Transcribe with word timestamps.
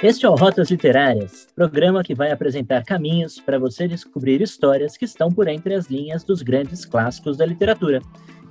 Este 0.00 0.24
é 0.24 0.28
o 0.28 0.36
Rotas 0.36 0.70
Literárias, 0.70 1.48
programa 1.56 2.04
que 2.04 2.14
vai 2.14 2.30
apresentar 2.30 2.84
caminhos 2.84 3.40
para 3.40 3.58
você 3.58 3.88
descobrir 3.88 4.40
histórias 4.40 4.96
que 4.96 5.04
estão 5.04 5.28
por 5.28 5.48
entre 5.48 5.74
as 5.74 5.88
linhas 5.88 6.22
dos 6.22 6.40
grandes 6.40 6.84
clássicos 6.84 7.36
da 7.36 7.44
literatura 7.44 8.00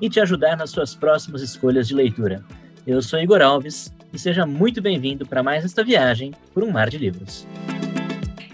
e 0.02 0.10
te 0.10 0.20
ajudar 0.20 0.58
nas 0.58 0.72
suas 0.72 0.94
próximas 0.94 1.42
escolhas 1.42 1.88
de 1.88 1.96
leitura. 1.96 2.44
Eu 2.86 3.02
sou 3.02 3.18
Igor 3.18 3.42
Alves 3.42 3.90
e 4.12 4.20
seja 4.20 4.46
muito 4.46 4.82
bem-vindo 4.82 5.26
para 5.26 5.42
mais 5.42 5.64
esta 5.64 5.86
viagem 5.86 6.34
por 6.54 6.66
um 6.66 6.72
mar 6.72 6.90
de 6.90 6.98
livros. 6.98 7.48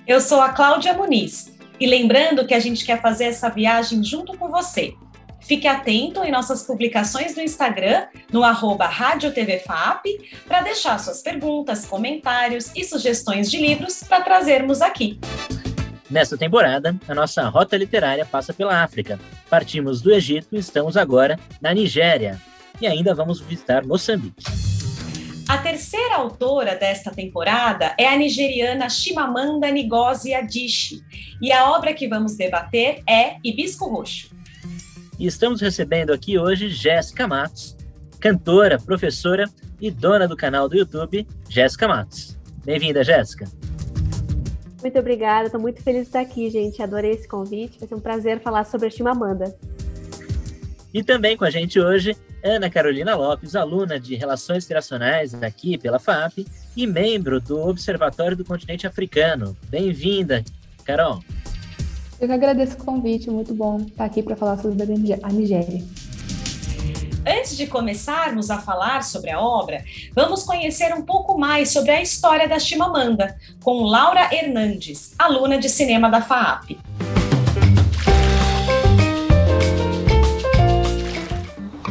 Eu 0.06 0.22
sou 0.22 0.40
a 0.40 0.50
Cláudia 0.50 0.94
Muniz 0.94 1.58
e 1.80 1.88
lembrando 1.88 2.46
que 2.46 2.54
a 2.54 2.60
gente 2.60 2.86
quer 2.86 3.02
fazer 3.02 3.24
essa 3.24 3.50
viagem 3.50 4.04
junto 4.04 4.38
com 4.38 4.50
você. 4.50 4.94
Fique 5.44 5.68
atento 5.68 6.24
em 6.24 6.32
nossas 6.32 6.64
publicações 6.64 7.36
no 7.36 7.42
Instagram, 7.42 8.08
no 8.32 8.44
arroba 8.44 8.86
RádioTVFAP, 8.86 10.06
para 10.48 10.62
deixar 10.62 10.98
suas 11.00 11.22
perguntas, 11.22 11.86
comentários 11.86 12.72
e 12.76 12.84
sugestões 12.84 13.52
de 13.52 13.58
livros 13.58 14.04
para 14.04 14.24
trazermos 14.24 14.82
aqui. 14.82 15.20
Nesta 16.10 16.38
temporada, 16.38 16.96
a 17.08 17.14
nossa 17.14 17.48
rota 17.50 17.76
literária 17.76 18.26
passa 18.26 18.54
pela 18.54 18.84
África. 18.84 19.20
Partimos 19.50 20.02
do 20.02 20.14
Egito 20.14 20.56
e 20.56 20.60
estamos 20.60 20.96
agora 20.96 21.40
na 21.60 21.74
Nigéria. 21.74 22.40
E 22.80 22.88
ainda 22.88 23.14
vamos 23.14 23.40
visitar 23.42 23.86
Moçambique. 23.86 24.44
A 25.48 25.58
terceira 25.58 26.16
autora 26.16 26.76
desta 26.76 27.12
temporada 27.12 27.94
é 28.00 28.08
a 28.08 28.16
nigeriana 28.16 28.90
Chimamanda 28.90 29.70
Ngozi 29.70 30.34
Adichie, 30.34 31.04
e 31.42 31.52
a 31.52 31.70
obra 31.72 31.94
que 31.94 32.08
vamos 32.08 32.36
debater 32.36 33.04
é 33.08 33.36
Hibisco 33.44 33.86
Roxo. 33.88 34.30
E 35.24 35.26
estamos 35.26 35.62
recebendo 35.62 36.12
aqui 36.12 36.38
hoje 36.38 36.68
Jéssica 36.68 37.26
Matos, 37.26 37.78
cantora, 38.20 38.78
professora 38.78 39.46
e 39.80 39.90
dona 39.90 40.28
do 40.28 40.36
canal 40.36 40.68
do 40.68 40.76
YouTube 40.76 41.26
Jéssica 41.48 41.88
Matos. 41.88 42.38
Bem-vinda, 42.66 43.06
Jéssica. 43.06 43.46
Muito 44.82 45.00
obrigada, 45.00 45.46
estou 45.46 45.62
muito 45.62 45.82
feliz 45.82 46.02
de 46.02 46.08
estar 46.08 46.20
aqui, 46.20 46.50
gente. 46.50 46.84
Adorei 46.84 47.12
esse 47.12 47.26
convite, 47.26 47.80
vai 47.80 47.88
ser 47.88 47.96
um 47.96 48.02
prazer 48.02 48.42
falar 48.42 48.66
sobre 48.66 48.88
a 48.88 48.90
Chimamanda. 48.90 49.58
E 50.94 51.02
também 51.02 51.38
com 51.38 51.46
a 51.46 51.50
gente 51.50 51.80
hoje, 51.80 52.18
Ana 52.44 52.70
Carolina 52.70 53.16
Lopes, 53.16 53.56
aluna 53.56 53.98
de 53.98 54.16
Relações 54.16 54.66
Internacionais 54.66 55.34
aqui 55.42 55.78
pela 55.78 56.00
FAP 56.00 56.46
e 56.76 56.86
membro 56.86 57.40
do 57.40 57.66
Observatório 57.66 58.36
do 58.36 58.44
Continente 58.44 58.86
Africano. 58.86 59.56
Bem-vinda, 59.70 60.44
Carol. 60.84 61.24
Eu 62.24 62.28
que 62.28 62.34
agradeço 62.36 62.76
o 62.76 62.86
convite, 62.86 63.30
muito 63.30 63.54
bom 63.54 63.82
estar 63.82 64.06
aqui 64.06 64.24
para 64.24 64.34
falar 64.34 64.58
sobre 64.58 64.82
a 64.82 65.30
Nigéria. 65.30 65.84
Antes 67.28 67.58
de 67.58 67.68
começarmos 67.68 68.50
a 68.50 68.60
falar 68.60 69.04
sobre 69.04 69.30
a 69.30 69.42
obra, 69.42 69.84
vamos 70.16 70.46
conhecer 70.46 70.94
um 70.94 71.02
pouco 71.02 71.38
mais 71.38 71.74
sobre 71.74 71.92
a 71.92 72.02
história 72.02 72.48
da 72.48 72.58
Chimamanda, 72.60 73.38
com 73.62 73.84
Laura 73.84 74.34
Hernandes, 74.34 75.14
aluna 75.20 75.58
de 75.58 75.68
cinema 75.68 76.10
da 76.10 76.22
FAAP. 76.22 76.78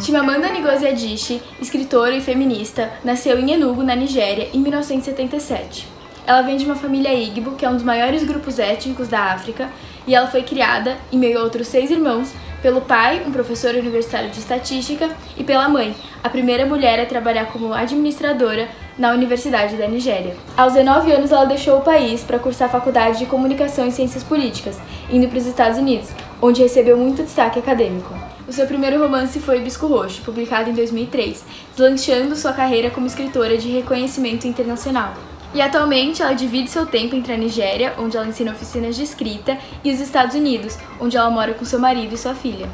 Chimamanda 0.01 0.49
Ngozi 0.49 0.87
Adichie, 0.87 1.43
escritora 1.61 2.17
e 2.17 2.23
feminista, 2.23 2.91
nasceu 3.05 3.39
em 3.39 3.51
Enugu, 3.51 3.83
na 3.83 3.95
Nigéria, 3.95 4.49
em 4.55 4.61
1977. 4.61 5.87
Ela 6.27 6.41
vem 6.41 6.57
de 6.57 6.65
uma 6.65 6.77
família 6.77 7.13
Igbo, 7.13 7.57
que 7.57 7.67
é 7.67 7.69
um 7.69 7.75
dos 7.75 7.83
maiores 7.83 8.25
grupos 8.25 8.59
étnicos 8.59 9.09
da 9.09 9.33
África, 9.33 9.69
e 10.07 10.15
ela 10.15 10.27
foi 10.27 10.43
criada, 10.43 10.97
em 11.13 11.19
meio 11.19 11.39
a 11.39 11.43
outros 11.43 11.69
seis 11.69 11.91
irmãos, 11.91 12.33
pelo 12.63 12.81
pai, 12.81 13.23
um 13.27 13.33
professor 13.33 13.75
universitário 13.75 14.31
de 14.31 14.39
estatística, 14.39 15.11
e 15.37 15.43
pela 15.43 15.69
mãe, 15.69 15.95
a 16.23 16.29
primeira 16.29 16.65
mulher 16.65 17.01
a 17.01 17.07
trabalhar 17.07 17.47
como 17.47 17.75
administradora 17.75 18.69
na 18.97 19.11
Universidade 19.13 19.77
da 19.77 19.89
Nigéria. 19.89 20.37
Aos 20.57 20.75
19 20.75 21.11
anos, 21.11 21.33
ela 21.33 21.45
deixou 21.45 21.79
o 21.79 21.83
país 21.83 22.23
para 22.23 22.39
cursar 22.39 22.69
a 22.69 22.73
Faculdade 22.73 23.19
de 23.19 23.27
Comunicação 23.27 23.89
e 23.89 23.93
Ciências 23.93 24.23
Políticas, 24.23 24.79
indo 25.11 25.27
para 25.27 25.39
os 25.39 25.47
Estados 25.47 25.79
Unidos, 25.79 26.11
onde 26.41 26.63
recebeu 26.63 26.97
muito 26.97 27.25
destaque 27.25 27.59
acadêmico. 27.59 28.15
O 28.47 28.53
seu 28.53 28.67
primeiro 28.67 29.01
romance 29.01 29.41
foi 29.41 29.61
Bisco 29.61 29.87
Roxo, 29.87 30.23
publicado 30.23 30.71
em 30.71 30.75
2003, 30.75 31.45
deslanchando 31.77 32.37
sua 32.37 32.53
carreira 32.53 32.91
como 32.91 33.07
escritora 33.07 33.57
de 33.57 33.71
reconhecimento 33.71 34.47
internacional. 34.47 35.15
E 35.55 35.61
atualmente 35.61 36.23
ela 36.23 36.33
divide 36.33 36.71
seu 36.71 36.87
tempo 36.87 37.15
entre 37.15 37.35
a 37.35 37.37
Nigéria, 37.37 37.95
onde 37.99 38.17
ela 38.17 38.27
ensina 38.27 38.53
oficinas 38.53 38.97
de 38.97 39.03
escrita, 39.03 39.59
e 39.85 39.93
os 39.93 40.01
Estados 40.01 40.35
Unidos, 40.35 40.79
onde 40.99 41.17
ela 41.17 41.29
mora 41.29 41.53
com 41.53 41.65
seu 41.65 41.79
marido 41.79 42.15
e 42.15 42.19
sua 42.19 42.35
filha. 42.35 42.67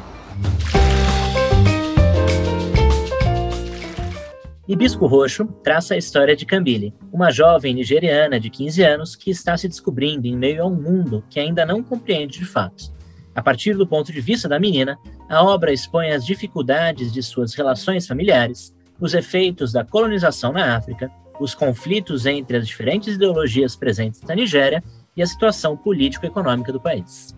Hibisco 4.65 5.07
Roxo 5.07 5.45
traça 5.61 5.95
a 5.95 5.97
história 5.97 6.35
de 6.37 6.45
Cambile, 6.45 6.93
uma 7.11 7.31
jovem 7.31 7.73
nigeriana 7.73 8.39
de 8.39 8.49
15 8.49 8.83
anos 8.83 9.15
que 9.15 9.29
está 9.29 9.57
se 9.57 9.67
descobrindo 9.67 10.27
em 10.27 10.37
meio 10.37 10.63
a 10.63 10.65
um 10.67 10.75
mundo 10.75 11.23
que 11.29 11.39
ainda 11.39 11.65
não 11.65 11.83
compreende 11.83 12.39
de 12.39 12.45
fato. 12.45 12.93
A 13.35 13.41
partir 13.41 13.73
do 13.73 13.87
ponto 13.87 14.13
de 14.13 14.21
vista 14.21 14.47
da 14.47 14.59
menina, 14.59 14.97
a 15.27 15.43
obra 15.43 15.73
expõe 15.73 16.11
as 16.11 16.25
dificuldades 16.25 17.11
de 17.11 17.21
suas 17.23 17.53
relações 17.53 18.07
familiares, 18.07 18.73
os 19.01 19.13
efeitos 19.13 19.73
da 19.73 19.83
colonização 19.83 20.53
na 20.53 20.77
África 20.77 21.11
os 21.39 21.55
conflitos 21.55 22.25
entre 22.25 22.57
as 22.57 22.67
diferentes 22.67 23.15
ideologias 23.15 23.75
presentes 23.75 24.21
na 24.21 24.35
Nigéria 24.35 24.83
e 25.15 25.23
a 25.23 25.27
situação 25.27 25.75
político-econômica 25.75 26.71
do 26.71 26.79
país. 26.79 27.35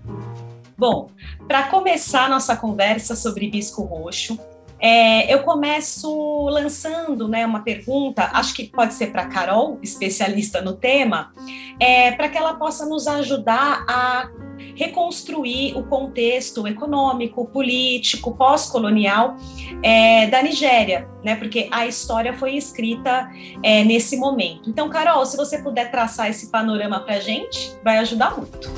Bom, 0.78 1.12
para 1.47 1.63
começar 1.63 2.29
nossa 2.29 2.56
conversa 2.56 3.16
sobre 3.16 3.50
Bisco 3.50 3.84
Roxo, 3.84 4.39
é, 4.79 5.31
eu 5.31 5.44
começo 5.44 6.47
lançando 6.50 7.28
né, 7.28 7.45
uma 7.45 7.59
pergunta, 7.59 8.31
acho 8.34 8.56
que 8.56 8.66
pode 8.66 8.95
ser 8.95 9.12
para 9.12 9.28
Carol, 9.28 9.78
especialista 9.84 10.59
no 10.59 10.73
tema, 10.73 11.31
é, 11.79 12.12
para 12.13 12.28
que 12.28 12.38
ela 12.38 12.56
possa 12.56 12.88
nos 12.88 13.07
ajudar 13.07 13.85
a 13.88 14.28
reconstruir 14.75 15.77
o 15.77 15.83
contexto 15.83 16.67
econômico, 16.67 17.45
político, 17.45 18.35
pós-colonial 18.35 19.35
é, 19.83 20.27
da 20.27 20.41
Nigéria, 20.41 21.07
né? 21.23 21.35
Porque 21.35 21.67
a 21.72 21.85
história 21.85 22.33
foi 22.33 22.55
escrita 22.55 23.29
é, 23.63 23.83
nesse 23.83 24.17
momento. 24.17 24.69
Então, 24.69 24.89
Carol, 24.89 25.25
se 25.25 25.38
você 25.38 25.57
puder 25.57 25.91
traçar 25.91 26.29
esse 26.29 26.47
panorama 26.50 27.00
para 27.00 27.16
a 27.16 27.19
gente, 27.19 27.75
vai 27.83 27.97
ajudar 28.00 28.38
muito. 28.38 28.69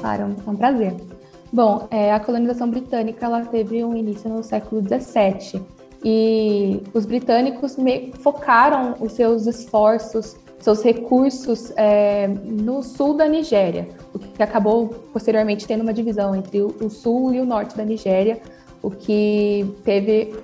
Claro, 0.00 0.34
é 0.46 0.50
um 0.50 0.56
prazer. 0.56 0.94
Bom, 1.52 1.88
é, 1.90 2.12
a 2.12 2.20
colonização 2.20 2.70
britânica 2.70 3.26
ela 3.26 3.44
teve 3.44 3.84
um 3.84 3.96
início 3.96 4.30
no 4.30 4.42
século 4.42 4.82
XVII 4.82 5.60
e 6.04 6.80
os 6.94 7.04
britânicos 7.04 7.76
focaram 8.20 8.94
os 9.00 9.12
seus 9.12 9.46
esforços, 9.46 10.36
seus 10.60 10.82
recursos 10.82 11.72
é, 11.76 12.28
no 12.28 12.82
sul 12.82 13.14
da 13.14 13.26
Nigéria, 13.26 13.88
o 14.12 14.18
que 14.18 14.42
acabou 14.42 14.88
posteriormente 15.12 15.66
tendo 15.66 15.82
uma 15.82 15.92
divisão 15.92 16.34
entre 16.34 16.60
o, 16.60 16.90
sul 16.90 17.32
e 17.32 17.40
o 17.40 17.46
norte 17.46 17.76
da 17.76 17.84
Nigéria, 17.84 18.40
o 18.82 18.90
que 18.90 19.74
teve 19.84 20.34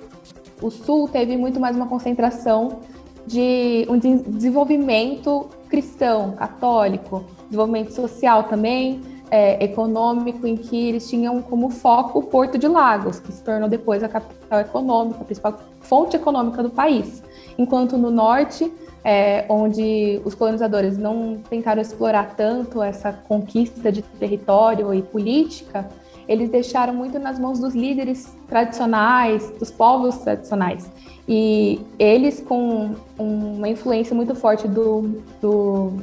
o 0.61 0.71
sul 0.71 1.07
teve 1.07 1.37
muito 1.37 1.59
mais 1.59 1.75
uma 1.75 1.87
concentração 1.87 2.79
de 3.27 3.85
um 3.89 3.97
desenvolvimento 3.97 5.47
cristão, 5.69 6.31
católico, 6.31 7.23
desenvolvimento 7.45 7.91
social 7.91 8.45
também, 8.45 9.01
é, 9.29 9.63
econômico 9.63 10.47
em 10.47 10.55
que 10.55 10.87
eles 10.87 11.07
tinham 11.09 11.41
como 11.41 11.69
foco 11.69 12.19
o 12.19 12.23
Porto 12.23 12.57
de 12.57 12.67
Lagos, 12.67 13.19
que 13.19 13.31
se 13.31 13.43
tornou 13.43 13.69
depois 13.69 14.01
a 14.01 14.07
capital 14.07 14.61
econômica, 14.61 15.21
a 15.21 15.25
principal 15.25 15.59
fonte 15.81 16.15
econômica 16.15 16.63
do 16.63 16.69
país. 16.69 17.21
Enquanto 17.57 17.97
no 17.97 18.09
norte, 18.09 18.71
é, 19.07 19.45
onde 19.47 20.21
os 20.25 20.35
colonizadores 20.35 20.97
não 20.97 21.37
tentaram 21.49 21.81
explorar 21.81 22.35
tanto 22.35 22.83
essa 22.83 23.13
conquista 23.13 23.89
de 23.89 24.01
território 24.01 24.93
e 24.93 25.01
política, 25.01 25.87
eles 26.27 26.49
deixaram 26.49 26.93
muito 26.93 27.17
nas 27.17 27.39
mãos 27.39 27.57
dos 27.57 27.73
líderes 27.73 28.35
tradicionais, 28.49 29.49
dos 29.51 29.71
povos 29.71 30.17
tradicionais. 30.17 30.91
E 31.25 31.79
eles, 31.97 32.41
com 32.41 32.95
uma 33.17 33.69
influência 33.69 34.13
muito 34.13 34.35
forte 34.35 34.67
do, 34.67 35.21
do 35.41 35.93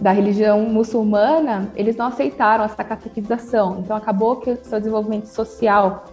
da 0.00 0.12
religião 0.12 0.60
muçulmana, 0.68 1.68
eles 1.74 1.96
não 1.96 2.06
aceitaram 2.06 2.62
essa 2.62 2.84
catequização. 2.84 3.80
Então, 3.80 3.96
acabou 3.96 4.36
que 4.36 4.52
o 4.52 4.58
seu 4.62 4.78
desenvolvimento 4.78 5.26
social 5.26 6.04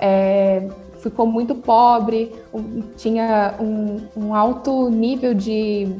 é, 0.00 0.68
ficou 1.04 1.26
muito 1.26 1.54
pobre, 1.54 2.32
tinha 2.96 3.54
um, 3.60 4.00
um, 4.16 4.34
alto 4.34 4.88
nível 4.88 5.34
de 5.34 5.94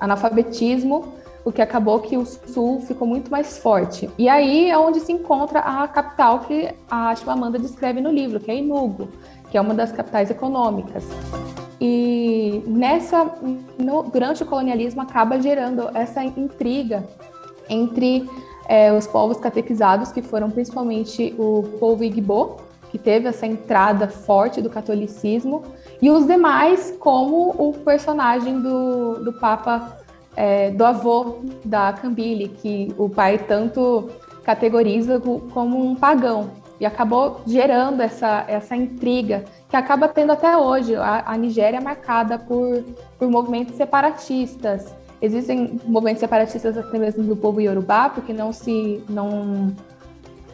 analfabetismo, 0.00 1.14
o 1.44 1.52
que 1.52 1.62
acabou 1.62 2.00
que 2.00 2.16
o 2.16 2.26
sul 2.26 2.80
ficou 2.80 3.06
muito 3.06 3.30
mais 3.30 3.58
forte. 3.58 4.10
E 4.18 4.28
aí 4.28 4.68
é 4.68 4.76
onde 4.76 5.00
se 5.00 5.12
encontra 5.12 5.60
a 5.60 5.86
capital 5.86 6.40
que 6.40 6.74
a 6.90 7.14
Chimamanda 7.14 7.58
descreve 7.58 8.00
no 8.00 8.10
livro, 8.10 8.40
que 8.40 8.50
é 8.50 8.56
Enugu, 8.56 9.08
que 9.50 9.56
é 9.56 9.60
uma 9.60 9.74
das 9.74 9.92
capitais 9.92 10.28
econômicas. 10.28 11.04
E 11.80 12.62
nessa, 12.66 13.32
no, 13.78 14.02
durante 14.02 14.42
o 14.42 14.46
colonialismo, 14.46 15.00
acaba 15.00 15.40
gerando 15.40 15.88
essa 15.94 16.22
intriga 16.22 17.08
entre 17.68 18.28
é, 18.68 18.92
os 18.92 19.06
povos 19.06 19.38
catequizados, 19.38 20.12
que 20.12 20.20
foram 20.20 20.50
principalmente 20.50 21.34
o 21.38 21.62
povo 21.78 22.04
Igbo, 22.04 22.56
que 22.90 22.98
teve 22.98 23.28
essa 23.28 23.46
entrada 23.46 24.08
forte 24.08 24.60
do 24.60 24.68
catolicismo, 24.68 25.62
e 26.02 26.10
os 26.10 26.26
demais 26.26 26.96
como 26.98 27.50
o 27.50 27.72
personagem 27.84 28.60
do, 28.60 29.22
do 29.24 29.32
Papa, 29.34 29.98
é, 30.36 30.70
do 30.70 30.84
avô 30.84 31.38
da 31.64 31.92
Cambile, 31.92 32.48
que 32.48 32.94
o 32.98 33.08
pai 33.08 33.38
tanto 33.38 34.10
categoriza 34.42 35.20
como 35.52 35.84
um 35.84 35.94
pagão. 35.94 36.50
E 36.80 36.86
acabou 36.86 37.42
gerando 37.46 38.00
essa, 38.00 38.44
essa 38.48 38.74
intriga 38.74 39.44
que 39.68 39.76
acaba 39.76 40.08
tendo 40.08 40.32
até 40.32 40.56
hoje. 40.56 40.96
A, 40.96 41.24
a 41.26 41.36
Nigéria 41.36 41.76
é 41.76 41.80
marcada 41.80 42.38
por, 42.38 42.82
por 43.18 43.28
movimentos 43.28 43.74
separatistas. 43.76 44.94
Existem 45.20 45.78
movimentos 45.84 46.20
separatistas 46.20 46.78
até 46.78 46.98
mesmo 46.98 47.22
do 47.22 47.36
povo 47.36 47.60
iorubá, 47.60 48.08
porque 48.08 48.32
não 48.32 48.50
se 48.50 49.04
não 49.10 49.74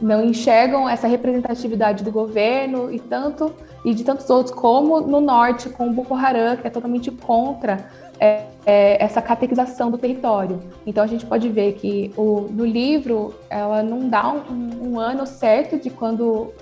não 0.01 0.25
enxergam 0.25 0.89
essa 0.89 1.07
representatividade 1.07 2.05
do 2.05 2.11
governo 2.11 2.93
e 2.93 2.99
tanto 2.99 3.53
e 3.85 3.95
de 3.95 4.05
tantos 4.05 4.29
outros 4.29 4.55
como 4.55 5.01
no 5.01 5.21
norte 5.21 5.69
com 5.69 5.89
o 5.89 5.93
Boko 5.93 6.15
Haram 6.15 6.57
que 6.57 6.67
é 6.67 6.71
totalmente 6.71 7.11
contra 7.11 7.89
é, 8.19 8.45
é, 8.65 9.03
essa 9.03 9.23
catequização 9.23 9.91
do 9.91 9.99
território. 9.99 10.61
Então 10.87 11.03
a 11.03 11.07
gente 11.07 11.25
pode 11.25 11.49
ver 11.49 11.75
que 11.75 12.13
o, 12.17 12.49
no 12.51 12.65
livro 12.65 13.35
ela 13.49 13.83
não 13.83 14.09
dá 14.09 14.33
um, 14.33 14.91
um 14.93 15.01
ano 15.01 15.27
certo 15.27 15.79
de 15.79 15.91
quando 15.91 16.53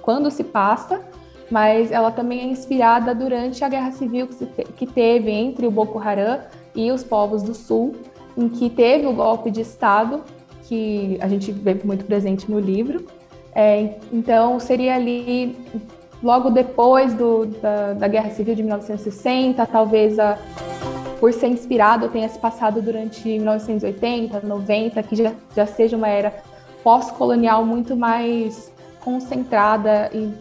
quando 0.00 0.30
se 0.30 0.44
passa, 0.44 1.00
mas 1.50 1.90
ela 1.90 2.10
também 2.12 2.40
é 2.40 2.44
inspirada 2.44 3.14
durante 3.14 3.64
a 3.64 3.68
guerra 3.68 3.90
civil 3.92 4.28
que, 4.28 4.34
se, 4.34 4.46
que 4.46 4.86
teve 4.86 5.30
entre 5.30 5.66
o 5.66 5.70
Boko 5.70 5.98
Haram 5.98 6.40
e 6.74 6.92
os 6.92 7.02
povos 7.02 7.42
do 7.42 7.54
sul, 7.54 7.96
em 8.36 8.48
que 8.48 8.70
teve 8.70 9.06
o 9.06 9.12
golpe 9.12 9.50
de 9.50 9.62
Estado 9.62 10.22
que 10.68 11.18
a 11.20 11.28
gente 11.28 11.52
vê 11.52 11.74
muito 11.82 12.04
presente 12.04 12.50
no 12.50 12.58
livro. 12.58 13.06
É, 13.54 13.94
então, 14.12 14.60
seria 14.60 14.94
ali 14.94 15.56
logo 16.22 16.50
depois 16.50 17.14
do, 17.14 17.46
da, 17.46 17.92
da, 17.94 18.08
Guerra 18.08 18.30
Civil 18.30 18.54
de 18.54 18.62
1960, 18.62 19.64
talvez 19.66 20.18
a, 20.18 20.38
por 21.18 21.32
ser 21.32 21.48
inspirado 21.48 22.08
tenha 22.08 22.28
se 22.28 22.38
passado 22.38 22.82
durante 22.82 23.26
1980, 23.26 24.40
90, 24.40 25.02
que 25.02 25.16
já, 25.16 25.32
já 25.54 25.66
seja 25.66 25.96
uma 25.96 26.08
era 26.08 26.34
pós-colonial 26.82 27.64
muito 27.64 27.96
mais 27.96 28.72
concentrada 29.00 30.10
e, 30.12 30.32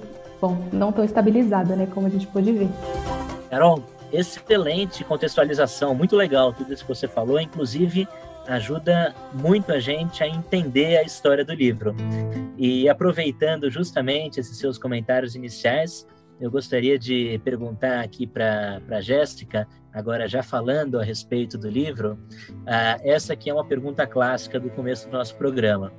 bom, 0.41 0.57
não 0.73 0.91
tão 0.91 1.03
estabilizada, 1.03 1.75
né, 1.75 1.87
como 1.93 2.07
a 2.07 2.09
gente 2.09 2.27
pôde 2.27 2.51
ver. 2.51 2.69
Carol, 3.49 3.81
excelente 4.11 5.03
contextualização, 5.03 5.93
muito 5.95 6.15
legal 6.15 6.51
tudo 6.51 6.73
isso 6.73 6.83
que 6.83 6.93
você 6.93 7.07
falou, 7.07 7.39
inclusive 7.39 8.07
ajuda 8.47 9.13
muito 9.33 9.71
a 9.71 9.79
gente 9.79 10.23
a 10.23 10.27
entender 10.27 10.97
a 10.97 11.03
história 11.03 11.43
do 11.43 11.53
livro. 11.53 11.95
E 12.57 12.87
aproveitando 12.87 13.69
justamente 13.69 14.39
esses 14.39 14.57
seus 14.57 14.77
comentários 14.77 15.35
iniciais, 15.35 16.07
eu 16.39 16.51
gostaria 16.51 16.99
de 16.99 17.39
perguntar 17.43 18.01
aqui 18.01 18.27
para 18.27 18.81
a 18.89 19.01
Jéssica, 19.01 19.67
agora 19.93 20.27
já 20.27 20.43
falando 20.43 20.99
a 20.99 21.03
respeito 21.03 21.57
do 21.57 21.69
livro, 21.69 22.19
uh, 22.51 23.01
essa 23.03 23.33
aqui 23.33 23.49
é 23.49 23.53
uma 23.53 23.65
pergunta 23.65 24.05
clássica 24.05 24.59
do 24.59 24.69
começo 24.69 25.07
do 25.07 25.13
nosso 25.13 25.35
programa. 25.35 25.91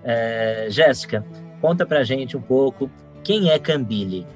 Uh, 0.00 0.70
Jéssica, 0.70 1.24
conta 1.60 1.84
para 1.84 2.00
a 2.00 2.04
gente 2.04 2.36
um 2.36 2.42
pouco 2.42 2.90
quem 3.22 3.50
é 3.50 3.58
Cambile. 3.58 4.26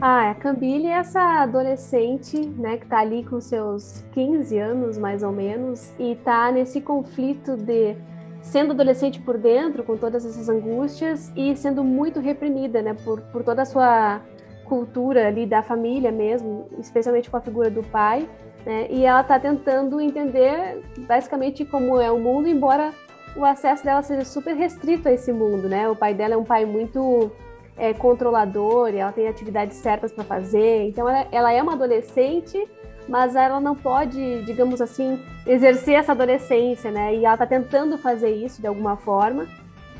Ah, 0.00 0.30
a 0.30 0.34
Cambile 0.36 0.86
é 0.86 0.92
essa 0.92 1.42
adolescente, 1.42 2.38
né, 2.38 2.76
que 2.76 2.84
está 2.84 3.00
ali 3.00 3.24
com 3.24 3.40
seus 3.40 4.04
15 4.12 4.56
anos, 4.56 4.96
mais 4.96 5.24
ou 5.24 5.32
menos, 5.32 5.92
e 5.98 6.12
está 6.12 6.52
nesse 6.52 6.80
conflito 6.80 7.56
de 7.56 7.96
sendo 8.40 8.70
adolescente 8.70 9.20
por 9.20 9.36
dentro, 9.36 9.82
com 9.82 9.96
todas 9.96 10.24
essas 10.24 10.48
angústias, 10.48 11.32
e 11.34 11.56
sendo 11.56 11.82
muito 11.82 12.20
reprimida, 12.20 12.80
né, 12.80 12.94
por, 12.94 13.20
por 13.32 13.42
toda 13.42 13.62
a 13.62 13.64
sua 13.64 14.20
cultura 14.66 15.26
ali 15.26 15.44
da 15.44 15.64
família 15.64 16.12
mesmo, 16.12 16.68
especialmente 16.78 17.28
com 17.28 17.36
a 17.36 17.40
figura 17.40 17.68
do 17.68 17.82
pai, 17.82 18.28
né, 18.64 18.86
e 18.90 19.04
ela 19.04 19.22
está 19.22 19.36
tentando 19.40 20.00
entender 20.00 20.80
basicamente 21.08 21.64
como 21.64 22.00
é 22.00 22.08
o 22.08 22.20
mundo, 22.20 22.46
embora 22.46 22.92
o 23.34 23.44
acesso 23.44 23.84
dela 23.84 24.02
seja 24.02 24.24
super 24.24 24.54
restrito 24.54 25.08
a 25.08 25.12
esse 25.12 25.32
mundo, 25.32 25.68
né, 25.68 25.88
o 25.88 25.96
pai 25.96 26.14
dela 26.14 26.34
é 26.34 26.36
um 26.36 26.44
pai 26.44 26.64
muito 26.64 27.32
é, 27.78 27.94
controlador, 27.94 28.88
ela 28.94 29.12
tem 29.12 29.28
atividades 29.28 29.76
certas 29.76 30.12
para 30.12 30.24
fazer. 30.24 30.88
Então, 30.88 31.08
ela, 31.08 31.26
ela, 31.30 31.52
é 31.52 31.62
uma 31.62 31.74
adolescente, 31.74 32.68
mas 33.08 33.36
ela 33.36 33.60
não 33.60 33.74
pode, 33.74 34.42
digamos 34.42 34.80
assim, 34.80 35.22
exercer 35.46 35.94
essa 35.94 36.12
adolescência, 36.12 36.90
né? 36.90 37.14
E 37.14 37.24
ela 37.24 37.34
está 37.34 37.46
tentando 37.46 37.96
fazer 37.96 38.30
isso 38.30 38.60
de 38.60 38.66
alguma 38.66 38.96
forma. 38.96 39.46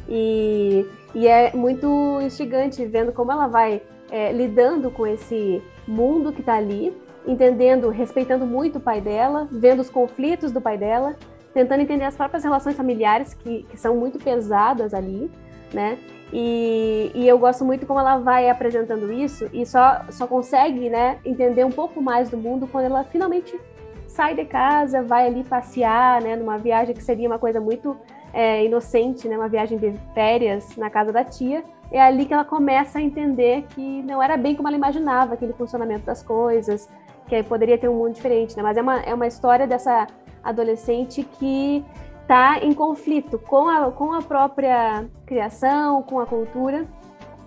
E, 0.08 0.86
e 1.14 1.28
é 1.28 1.52
muito 1.54 2.18
instigante 2.20 2.84
vendo 2.84 3.12
como 3.12 3.30
ela 3.30 3.46
vai 3.46 3.80
é, 4.10 4.32
lidando 4.32 4.90
com 4.90 5.06
esse 5.06 5.62
mundo 5.86 6.32
que 6.32 6.40
está 6.40 6.54
ali, 6.54 6.94
entendendo, 7.26 7.90
respeitando 7.90 8.44
muito 8.44 8.78
o 8.78 8.80
pai 8.80 9.00
dela, 9.00 9.46
vendo 9.50 9.80
os 9.80 9.90
conflitos 9.90 10.50
do 10.50 10.60
pai 10.60 10.76
dela, 10.76 11.14
tentando 11.54 11.82
entender 11.82 12.04
as 12.04 12.16
próprias 12.16 12.42
relações 12.42 12.76
familiares 12.76 13.34
que, 13.34 13.64
que 13.64 13.76
são 13.76 13.96
muito 13.96 14.18
pesadas 14.18 14.94
ali, 14.94 15.30
né? 15.72 15.98
E, 16.32 17.10
e, 17.14 17.26
eu 17.26 17.38
gosto 17.38 17.64
muito 17.64 17.86
como 17.86 17.98
ela 17.98 18.18
vai 18.18 18.50
apresentando 18.50 19.10
isso 19.10 19.48
e 19.52 19.64
só, 19.64 20.02
só 20.10 20.26
consegue 20.26 20.90
né, 20.90 21.18
entender 21.24 21.64
um 21.64 21.70
pouco 21.70 22.02
mais 22.02 22.28
do 22.28 22.36
mundo 22.36 22.66
quando 22.66 22.84
ela 22.84 23.02
finalmente 23.04 23.58
sai 24.06 24.34
de 24.34 24.44
casa, 24.44 25.02
vai 25.02 25.26
ali 25.26 25.42
passear, 25.42 26.20
né, 26.20 26.36
numa 26.36 26.58
viagem 26.58 26.94
que 26.94 27.02
seria 27.02 27.28
uma 27.28 27.38
coisa 27.38 27.60
muito 27.60 27.96
é, 28.32 28.64
inocente, 28.64 29.26
né, 29.26 29.38
uma 29.38 29.48
viagem 29.48 29.78
de 29.78 29.94
férias 30.12 30.76
na 30.76 30.90
casa 30.90 31.12
da 31.12 31.24
tia. 31.24 31.64
É 31.90 32.00
ali 32.00 32.26
que 32.26 32.34
ela 32.34 32.44
começa 32.44 32.98
a 32.98 33.02
entender 33.02 33.64
que 33.70 34.02
não 34.02 34.22
era 34.22 34.36
bem 34.36 34.54
como 34.54 34.68
ela 34.68 34.76
imaginava 34.76 35.34
aquele 35.34 35.54
funcionamento 35.54 36.04
das 36.04 36.22
coisas, 36.22 36.88
que 37.26 37.42
poderia 37.42 37.78
ter 37.78 37.88
um 37.88 37.94
mundo 37.94 38.14
diferente, 38.14 38.54
né? 38.56 38.62
Mas 38.62 38.76
é 38.76 38.82
uma, 38.82 39.00
é 39.00 39.14
uma 39.14 39.26
história 39.26 39.66
dessa 39.66 40.06
adolescente 40.42 41.22
que 41.22 41.84
está 42.28 42.62
em 42.62 42.74
conflito 42.74 43.38
com 43.38 43.70
a, 43.70 43.90
com 43.90 44.12
a 44.12 44.20
própria 44.20 45.06
criação, 45.24 46.02
com 46.02 46.20
a 46.20 46.26
cultura 46.26 46.86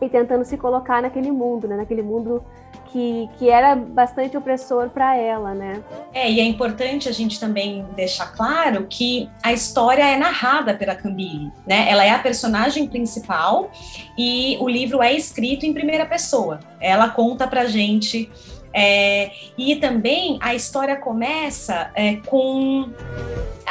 e 0.02 0.10
tentando 0.10 0.44
se 0.44 0.58
colocar 0.58 1.04
naquele 1.04 1.30
mundo, 1.30 1.68
né? 1.68 1.78
naquele 1.78 2.02
mundo 2.02 2.44
que, 2.88 3.30
que 3.38 3.48
era 3.48 3.76
bastante 3.76 4.36
opressor 4.36 4.90
para 4.90 5.16
ela, 5.16 5.54
né? 5.54 5.82
É, 6.12 6.30
e 6.30 6.40
é 6.40 6.44
importante 6.44 7.08
a 7.08 7.12
gente 7.12 7.40
também 7.40 7.86
deixar 7.96 8.34
claro 8.34 8.88
que 8.90 9.30
a 9.44 9.54
história 9.54 10.04
é 10.04 10.18
narrada 10.18 10.74
pela 10.74 10.96
Cambile, 10.96 11.52
né? 11.66 11.88
Ela 11.88 12.04
é 12.04 12.10
a 12.10 12.20
personagem 12.20 12.88
principal 12.88 13.70
e 14.18 14.58
o 14.60 14.68
livro 14.68 15.02
é 15.02 15.14
escrito 15.14 15.64
em 15.64 15.74
primeira 15.74 16.08
pessoa. 16.08 16.60
Ela 16.82 17.08
conta 17.08 17.48
pra 17.48 17.66
gente 17.66 18.30
é, 18.74 19.32
e 19.58 19.76
também 19.76 20.38
a 20.42 20.56
história 20.56 20.96
começa 20.96 21.92
é, 21.96 22.16
com 22.16 22.90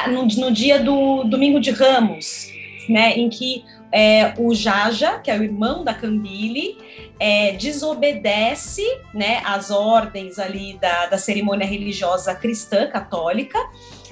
no, 0.09 0.23
no, 0.26 0.50
dia 0.50 0.78
do 0.78 1.25
Domingo 1.25 1.61
de 1.61 1.71
Ramos, 1.71 2.50
né, 2.88 3.12
em 3.12 3.28
que 3.28 3.64
é, 3.92 4.35
o 4.38 4.54
Jaja, 4.54 5.19
que 5.19 5.30
é 5.30 5.38
o 5.38 5.42
irmão 5.42 5.83
da 5.83 5.92
Cambile, 5.95 6.78
é, 7.19 7.52
desobedece 7.52 8.83
né, 9.12 9.42
às 9.45 9.71
ordens 9.71 10.38
ali 10.38 10.78
da, 10.80 11.07
da 11.07 11.19
cerimônia 11.19 11.66
religiosa 11.66 12.35
cristã 12.35 12.87
católica, 12.87 13.59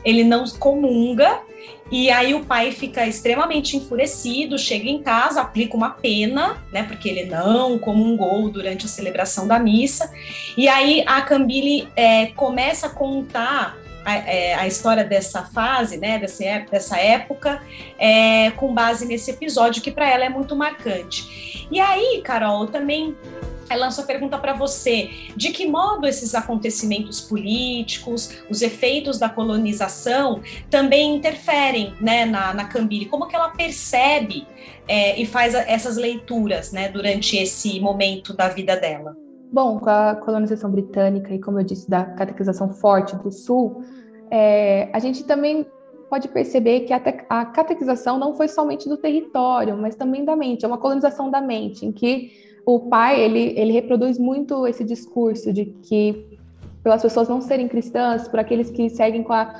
ele 0.04 0.24
não 0.24 0.44
comunga 0.58 1.40
e 1.90 2.10
aí 2.10 2.34
o 2.34 2.44
pai 2.44 2.70
fica 2.72 3.06
extremamente 3.06 3.76
enfurecido, 3.76 4.58
chega 4.58 4.88
em 4.88 5.02
casa, 5.02 5.40
aplica 5.40 5.76
uma 5.76 5.90
pena, 5.90 6.62
né, 6.70 6.82
porque 6.82 7.08
ele 7.08 7.24
não 7.24 7.78
comungou 7.78 8.50
durante 8.50 8.84
a 8.84 8.88
celebração 8.88 9.46
da 9.46 9.58
missa. 9.58 10.12
E 10.56 10.68
aí 10.68 11.02
a 11.06 11.22
Cambile 11.22 11.88
é, 11.96 12.26
começa 12.26 12.88
a 12.88 12.90
contar 12.90 13.76
a, 14.04 14.14
é, 14.16 14.54
a, 14.54 14.66
história 14.66 15.04
dessa 15.04 15.42
fase, 15.44 15.96
né, 15.96 16.18
dessa, 16.18 16.44
dessa 16.70 16.98
época, 16.98 17.62
é, 17.98 18.50
com 18.52 18.72
base 18.74 19.06
nesse 19.06 19.30
episódio 19.30 19.82
que 19.82 19.90
para 19.90 20.10
ela 20.10 20.24
é 20.24 20.28
muito 20.28 20.54
marcante. 20.54 21.66
E 21.70 21.80
aí, 21.80 22.20
Carol, 22.22 22.66
também 22.66 23.16
ela 23.70 23.86
lançou 23.86 24.04
a 24.04 24.06
pergunta 24.06 24.38
para 24.38 24.52
você: 24.52 25.10
de 25.36 25.50
que 25.50 25.66
modo 25.66 26.06
esses 26.06 26.34
acontecimentos 26.34 27.20
políticos, 27.20 28.30
os 28.48 28.62
efeitos 28.62 29.18
da 29.18 29.28
colonização 29.28 30.40
também 30.70 31.16
interferem 31.16 31.94
né, 32.00 32.24
na, 32.24 32.54
na? 32.54 32.68
Como 33.10 33.26
que 33.26 33.36
ela 33.36 33.50
percebe 33.50 34.46
é, 34.86 35.20
e 35.20 35.26
faz 35.26 35.54
essas 35.54 35.96
leituras 35.96 36.72
né, 36.72 36.88
durante 36.88 37.36
esse 37.36 37.80
momento 37.80 38.34
da 38.34 38.48
vida 38.48 38.76
dela? 38.76 39.16
Bom, 39.50 39.78
com 39.78 39.88
a 39.88 40.14
colonização 40.14 40.70
britânica 40.70 41.32
e, 41.34 41.40
como 41.40 41.58
eu 41.58 41.64
disse, 41.64 41.88
da 41.88 42.04
catequização 42.04 42.70
forte 42.70 43.16
do 43.16 43.32
Sul, 43.32 43.82
é, 44.30 44.90
a 44.92 44.98
gente 44.98 45.24
também 45.24 45.66
pode 46.08 46.28
perceber 46.28 46.80
que 46.80 46.92
a 46.92 47.44
catequização 47.44 48.18
não 48.18 48.34
foi 48.34 48.48
somente 48.48 48.88
do 48.88 48.96
território, 48.96 49.76
mas 49.76 49.94
também 49.94 50.24
da 50.24 50.34
mente. 50.34 50.64
É 50.64 50.68
uma 50.68 50.78
colonização 50.78 51.30
da 51.30 51.40
mente, 51.40 51.84
em 51.84 51.92
que 51.92 52.47
o 52.70 52.80
pai 52.80 53.18
ele, 53.18 53.54
ele 53.56 53.72
reproduz 53.72 54.18
muito 54.18 54.66
esse 54.66 54.84
discurso 54.84 55.50
de 55.54 55.64
que 55.64 56.38
pelas 56.82 57.00
pessoas 57.00 57.26
não 57.26 57.40
serem 57.40 57.66
cristãs, 57.66 58.28
por 58.28 58.38
aqueles 58.38 58.70
que 58.70 58.90
seguem 58.90 59.22
com, 59.22 59.32
a, 59.32 59.54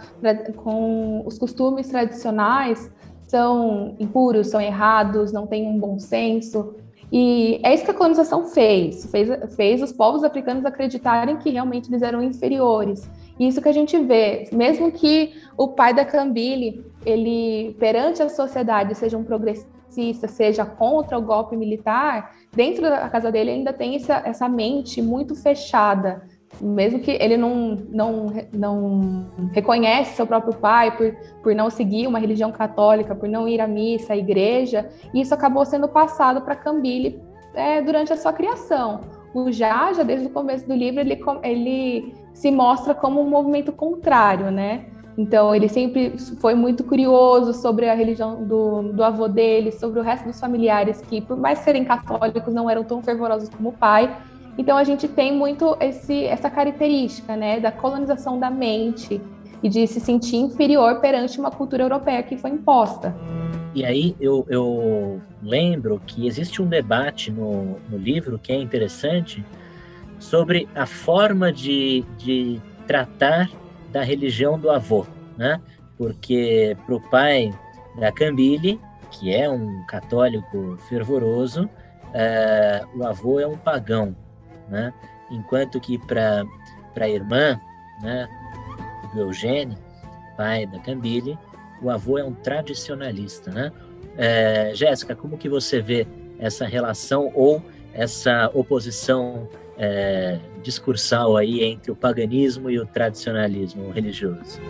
com 0.54 1.22
os 1.24 1.38
costumes 1.38 1.88
tradicionais, 1.88 2.92
são 3.26 3.96
impuros, 3.98 4.48
são 4.48 4.60
errados, 4.60 5.32
não 5.32 5.46
têm 5.46 5.66
um 5.66 5.78
bom 5.78 5.98
senso. 5.98 6.74
E 7.10 7.58
é 7.62 7.72
isso 7.72 7.82
que 7.82 7.90
a 7.90 7.94
colonização 7.94 8.44
fez, 8.44 9.10
fez, 9.10 9.54
fez 9.56 9.82
os 9.82 9.90
povos 9.90 10.22
africanos 10.22 10.66
acreditarem 10.66 11.38
que 11.38 11.48
realmente 11.48 11.88
eles 11.88 12.02
eram 12.02 12.22
inferiores. 12.22 13.08
E 13.38 13.48
isso 13.48 13.62
que 13.62 13.70
a 13.70 13.72
gente 13.72 13.98
vê, 13.98 14.50
mesmo 14.52 14.92
que 14.92 15.32
o 15.56 15.68
pai 15.68 15.94
da 15.94 16.04
Cambile, 16.04 16.84
ele 17.06 17.74
perante 17.78 18.22
a 18.22 18.28
sociedade 18.28 18.94
seja 18.94 19.16
um 19.16 19.24
progressista, 19.24 20.28
seja 20.28 20.66
contra 20.66 21.16
o 21.16 21.22
golpe 21.22 21.56
militar, 21.56 22.36
dentro 22.54 22.82
da 22.82 23.08
casa 23.08 23.30
dele 23.30 23.50
ainda 23.50 23.72
tem 23.72 23.96
essa, 23.96 24.22
essa 24.24 24.48
mente 24.48 25.00
muito 25.02 25.34
fechada, 25.34 26.22
mesmo 26.60 27.00
que 27.00 27.10
ele 27.10 27.36
não, 27.36 27.76
não, 27.90 28.32
não 28.52 29.30
reconhece 29.52 30.16
seu 30.16 30.26
próprio 30.26 30.54
pai 30.54 30.96
por, 30.96 31.14
por 31.42 31.54
não 31.54 31.70
seguir 31.70 32.06
uma 32.06 32.18
religião 32.18 32.50
católica, 32.50 33.14
por 33.14 33.28
não 33.28 33.46
ir 33.46 33.60
à 33.60 33.66
missa, 33.66 34.14
à 34.14 34.16
igreja, 34.16 34.88
isso 35.14 35.34
acabou 35.34 35.64
sendo 35.64 35.88
passado 35.88 36.40
para 36.40 36.56
Cambile 36.56 37.20
é, 37.54 37.82
durante 37.82 38.12
a 38.12 38.16
sua 38.16 38.32
criação. 38.32 39.00
O 39.34 39.52
Jaja, 39.52 40.04
desde 40.04 40.26
o 40.26 40.30
começo 40.30 40.66
do 40.66 40.74
livro, 40.74 41.00
ele, 41.00 41.20
ele 41.42 42.14
se 42.32 42.50
mostra 42.50 42.94
como 42.94 43.20
um 43.20 43.28
movimento 43.28 43.72
contrário, 43.72 44.50
né? 44.50 44.86
Então, 45.18 45.52
ele 45.52 45.68
sempre 45.68 46.16
foi 46.40 46.54
muito 46.54 46.84
curioso 46.84 47.52
sobre 47.52 47.90
a 47.90 47.94
religião 47.94 48.44
do, 48.44 48.92
do 48.92 49.02
avô 49.02 49.26
dele, 49.26 49.72
sobre 49.72 49.98
o 49.98 50.02
resto 50.02 50.28
dos 50.28 50.38
familiares, 50.38 51.00
que, 51.00 51.20
por 51.20 51.36
mais 51.36 51.58
serem 51.58 51.84
católicos, 51.84 52.54
não 52.54 52.70
eram 52.70 52.84
tão 52.84 53.02
fervorosos 53.02 53.48
como 53.48 53.70
o 53.70 53.72
pai. 53.72 54.16
Então 54.56 54.76
a 54.76 54.82
gente 54.82 55.06
tem 55.06 55.32
muito 55.32 55.76
esse, 55.80 56.24
essa 56.24 56.50
característica, 56.50 57.36
né, 57.36 57.60
da 57.60 57.70
colonização 57.70 58.38
da 58.38 58.50
mente 58.50 59.20
e 59.62 59.68
de 59.68 59.86
se 59.86 60.00
sentir 60.00 60.36
inferior 60.36 61.00
perante 61.00 61.38
uma 61.38 61.50
cultura 61.50 61.84
europeia 61.84 62.22
que 62.22 62.36
foi 62.36 62.50
imposta. 62.50 63.14
E 63.74 63.84
aí 63.84 64.16
eu, 64.20 64.44
eu 64.48 65.20
lembro 65.42 66.00
que 66.04 66.26
existe 66.26 66.60
um 66.60 66.66
debate 66.66 67.30
no, 67.30 67.76
no 67.88 67.96
livro 67.96 68.38
que 68.38 68.52
é 68.52 68.56
interessante 68.56 69.44
sobre 70.18 70.68
a 70.74 70.86
forma 70.86 71.52
de, 71.52 72.04
de 72.16 72.60
tratar 72.86 73.48
da 73.90 74.02
religião 74.02 74.58
do 74.58 74.70
avô, 74.70 75.06
né? 75.36 75.60
Porque 75.96 76.76
para 76.86 76.94
o 76.94 77.00
pai 77.00 77.52
da 77.98 78.12
Cambile, 78.12 78.80
que 79.10 79.34
é 79.34 79.48
um 79.48 79.84
católico 79.86 80.76
fervoroso, 80.88 81.68
é, 82.12 82.84
o 82.94 83.04
avô 83.04 83.40
é 83.40 83.46
um 83.46 83.56
pagão, 83.56 84.14
né? 84.68 84.92
Enquanto 85.30 85.80
que 85.80 85.98
para 85.98 86.44
a 86.96 87.08
irmã, 87.08 87.60
né, 88.02 88.28
do 89.12 89.20
Eugênio, 89.20 89.76
pai 90.36 90.66
da 90.66 90.78
Cambile, 90.78 91.38
o 91.82 91.90
avô 91.90 92.18
é 92.18 92.24
um 92.24 92.32
tradicionalista, 92.32 93.50
né? 93.50 93.72
É, 94.16 94.72
Jéssica, 94.74 95.14
como 95.14 95.38
que 95.38 95.48
você 95.48 95.80
vê 95.80 96.06
essa 96.38 96.66
relação 96.66 97.30
ou 97.34 97.62
essa 97.92 98.50
oposição 98.54 99.48
é, 99.78 100.38
discursal 100.62 101.36
aí 101.36 101.62
entre 101.62 101.90
o 101.90 101.96
paganismo 101.96 102.68
e 102.68 102.78
o 102.78 102.86
tradicionalismo 102.86 103.90
religioso? 103.90 104.60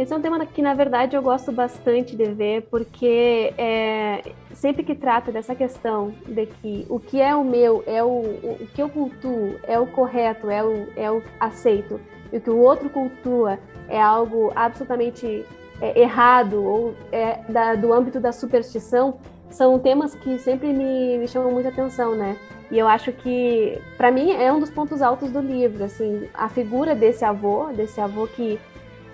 Esse 0.00 0.14
é 0.14 0.16
um 0.16 0.20
tema 0.22 0.44
que, 0.46 0.62
na 0.62 0.72
verdade, 0.72 1.14
eu 1.14 1.20
gosto 1.20 1.52
bastante 1.52 2.16
de 2.16 2.24
ver, 2.24 2.62
porque 2.70 3.52
é, 3.58 4.32
sempre 4.54 4.82
que 4.82 4.94
trata 4.94 5.30
dessa 5.30 5.54
questão 5.54 6.14
de 6.26 6.46
que 6.46 6.86
o 6.88 6.98
que 6.98 7.20
é 7.20 7.34
o 7.36 7.44
meu, 7.44 7.84
é 7.86 8.02
o, 8.02 8.08
o, 8.08 8.66
que 8.74 8.80
eu 8.82 8.88
cultuo, 8.88 9.56
é 9.62 9.78
o 9.78 9.86
correto, 9.86 10.50
é 10.50 10.64
o, 10.64 10.88
é 10.96 11.10
o 11.10 11.22
aceito, 11.38 12.00
e 12.32 12.38
o 12.38 12.40
que 12.40 12.48
o 12.48 12.56
outro 12.56 12.88
cultua 12.88 13.58
é 13.88 14.00
algo 14.00 14.50
absolutamente 14.56 15.44
é, 15.82 16.00
errado 16.00 16.64
ou 16.64 16.94
é 17.12 17.40
da, 17.50 17.74
do 17.74 17.92
âmbito 17.92 18.18
da 18.18 18.32
superstição, 18.32 19.18
são 19.50 19.78
temas 19.78 20.14
que 20.14 20.38
sempre 20.38 20.72
me, 20.72 21.18
me 21.18 21.28
chamam 21.28 21.52
muita 21.52 21.68
atenção, 21.68 22.14
né? 22.14 22.38
E 22.70 22.78
eu 22.78 22.86
acho 22.86 23.12
que, 23.12 23.80
para 23.96 24.10
mim, 24.10 24.30
é 24.32 24.52
um 24.52 24.60
dos 24.60 24.70
pontos 24.70 25.02
altos 25.02 25.30
do 25.30 25.40
livro, 25.40 25.84
assim, 25.84 26.28
a 26.32 26.48
figura 26.48 26.94
desse 26.94 27.24
avô, 27.24 27.66
desse 27.72 28.00
avô 28.00 28.28
que 28.28 28.60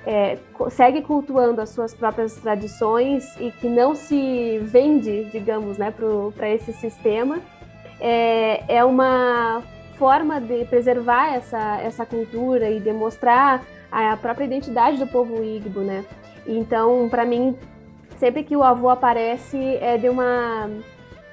é, 0.07 0.39
segue 0.71 1.03
cultuando 1.03 1.61
as 1.61 1.71
suas 1.71 1.95
próprias 1.95 2.37
tradições 2.37 3.35
e 3.41 3.51
que 3.51 3.69
não 3.69 3.95
se 3.95 4.59
vende, 4.63 5.25
digamos, 5.31 5.79
né, 5.79 5.93
para 6.37 6.51
esse 6.51 6.73
sistema, 6.75 7.41
é, 7.99 8.77
é 8.77 8.85
uma 8.85 9.63
forma 9.99 10.41
de 10.41 10.65
preservar 10.67 11.35
essa, 11.35 11.81
essa 11.81 12.05
cultura 12.05 12.71
e 12.71 12.79
demonstrar 12.79 13.65
a 13.91 14.17
própria 14.17 14.45
identidade 14.45 14.99
do 14.99 15.07
povo 15.07 15.43
Igbo, 15.43 15.81
né? 15.81 16.05
Então, 16.47 17.09
para 17.09 17.25
mim, 17.25 17.57
sempre 18.19 18.45
que 18.45 18.57
o 18.57 18.63
avô 18.63 18.91
aparece, 18.91 19.59
é 19.81 19.97
de 19.97 20.09
uma 20.09 20.69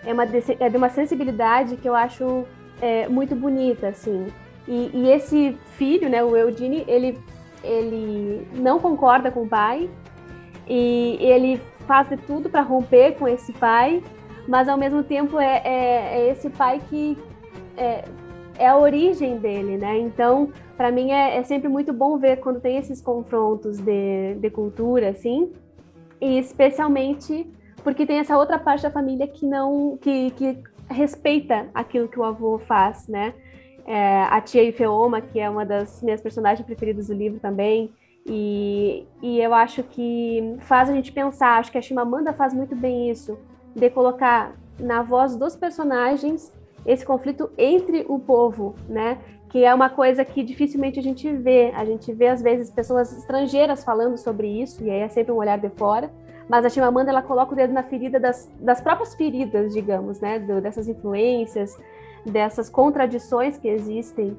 é, 0.05 0.13
uma, 0.13 0.24
é 0.24 0.69
de 0.69 0.77
uma 0.77 0.89
sensibilidade 0.89 1.77
que 1.77 1.88
eu 1.88 1.95
acho 1.95 2.45
é, 2.81 3.07
muito 3.07 3.36
bonita, 3.36 3.88
assim. 3.88 4.27
E, 4.67 4.91
e, 4.93 5.10
esse 5.10 5.57
filho, 5.77 6.10
né, 6.10 6.24
o 6.24 6.36
Eudine, 6.36 6.86
ele 6.88 7.17
ele 7.63 8.45
não 8.53 8.77
concorda 8.77 9.31
com 9.31 9.43
o 9.43 9.48
pai 9.48 9.89
e 10.67 11.17
ele 11.19 11.62
faz 11.88 12.10
de 12.10 12.17
tudo 12.17 12.50
para 12.50 12.62
romper 12.62 13.13
com 13.13 13.27
esse 13.27 13.53
pai, 13.53 14.03
mas 14.48 14.67
ao 14.67 14.77
mesmo 14.77 15.03
tempo 15.03 15.39
é, 15.39 15.62
é, 15.63 16.19
é 16.19 16.29
esse 16.31 16.50
pai 16.50 16.81
que 16.89 17.17
é, 17.77 18.03
é, 18.57 18.67
a 18.67 18.77
origem 18.77 19.38
dele, 19.38 19.77
né? 19.77 19.98
Então, 19.98 20.51
para 20.75 20.91
mim 20.91 21.12
é, 21.12 21.38
é, 21.38 21.43
sempre 21.43 21.69
muito 21.69 21.93
bom 21.93 22.17
ver 22.17 22.38
quando 22.38 22.60
tem 22.60 22.77
esses 22.77 23.01
confrontos 23.01 23.79
de, 23.79 24.36
de 24.36 24.50
cultura, 24.50 25.10
assim, 25.10 25.51
e 26.19 26.38
especialmente 26.38 27.48
porque 27.83 28.05
tem 28.05 28.19
essa 28.19 28.37
outra 28.37 28.57
parte 28.57 28.83
da 28.83 28.91
família 28.91 29.27
que 29.27 29.45
não, 29.45 29.97
que, 30.01 30.31
que 30.31 30.57
respeita 30.89 31.67
aquilo 31.73 32.07
que 32.07 32.19
o 32.19 32.23
avô 32.23 32.59
faz, 32.59 33.07
né? 33.07 33.33
é, 33.85 34.23
a 34.23 34.39
tia 34.41 34.63
Ifeoma, 34.63 35.21
que 35.21 35.39
é 35.39 35.49
uma 35.49 35.65
das 35.65 36.01
minhas 36.01 36.21
personagens 36.21 36.65
preferidas 36.65 37.07
do 37.07 37.13
livro 37.13 37.39
também. 37.39 37.91
E, 38.25 39.05
e 39.21 39.39
eu 39.39 39.53
acho 39.53 39.83
que 39.83 40.55
faz 40.61 40.89
a 40.89 40.93
gente 40.93 41.11
pensar, 41.11 41.59
acho 41.59 41.71
que 41.71 41.77
a 41.77 41.81
Chimamanda 41.81 42.31
faz 42.33 42.53
muito 42.53 42.75
bem 42.75 43.09
isso, 43.09 43.37
de 43.75 43.89
colocar 43.89 44.55
na 44.79 45.01
voz 45.03 45.35
dos 45.35 45.55
personagens 45.55 46.51
esse 46.85 47.05
conflito 47.05 47.49
entre 47.57 48.05
o 48.07 48.17
povo, 48.19 48.75
né? 48.87 49.17
Que 49.49 49.63
é 49.63 49.73
uma 49.73 49.89
coisa 49.89 50.25
que 50.25 50.41
dificilmente 50.41 50.99
a 50.99 51.03
gente 51.03 51.29
vê. 51.31 51.71
A 51.75 51.85
gente 51.85 52.11
vê, 52.11 52.27
às 52.27 52.41
vezes, 52.41 52.71
pessoas 52.71 53.15
estrangeiras 53.15 53.83
falando 53.83 54.17
sobre 54.17 54.47
isso, 54.47 54.83
e 54.83 54.89
aí 54.89 55.01
é 55.01 55.09
sempre 55.09 55.31
um 55.31 55.37
olhar 55.37 55.59
de 55.59 55.69
fora. 55.69 56.09
Mas 56.50 56.65
a 56.65 56.69
Chimamanda, 56.69 57.09
ela 57.09 57.21
coloca 57.21 57.53
o 57.53 57.55
dedo 57.55 57.73
na 57.73 57.83
ferida 57.83 58.19
das, 58.19 58.51
das 58.59 58.81
próprias 58.81 59.15
feridas, 59.15 59.73
digamos, 59.73 60.19
né? 60.19 60.39
Do, 60.39 60.62
dessas 60.62 60.88
influências, 60.88 61.77
dessas 62.25 62.69
contradições 62.69 63.57
que 63.57 63.67
existem. 63.67 64.38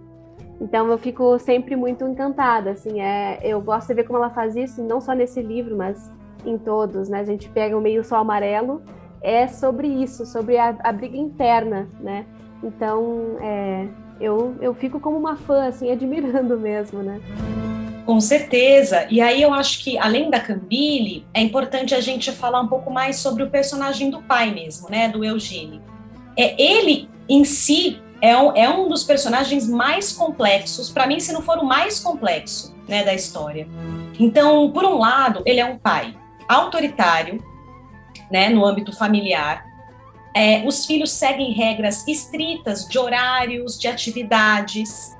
Então 0.61 0.89
eu 0.89 0.99
fico 0.99 1.39
sempre 1.39 1.75
muito 1.75 2.05
encantada, 2.05 2.71
assim, 2.71 3.01
é, 3.01 3.41
eu 3.43 3.61
gosto 3.61 3.89
de 3.89 3.95
ver 3.95 4.05
como 4.05 4.19
ela 4.19 4.31
faz 4.31 4.55
isso, 4.55 4.83
não 4.83 5.01
só 5.01 5.13
nesse 5.13 5.43
livro, 5.43 5.77
mas 5.77 6.11
em 6.45 6.57
todos, 6.57 7.09
né? 7.09 7.21
A 7.21 7.25
gente 7.25 7.49
pega 7.49 7.77
o 7.77 7.81
meio 7.81 8.05
sol 8.05 8.19
amarelo, 8.19 8.83
é 9.21 9.49
sobre 9.49 9.89
isso, 9.89 10.25
sobre 10.27 10.57
a, 10.57 10.77
a 10.81 10.93
briga 10.93 11.17
interna, 11.17 11.89
né? 12.01 12.27
Então, 12.63 13.37
é, 13.41 13.89
eu, 14.21 14.55
eu 14.61 14.75
fico 14.75 15.01
como 15.01 15.17
uma 15.17 15.37
fã, 15.37 15.67
assim, 15.67 15.91
admirando 15.93 16.59
mesmo, 16.59 17.03
né? 17.03 17.21
Com 18.05 18.21
certeza. 18.21 19.07
E 19.11 19.21
aí 19.21 19.41
eu 19.41 19.53
acho 19.53 19.83
que, 19.83 19.97
além 19.99 20.31
da 20.31 20.39
Cambile, 20.39 21.27
é 21.33 21.41
importante 21.41 21.95
a 21.95 22.01
gente 22.01 22.31
falar 22.33 22.61
um 22.61 22.69
pouco 22.69 22.91
mais 22.91 23.17
sobre 23.17 23.43
o 23.43 23.51
personagem 23.51 24.11
do 24.11 24.23
pai 24.23 24.53
mesmo, 24.53 24.91
né? 24.91 25.09
Do 25.09 25.25
Eugênio. 25.25 25.83
É, 26.37 26.61
ele 26.63 27.09
em 27.29 27.45
si 27.45 28.01
é 28.21 28.37
um, 28.37 28.57
é 28.57 28.69
um 28.69 28.89
dos 28.89 29.05
personagens 29.05 29.69
mais 29.69 30.13
complexos, 30.13 30.91
para 30.91 31.07
mim, 31.07 31.21
se 31.21 31.33
não 31.33 31.43
for 31.43 31.59
o 31.59 31.65
mais 31.65 32.01
complexo 32.01 32.75
né, 32.89 33.05
da 33.05 33.15
história. 33.15 33.69
Então, 34.19 34.71
por 34.71 34.85
um 34.85 34.99
lado, 34.99 35.43
ele 35.45 35.61
é 35.61 35.65
um 35.65 35.79
pai 35.79 36.17
autoritário, 36.49 37.43
né, 38.31 38.49
no 38.49 38.65
âmbito 38.65 38.97
familiar. 38.97 39.65
É, 40.35 40.65
os 40.67 40.87
filhos 40.87 41.11
seguem 41.13 41.53
regras 41.53 42.07
estritas 42.09 42.87
de 42.89 42.99
horários, 42.99 43.79
de 43.79 43.89
atividades. 43.89 45.15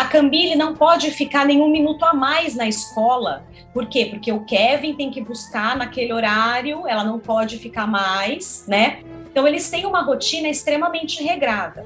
A 0.00 0.06
Cambile 0.06 0.56
não 0.56 0.74
pode 0.74 1.10
ficar 1.10 1.44
nenhum 1.44 1.68
minuto 1.68 2.06
a 2.06 2.14
mais 2.14 2.54
na 2.54 2.66
escola. 2.66 3.44
Por 3.70 3.86
quê? 3.86 4.06
Porque 4.06 4.32
o 4.32 4.46
Kevin 4.46 4.94
tem 4.94 5.10
que 5.10 5.20
buscar 5.20 5.76
naquele 5.76 6.10
horário, 6.10 6.88
ela 6.88 7.04
não 7.04 7.18
pode 7.18 7.58
ficar 7.58 7.86
mais, 7.86 8.64
né? 8.66 9.02
Então, 9.30 9.46
eles 9.46 9.68
têm 9.68 9.84
uma 9.84 10.00
rotina 10.00 10.48
extremamente 10.48 11.22
regrada. 11.22 11.84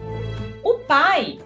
O 0.62 0.75
pai, 0.87 1.40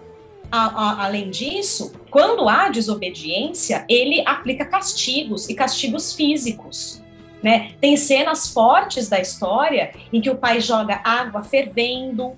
a, 0.51 0.67
a, 0.67 1.05
além 1.05 1.31
disso, 1.31 1.91
quando 2.11 2.47
há 2.47 2.69
desobediência, 2.69 3.83
ele 3.89 4.21
aplica 4.23 4.63
castigos 4.63 5.49
e 5.49 5.55
castigos 5.55 6.13
físicos. 6.13 7.01
Né? 7.41 7.71
Tem 7.81 7.97
cenas 7.97 8.53
fortes 8.53 9.09
da 9.09 9.19
história 9.19 9.91
em 10.13 10.21
que 10.21 10.29
o 10.29 10.37
pai 10.37 10.61
joga 10.61 11.01
água 11.03 11.41
fervendo 11.41 12.33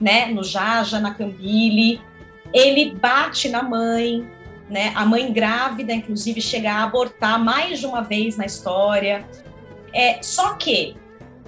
né, 0.00 0.26
no 0.26 0.42
Jaja, 0.42 0.98
na 0.98 1.14
Cambile, 1.14 2.00
ele 2.52 2.94
bate 2.94 3.48
na 3.48 3.62
mãe, 3.62 4.28
né? 4.68 4.92
A 4.94 5.04
mãe 5.04 5.32
grávida, 5.32 5.92
inclusive, 5.92 6.40
chega 6.40 6.72
a 6.72 6.84
abortar 6.84 7.42
mais 7.42 7.80
de 7.80 7.86
uma 7.86 8.02
vez 8.02 8.36
na 8.36 8.46
história. 8.46 9.24
É, 9.92 10.22
só 10.22 10.54
que 10.54 10.96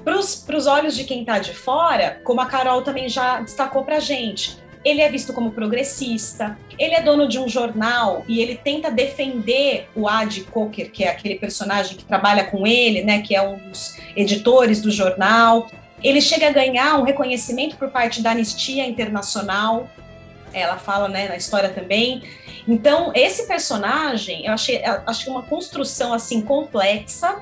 para 0.05 0.17
os 0.57 0.67
olhos 0.67 0.97
de 0.97 1.05
quem 1.05 1.21
está 1.21 1.39
de 1.39 1.55
fora, 1.55 2.21
como 2.25 2.41
a 2.41 2.47
Carol 2.47 2.83
também 2.83 3.09
já 3.09 3.41
destacou 3.41 3.85
para 3.85 4.01
gente, 4.01 4.61
ele 4.85 5.01
é 5.01 5.09
visto 5.09 5.33
como 5.33 5.53
progressista, 5.53 6.59
ele 6.79 6.95
é 6.95 7.01
dono 7.01 7.29
de 7.29 7.39
um 7.39 7.49
jornal 7.49 8.25
e 8.27 8.41
ele 8.41 8.57
tenta 8.57 8.91
defender 8.91 9.89
o 9.95 10.09
Ad 10.09 10.41
Coker, 10.45 10.91
que 10.91 11.05
é 11.05 11.09
aquele 11.09 11.37
personagem 11.37 11.97
que 11.97 12.05
trabalha 12.05 12.45
com 12.45 12.67
ele, 12.67 13.03
né, 13.03 13.23
que 13.23 13.35
é 13.35 13.43
um 13.43 13.57
dos 13.69 13.97
editores 14.17 14.81
do 14.83 14.91
jornal. 14.91 15.69
Ele 16.03 16.21
chega 16.21 16.49
a 16.49 16.53
ganhar 16.53 16.99
um 16.99 17.05
reconhecimento 17.05 17.77
por 17.77 17.91
parte 17.91 18.21
da 18.21 18.33
Anistia 18.33 18.85
Internacional, 18.85 19.89
ela 20.53 20.77
fala 20.77 21.09
né, 21.09 21.29
na 21.29 21.37
história 21.37 21.69
também. 21.69 22.23
Então, 22.67 23.13
esse 23.15 23.47
personagem, 23.47 24.47
eu 24.47 24.53
achei, 24.53 24.79
eu 24.79 25.01
achei 25.07 25.33
uma 25.33 25.43
construção 25.43 26.13
assim 26.13 26.41
complexa, 26.41 27.41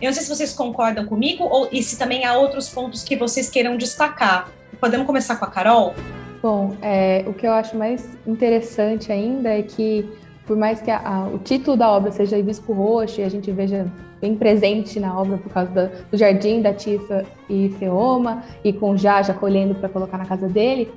eu 0.00 0.06
não 0.06 0.12
sei 0.12 0.22
se 0.22 0.28
vocês 0.28 0.52
concordam 0.52 1.06
comigo 1.06 1.44
ou 1.44 1.68
e 1.70 1.82
se 1.82 1.96
também 1.96 2.24
há 2.24 2.36
outros 2.36 2.68
pontos 2.68 3.04
que 3.04 3.16
vocês 3.16 3.48
queiram 3.48 3.76
destacar. 3.76 4.50
Podemos 4.80 5.06
começar 5.06 5.36
com 5.36 5.44
a 5.44 5.48
Carol? 5.48 5.94
Bom, 6.42 6.76
é, 6.82 7.24
o 7.26 7.32
que 7.32 7.46
eu 7.46 7.52
acho 7.52 7.76
mais 7.76 8.18
interessante 8.26 9.12
ainda 9.12 9.48
é 9.48 9.62
que, 9.62 10.08
por 10.44 10.56
mais 10.56 10.82
que 10.82 10.90
a, 10.90 10.98
a, 10.98 11.26
o 11.28 11.38
título 11.38 11.76
da 11.76 11.88
obra 11.88 12.10
seja 12.10 12.36
Hibisco 12.36 12.72
Roxo 12.72 13.20
e 13.20 13.24
a 13.24 13.28
gente 13.28 13.52
veja 13.52 13.86
bem 14.20 14.34
presente 14.34 14.98
na 14.98 15.16
obra 15.16 15.38
por 15.38 15.52
causa 15.52 15.92
do 16.10 16.16
jardim 16.16 16.60
da 16.60 16.72
Tifa 16.72 17.24
e 17.48 17.68
Feoma, 17.78 18.42
e 18.64 18.72
com 18.72 18.96
Jaja 18.96 19.32
colhendo 19.32 19.76
para 19.76 19.88
colocar 19.88 20.18
na 20.18 20.24
casa 20.24 20.48
dele, 20.48 20.92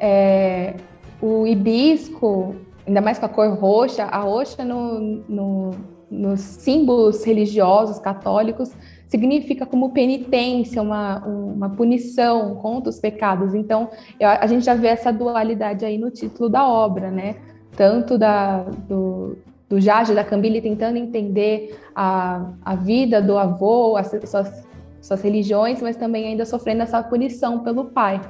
é, 0.00 0.74
o 1.20 1.46
hibisco, 1.46 2.54
ainda 2.86 3.00
mais 3.00 3.18
com 3.18 3.26
a 3.26 3.28
cor 3.28 3.48
roxa, 3.54 4.04
a 4.04 4.18
roxa 4.18 4.64
no, 4.64 5.22
no 5.28 5.70
nos 6.10 6.40
símbolos 6.40 7.24
religiosos 7.24 7.98
católicos 7.98 8.72
significa 9.08 9.66
como 9.66 9.90
penitência, 9.90 10.82
uma, 10.82 11.18
uma 11.24 11.70
punição 11.70 12.56
contra 12.56 12.90
os 12.90 12.98
pecados. 12.98 13.54
Então, 13.54 13.88
a 14.20 14.46
gente 14.46 14.64
já 14.64 14.74
vê 14.74 14.88
essa 14.88 15.12
dualidade 15.12 15.84
aí 15.84 15.96
no 15.98 16.10
título 16.10 16.48
da 16.48 16.66
obra, 16.66 17.10
né? 17.10 17.36
Tanto 17.76 18.18
da, 18.18 18.62
do, 18.62 19.36
do 19.68 19.80
Jage, 19.80 20.14
da 20.14 20.24
Cambile, 20.24 20.60
tentando 20.60 20.96
entender 20.96 21.78
a, 21.94 22.52
a 22.64 22.74
vida 22.74 23.22
do 23.22 23.36
avô, 23.38 23.96
as 23.96 24.08
suas, 24.08 24.66
suas 25.00 25.22
religiões, 25.22 25.80
mas 25.80 25.96
também 25.96 26.26
ainda 26.26 26.44
sofrendo 26.44 26.82
essa 26.82 27.02
punição 27.02 27.60
pelo 27.60 27.86
pai. 27.86 28.20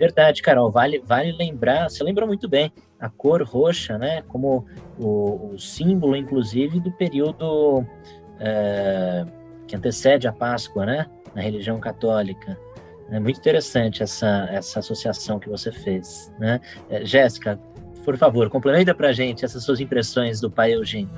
Verdade, 0.00 0.40
Carol. 0.40 0.70
Vale, 0.70 0.98
vale 1.04 1.30
lembrar, 1.30 1.90
você 1.90 2.02
lembra 2.02 2.26
muito 2.26 2.48
bem, 2.48 2.72
a 2.98 3.10
cor 3.10 3.42
roxa, 3.42 3.98
né? 3.98 4.22
Como 4.28 4.64
o, 4.98 5.52
o 5.52 5.58
símbolo, 5.58 6.16
inclusive, 6.16 6.80
do 6.80 6.90
período 6.90 7.84
é, 8.38 9.26
que 9.66 9.76
antecede 9.76 10.26
a 10.26 10.32
Páscoa, 10.32 10.86
né? 10.86 11.06
Na 11.34 11.42
religião 11.42 11.78
católica. 11.78 12.58
É 13.10 13.20
muito 13.20 13.38
interessante 13.40 14.02
essa, 14.02 14.48
essa 14.50 14.78
associação 14.78 15.38
que 15.38 15.50
você 15.50 15.70
fez, 15.70 16.32
né? 16.38 16.62
É, 16.88 17.04
Jéssica, 17.04 17.60
por 18.02 18.16
favor, 18.16 18.48
complementa 18.48 18.94
para 18.94 19.08
a 19.08 19.12
gente 19.12 19.44
essas 19.44 19.62
suas 19.62 19.80
impressões 19.80 20.40
do 20.40 20.50
pai 20.50 20.72
Eugênio. 20.72 21.10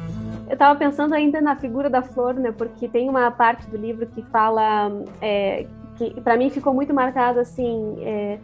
Eu 0.49 0.55
estava 0.55 0.77
pensando 0.77 1.15
ainda 1.15 1.41
na 1.41 1.55
figura 1.55 1.89
da 1.89 2.03
flor, 2.03 2.35
né? 2.35 2.51
Porque 2.51 2.89
tem 2.89 3.09
uma 3.09 3.31
parte 3.31 3.71
do 3.71 3.77
livro 3.77 4.09
que 4.09 4.23
fala 4.23 4.91
é, 5.21 5.67
que 5.97 6.21
para 6.21 6.37
mim 6.37 6.51
ficou 6.51 6.75
muito 6.75 6.93
marcado 6.93 7.39
assim. 7.39 7.95
É, 8.01 8.41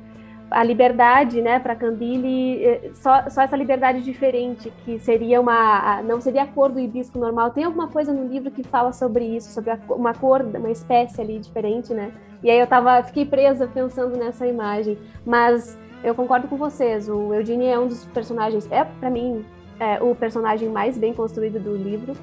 a 0.51 0.65
liberdade, 0.65 1.43
né, 1.43 1.59
para 1.59 1.75
Cambile, 1.75 2.65
eh, 2.65 2.91
só, 2.95 3.29
só 3.29 3.43
essa 3.43 3.57
liberdade 3.57 4.01
diferente, 4.03 4.73
que 4.85 4.99
seria 4.99 5.41
uma, 5.41 6.03
não 6.03 6.21
seria 6.21 6.43
a 6.43 6.47
cor 6.47 6.71
do 6.71 6.81
hibisco 6.81 7.19
normal. 7.19 7.51
Tem 7.51 7.65
alguma 7.65 7.89
coisa 7.89 8.13
no 8.13 8.27
livro 8.27 8.51
que 8.51 8.63
fala 8.63 8.93
sobre 8.93 9.25
isso, 9.25 9.51
sobre 9.53 9.71
a, 9.71 9.79
uma 9.91 10.15
cor, 10.15 10.41
uma 10.43 10.71
espécie 10.71 11.21
ali 11.21 11.39
diferente, 11.39 11.93
né? 11.93 12.13
E 12.43 12.51
aí 12.51 12.59
eu 12.59 12.67
tava, 12.67 13.03
fiquei 13.03 13.27
presa 13.27 13.67
pensando 13.67 14.17
nessa 14.17 14.47
imagem. 14.47 14.97
Mas 15.25 15.79
eu 16.03 16.15
concordo 16.15 16.49
com 16.49 16.57
vocês, 16.57 17.09
o 17.09 17.35
Eugene 17.35 17.67
é 17.67 17.79
um 17.79 17.89
dos 17.89 18.05
personagens, 18.07 18.71
é 18.71 18.85
para 18.85 19.11
mim 19.11 19.45
é, 19.79 20.03
o 20.03 20.15
personagem 20.15 20.69
mais 20.69 20.97
bem 20.97 21.13
construído 21.13 21.59
do 21.59 21.77
livro. 21.77 22.15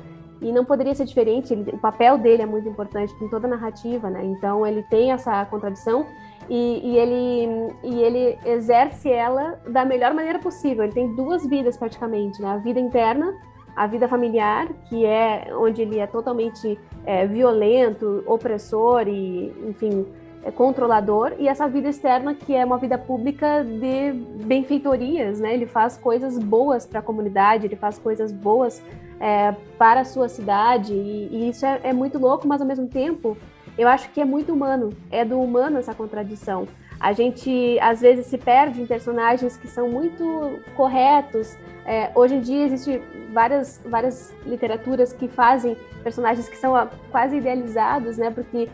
E 0.42 0.52
não 0.52 0.66
poderia 0.66 0.94
ser 0.94 1.06
diferente, 1.06 1.54
ele, 1.54 1.72
o 1.72 1.78
papel 1.78 2.18
dele 2.18 2.42
é 2.42 2.46
muito 2.46 2.68
importante 2.68 3.14
em 3.22 3.30
toda 3.30 3.48
a 3.48 3.50
narrativa, 3.50 4.10
né? 4.10 4.24
Então 4.26 4.68
ele 4.68 4.84
tem 4.84 5.12
essa 5.12 5.46
contradição 5.46 6.06
e, 6.50 6.82
e, 6.84 6.98
ele, 6.98 7.74
e 7.84 8.02
ele 8.02 8.38
exerce 8.46 9.10
ela 9.10 9.60
da 9.68 9.84
melhor 9.86 10.14
maneira 10.14 10.40
possível. 10.40 10.84
Ele 10.84 10.94
tem 10.94 11.16
duas 11.16 11.46
vidas 11.46 11.78
praticamente, 11.78 12.42
né? 12.42 12.50
A 12.50 12.58
vida 12.58 12.80
interna, 12.80 13.34
a 13.76 13.88
vida 13.88 14.08
familiar, 14.08 14.68
que 14.88 15.06
é 15.06 15.48
onde 15.58 15.82
ele 15.82 16.00
é 16.00 16.08
totalmente 16.08 16.80
é, 17.06 17.26
violento, 17.26 18.24
opressor 18.26 19.08
e, 19.08 19.54
enfim, 19.68 20.06
é 20.46 20.52
controlador, 20.52 21.34
e 21.40 21.48
essa 21.48 21.68
vida 21.68 21.90
externa, 21.90 22.36
que 22.36 22.56
é 22.56 22.64
uma 22.64 22.78
vida 22.78 23.00
pública 23.00 23.64
de 23.64 24.14
benfeitorias, 24.46 25.40
né? 25.40 25.56
Ele 25.56 25.66
faz 25.66 25.98
coisas 25.98 26.38
boas 26.38 26.86
para 26.86 27.00
a 27.00 27.02
comunidade, 27.02 27.66
ele 27.66 27.76
faz 27.76 27.98
coisas 27.98 28.32
boas 28.32 28.82
é, 29.20 29.56
para 29.76 30.02
a 30.02 30.06
sua 30.06 30.30
cidade, 30.30 30.94
e, 30.94 31.30
e 31.32 31.50
isso 31.50 31.66
é, 31.66 31.80
é 31.86 31.94
muito 31.94 32.20
louco, 32.20 32.48
mas 32.48 32.62
ao 32.62 32.68
mesmo 32.68 32.88
tempo 32.88 33.36
eu 33.78 33.88
acho 33.88 34.10
que 34.12 34.22
é 34.22 34.26
muito 34.26 34.54
humano, 34.54 34.92
é 35.12 35.26
do 35.26 35.40
humano 35.40 35.78
essa 35.78 35.94
contradição. 35.94 36.68
A 37.00 37.12
gente 37.12 37.78
às 37.80 38.02
vezes 38.02 38.28
se 38.28 38.38
perde 38.38 38.82
em 38.82 38.86
personagens 38.86 39.58
que 39.58 39.68
são 39.68 39.90
muito 39.90 40.60
corretos. 40.76 41.58
É, 41.86 42.10
hoje 42.16 42.36
em 42.36 42.42
dia 42.42 42.66
existem 42.66 43.02
várias, 43.34 43.82
várias 43.86 44.34
literaturas 44.46 45.12
que 45.12 45.28
fazem 45.28 45.76
personagens 46.04 46.48
que 46.48 46.56
são 46.56 46.74
quase 47.12 47.36
idealizados, 47.36 48.18
né? 48.18 48.32
Porque 48.32 48.70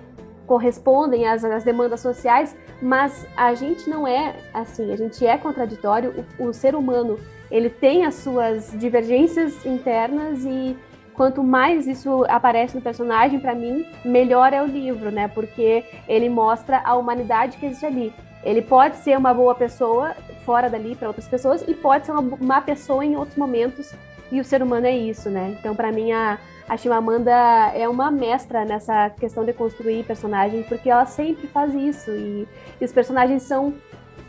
correspondem 0.46 1.28
às, 1.28 1.44
às, 1.44 1.64
demandas 1.64 2.02
sociais, 2.02 2.56
mas 2.82 3.26
a 3.38 3.54
gente 3.54 3.90
não 3.90 4.08
é 4.08 4.36
assim, 4.54 4.92
a 4.92 4.98
gente 4.98 5.26
é 5.26 5.38
contraditório, 5.38 6.26
o, 6.38 6.48
o 6.48 6.54
ser 6.54 6.76
humano 6.76 7.18
ele 7.50 7.70
tem 7.70 8.06
as 8.06 8.16
suas 8.16 8.72
divergências 8.78 9.66
internas 9.66 10.44
e 10.46 10.78
quanto 11.13 11.43
mais 11.43 11.88
isso 11.88 12.26
aparece 12.28 12.76
no 12.76 12.82
personagem, 12.82 13.39
para 13.39 13.54
mim, 13.56 13.86
melhor 14.04 14.54
é 14.54 14.62
o 14.62 14.65
livro, 14.65 15.12
né? 15.12 15.28
Porque 15.28 15.84
ele 16.08 16.30
mostra 16.30 16.82
a 16.84 16.95
humanidade 16.95 17.58
que 17.58 17.65
existe 17.65 17.86
ali. 17.86 18.13
Ele 18.43 18.62
pode 18.62 18.97
ser 18.97 19.17
uma 19.17 19.34
boa 19.34 19.54
pessoa 19.54 20.15
fora 20.45 20.69
dali 20.69 20.95
para 20.95 21.08
outras 21.08 21.28
pessoas 21.28 21.63
e 21.67 21.74
pode 21.74 22.06
ser 22.06 22.12
uma 22.12 22.38
má 22.39 22.62
pessoa 22.62 23.06
em 23.06 23.15
outros 23.15 23.38
momentos. 23.38 23.93
E 24.32 24.39
o 24.39 24.43
ser 24.43 24.63
humano 24.63 24.88
é 24.88 24.95
isso, 24.95 25.30
né? 25.30 25.56
Então, 25.60 25.76
para 25.76 25.91
mim, 25.91 26.12
a, 26.12 26.39
a 26.67 26.78
Chimamanda 26.78 27.32
é 27.76 27.88
uma 27.88 28.10
mestra 28.10 28.65
nessa 28.65 29.10
questão 29.10 29.45
de 29.45 29.54
construir 29.54 30.04
personagens, 30.04 30.65
porque 30.67 30.89
ela 30.89 31.06
sempre 31.06 31.47
faz 31.47 31.74
isso. 31.76 32.10
E, 32.12 32.47
e 32.80 32.86
os 32.86 32.91
personagens 32.91 33.43
são 33.43 33.74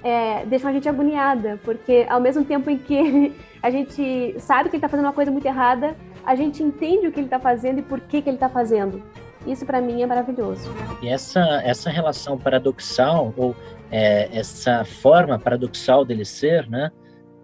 é, 0.03 0.45
deixam 0.47 0.71
a 0.71 0.73
gente 0.73 0.89
agoniada, 0.89 1.59
porque 1.65 2.07
ao 2.09 2.21
mesmo 2.21 2.45
tempo 2.45 2.69
em 2.69 2.77
que 2.77 3.33
a 3.63 3.71
gente 3.71 4.35
sabe 4.41 4.69
que 4.69 4.77
ele 4.77 4.79
está 4.79 4.89
fazendo 4.89 5.07
uma 5.07 5.13
coisa 5.13 5.31
muito 5.31 5.47
errada, 5.47 5.97
a 6.25 6.35
gente 6.35 6.63
entende 6.63 7.07
o 7.07 7.13
que 7.13 7.21
ele 7.21 7.27
está 7.27 7.39
fazendo 7.39 7.81
e 7.81 7.83
por 7.83 8.01
que, 8.01 8.23
que 8.23 8.29
ele 8.29 8.37
está 8.37 8.49
fazendo. 8.49 9.03
Isso 9.47 9.67
para 9.67 9.81
mim 9.81 10.03
é 10.03 10.07
maravilhoso. 10.07 10.71
E 11.03 11.09
essa, 11.09 11.41
essa 11.65 11.91
relação 11.91 12.39
paradoxal, 12.39 13.35
ou 13.37 13.57
é, 13.91 14.29
essa 14.37 14.85
forma 14.85 15.39
paradoxal 15.39 16.05
dele 16.05 16.25
ser, 16.25 16.69
né? 16.69 16.91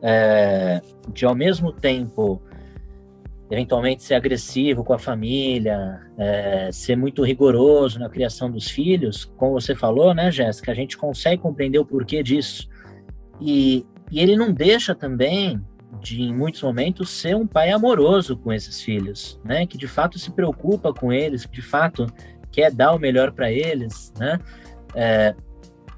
É, 0.01 0.81
de 1.13 1.27
ao 1.27 1.35
mesmo 1.35 1.73
tempo 1.73 2.41
eventualmente 3.51 4.03
ser 4.03 4.15
agressivo 4.15 4.85
com 4.85 4.93
a 4.93 4.99
família, 4.99 6.01
é, 6.19 6.71
ser 6.71 6.97
muito 6.97 7.25
rigoroso 7.25 7.99
na 7.99 8.09
criação 8.09 8.51
dos 8.51 8.69
filhos, 8.69 9.25
como 9.37 9.59
você 9.59 9.75
falou, 9.75 10.13
né, 10.13 10.31
Jéssica, 10.31 10.71
a 10.71 10.75
gente 10.75 10.99
consegue 10.99 11.41
compreender 11.41 11.79
o 11.79 11.85
porquê 11.85 12.23
disso. 12.23 12.69
E, 13.41 13.87
e 14.11 14.21
ele 14.21 14.37
não 14.37 14.53
deixa 14.53 14.95
também 14.95 15.61
de 16.01 16.23
em 16.23 16.35
muitos 16.35 16.63
momentos 16.63 17.11
ser 17.11 17.35
um 17.35 17.47
pai 17.47 17.71
amoroso 17.71 18.37
com 18.37 18.53
esses 18.53 18.81
filhos, 18.81 19.41
né? 19.45 19.67
Que 19.67 19.79
de 19.79 19.89
fato 19.89 20.19
se 20.19 20.31
preocupa 20.31 20.93
com 20.93 21.13
eles, 21.13 21.47
que 21.47 21.53
de 21.53 21.63
fato 21.63 22.07
quer 22.51 22.71
dar 22.71 22.93
o 22.93 22.99
melhor 22.99 23.33
para 23.33 23.51
eles, 23.51 24.13
né? 24.19 24.39
É, 24.95 25.35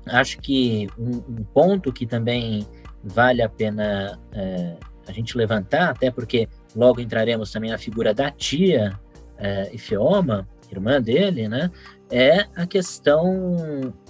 acho 0.06 0.38
que 0.38 0.88
um, 0.98 1.16
um, 1.16 1.44
ponto 1.52 1.92
que 1.92 2.06
também 2.06 2.66
vale 3.02 3.42
a 3.42 3.48
pena 3.48 4.18
é, 4.32 4.76
a 5.06 5.12
gente 5.12 5.36
levantar, 5.36 5.90
até 5.90 6.10
porque 6.10 6.48
logo 6.74 7.00
entraremos 7.00 7.50
também 7.50 7.70
na 7.70 7.78
figura 7.78 8.14
da 8.14 8.30
tia 8.30 8.98
é, 9.38 9.74
Ifeoma, 9.74 10.48
irmã 10.70 11.00
dele, 11.00 11.48
né? 11.48 11.70
É 12.10 12.46
a 12.56 12.66
questão 12.66 13.56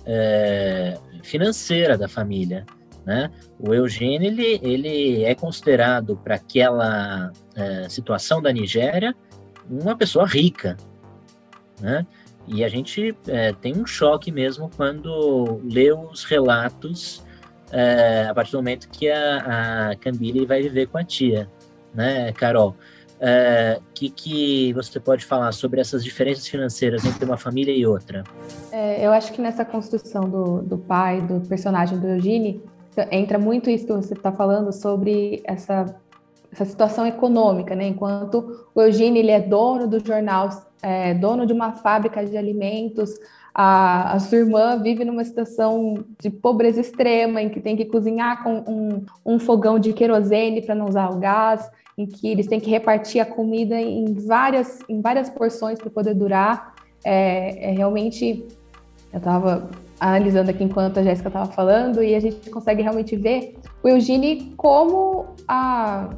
é, 0.07 0.99
financeira 1.23 1.97
da 1.97 2.09
família. 2.09 2.65
Né? 3.11 3.29
O 3.59 3.75
Eugênio 3.75 4.29
ele, 4.29 4.61
ele 4.63 5.25
é 5.25 5.35
considerado 5.35 6.17
para 6.23 6.37
aquela 6.37 7.33
é, 7.57 7.89
situação 7.89 8.41
da 8.41 8.53
Nigéria 8.53 9.17
uma 9.69 9.97
pessoa 9.97 10.25
rica, 10.25 10.77
né? 11.81 12.07
E 12.47 12.63
a 12.63 12.69
gente 12.69 13.13
é, 13.27 13.53
tem 13.53 13.77
um 13.77 13.85
choque 13.85 14.31
mesmo 14.31 14.71
quando 14.77 15.61
lê 15.65 15.91
os 15.93 16.23
relatos 16.23 17.25
é, 17.73 18.29
a 18.31 18.35
partir 18.35 18.53
do 18.53 18.59
momento 18.59 18.89
que 18.89 19.11
a, 19.11 19.91
a 19.91 19.97
Cambile 19.97 20.47
vai 20.47 20.63
viver 20.63 20.87
com 20.87 20.97
a 20.97 21.03
tia, 21.03 21.51
né, 21.93 22.33
Carol? 22.33 22.77
é, 23.21 23.79
que, 23.95 24.09
que 24.09 24.73
você 24.73 24.99
pode 24.99 25.27
falar 25.27 25.53
sobre 25.53 25.81
essas 25.81 26.03
diferenças 26.03 26.49
financeiras 26.49 27.05
entre 27.05 27.25
uma 27.25 27.37
família 27.37 27.73
e 27.73 27.87
outra? 27.87 28.25
É, 28.73 29.07
eu 29.07 29.13
acho 29.13 29.33
que 29.33 29.43
nessa 29.43 29.65
construção 29.65 30.23
do, 30.23 30.63
do 30.63 30.79
pai, 30.79 31.21
do 31.21 31.47
personagem 31.47 31.99
do 31.99 32.09
Eugene, 32.09 32.63
entra 33.11 33.39
muito 33.39 33.71
isso 33.71 33.87
que 33.87 33.93
você 33.93 34.15
está 34.15 34.33
falando 34.33 34.73
sobre 34.73 35.41
essa, 35.45 35.95
essa 36.53 36.65
situação 36.65 37.07
econômica, 37.07 37.75
né? 37.75 37.87
Enquanto 37.87 38.67
o 38.75 38.81
Eugene 38.81 39.19
ele 39.19 39.31
é 39.31 39.41
dono 39.41 39.87
do 39.87 40.05
jornal, 40.05 40.51
é, 40.83 41.15
dono 41.15 41.47
de 41.47 41.53
uma 41.53 41.73
fábrica 41.73 42.25
de 42.25 42.37
alimentos, 42.37 43.15
a, 43.55 44.13
a, 44.13 44.21
sua 44.21 44.39
irmã 44.39 44.81
vive 44.81 45.05
numa 45.05 45.25
situação 45.25 46.05
de 46.21 46.31
pobreza 46.31 46.81
extrema, 46.81 47.43
em 47.43 47.49
que 47.49 47.61
tem 47.61 47.77
que 47.77 47.85
cozinhar 47.85 48.43
com 48.43 48.59
um, 48.67 49.05
um 49.27 49.39
fogão 49.39 49.79
de 49.79 49.93
querosene 49.93 50.63
para 50.63 50.75
não 50.75 50.89
usar 50.89 51.11
o 51.11 51.19
gás 51.19 51.71
em 51.99 52.07
que 52.07 52.29
eles 52.29 52.47
têm 52.47 52.61
que 52.61 52.71
repartir 52.71 53.21
a 53.21 53.27
comida 53.27 53.79
em 53.79 54.15
várias, 54.15 54.79
em 54.89 55.01
várias 55.03 55.29
porções 55.29 55.79
para 55.79 55.91
poder 55.91 56.15
durar. 56.15 56.75
É, 57.05 57.71
é 57.71 57.73
realmente, 57.73 58.47
eu 59.13 59.19
estava 59.19 59.69
analisando 60.01 60.51
aqui 60.51 60.65
enquanto 60.65 60.99
a 60.99 61.03
Jéssica 61.03 61.29
estava 61.29 61.51
falando, 61.53 62.03
e 62.03 62.15
a 62.15 62.21
gente 62.21 62.49
consegue 62.51 62.83
realmente 62.83 63.15
ver 63.17 63.55
o 63.83 63.89
Eugene 63.89 64.55
como 64.57 65.27
a, 65.47 66.09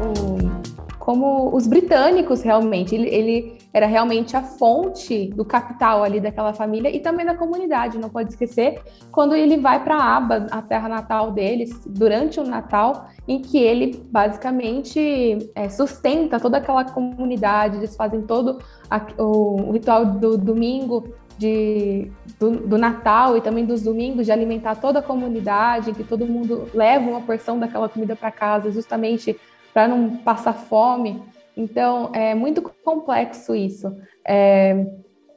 o, 0.00 0.70
como 0.98 1.54
os 1.54 1.66
britânicos 1.66 2.42
realmente. 2.42 2.94
Ele, 2.94 3.08
ele, 3.08 3.60
era 3.72 3.86
realmente 3.86 4.36
a 4.36 4.42
fonte 4.42 5.28
do 5.28 5.44
capital 5.44 6.02
ali 6.02 6.20
daquela 6.20 6.52
família 6.52 6.88
e 6.94 7.00
também 7.00 7.24
da 7.24 7.34
comunidade. 7.34 7.98
Não 7.98 8.08
pode 8.08 8.30
esquecer 8.30 8.82
quando 9.12 9.34
ele 9.34 9.56
vai 9.56 9.82
para 9.82 9.96
Aba, 9.96 10.46
a 10.50 10.60
terra 10.60 10.88
natal 10.88 11.30
deles, 11.30 11.70
durante 11.86 12.40
o 12.40 12.44
Natal, 12.44 13.08
em 13.28 13.40
que 13.40 13.58
ele 13.58 14.04
basicamente 14.10 15.50
é, 15.54 15.68
sustenta 15.68 16.38
toda 16.40 16.58
aquela 16.58 16.84
comunidade. 16.84 17.76
Eles 17.76 17.96
fazem 17.96 18.22
todo 18.22 18.58
a, 18.90 19.00
o, 19.18 19.68
o, 19.68 19.72
ritual 19.72 20.04
do 20.04 20.36
domingo. 20.36 21.08
De, 21.40 22.12
do, 22.38 22.50
do, 22.50 22.76
Natal 22.76 23.34
e 23.34 23.40
também 23.40 23.64
dos 23.64 23.82
domingos 23.82 24.26
de 24.26 24.32
alimentar 24.32 24.74
toda 24.74 24.98
a 24.98 25.02
comunidade, 25.02 25.94
que 25.94 26.04
todo 26.04 26.26
mundo 26.26 26.68
leva 26.74 27.08
uma 27.08 27.22
porção 27.22 27.58
daquela 27.58 27.88
comida 27.88 28.14
para 28.14 28.30
casa, 28.30 28.70
justamente 28.70 29.34
para 29.72 29.88
não 29.88 30.18
passar 30.18 30.52
fome. 30.52 31.22
Então, 31.56 32.10
é 32.12 32.34
muito 32.34 32.60
complexo 32.84 33.54
isso. 33.54 33.90
É, 34.22 34.86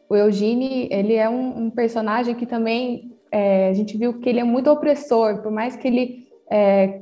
o 0.10 0.16
Eugene, 0.16 0.90
ele 0.92 1.14
é 1.14 1.30
um, 1.30 1.68
um 1.68 1.70
personagem 1.70 2.36
que 2.36 2.46
também 2.46 3.14
é, 3.32 3.70
a 3.70 3.74
gente 3.74 3.98
viu 3.98 4.20
que 4.20 4.28
ele 4.28 4.42
é 4.42 4.44
muito 4.44 4.70
opressor, 4.70 5.42
por 5.42 5.54
mais 5.54 5.78
que 5.78 5.88
ele 5.88 6.28
é, 6.52 7.02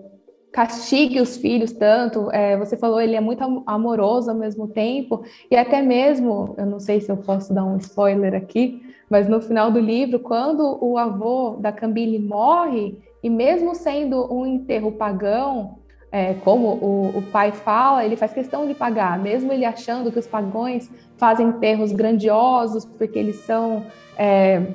castigue 0.52 1.20
os 1.22 1.38
filhos 1.38 1.72
tanto, 1.72 2.30
é, 2.32 2.58
você 2.58 2.76
falou, 2.76 3.00
ele 3.00 3.16
é 3.16 3.22
muito 3.22 3.64
amoroso 3.66 4.30
ao 4.30 4.38
mesmo 4.38 4.68
tempo, 4.68 5.24
e 5.50 5.56
até 5.56 5.82
mesmo, 5.82 6.56
eu 6.58 6.66
não 6.66 6.80
sei 6.80 7.00
se 7.00 7.12
eu 7.12 7.18
posso 7.18 7.54
dar 7.54 7.64
um 7.64 7.78
spoiler 7.78 8.34
aqui, 8.36 8.82
mas 9.12 9.28
no 9.28 9.42
final 9.42 9.70
do 9.70 9.80
livro, 9.80 10.20
quando 10.20 10.78
o 10.82 10.98
avô 10.98 11.58
da 11.60 11.70
Cambile 11.70 12.18
morre, 12.18 12.98
e 13.22 13.30
mesmo 13.30 13.76
sendo 13.76 14.34
um 14.34 14.46
enterro 14.46 14.94
pagão, 14.94 15.80
é, 16.10 16.34
como 16.36 16.68
o, 16.68 17.18
o, 17.18 17.22
pai 17.24 17.52
fala, 17.52 18.06
ele 18.06 18.16
faz 18.16 18.34
questão 18.34 18.66
de 18.66 18.74
pagar, 18.74 19.20
mesmo 19.20 19.52
ele 19.52 19.66
achando 19.66 20.14
que 20.14 20.20
os 20.20 20.28
pagões 20.28 20.90
fazem 21.18 21.50
enterros 21.50 21.92
grandiosos, 21.92 22.86
porque 22.86 23.20
eles 23.20 23.36
são. 23.38 23.86
É, 24.18 24.66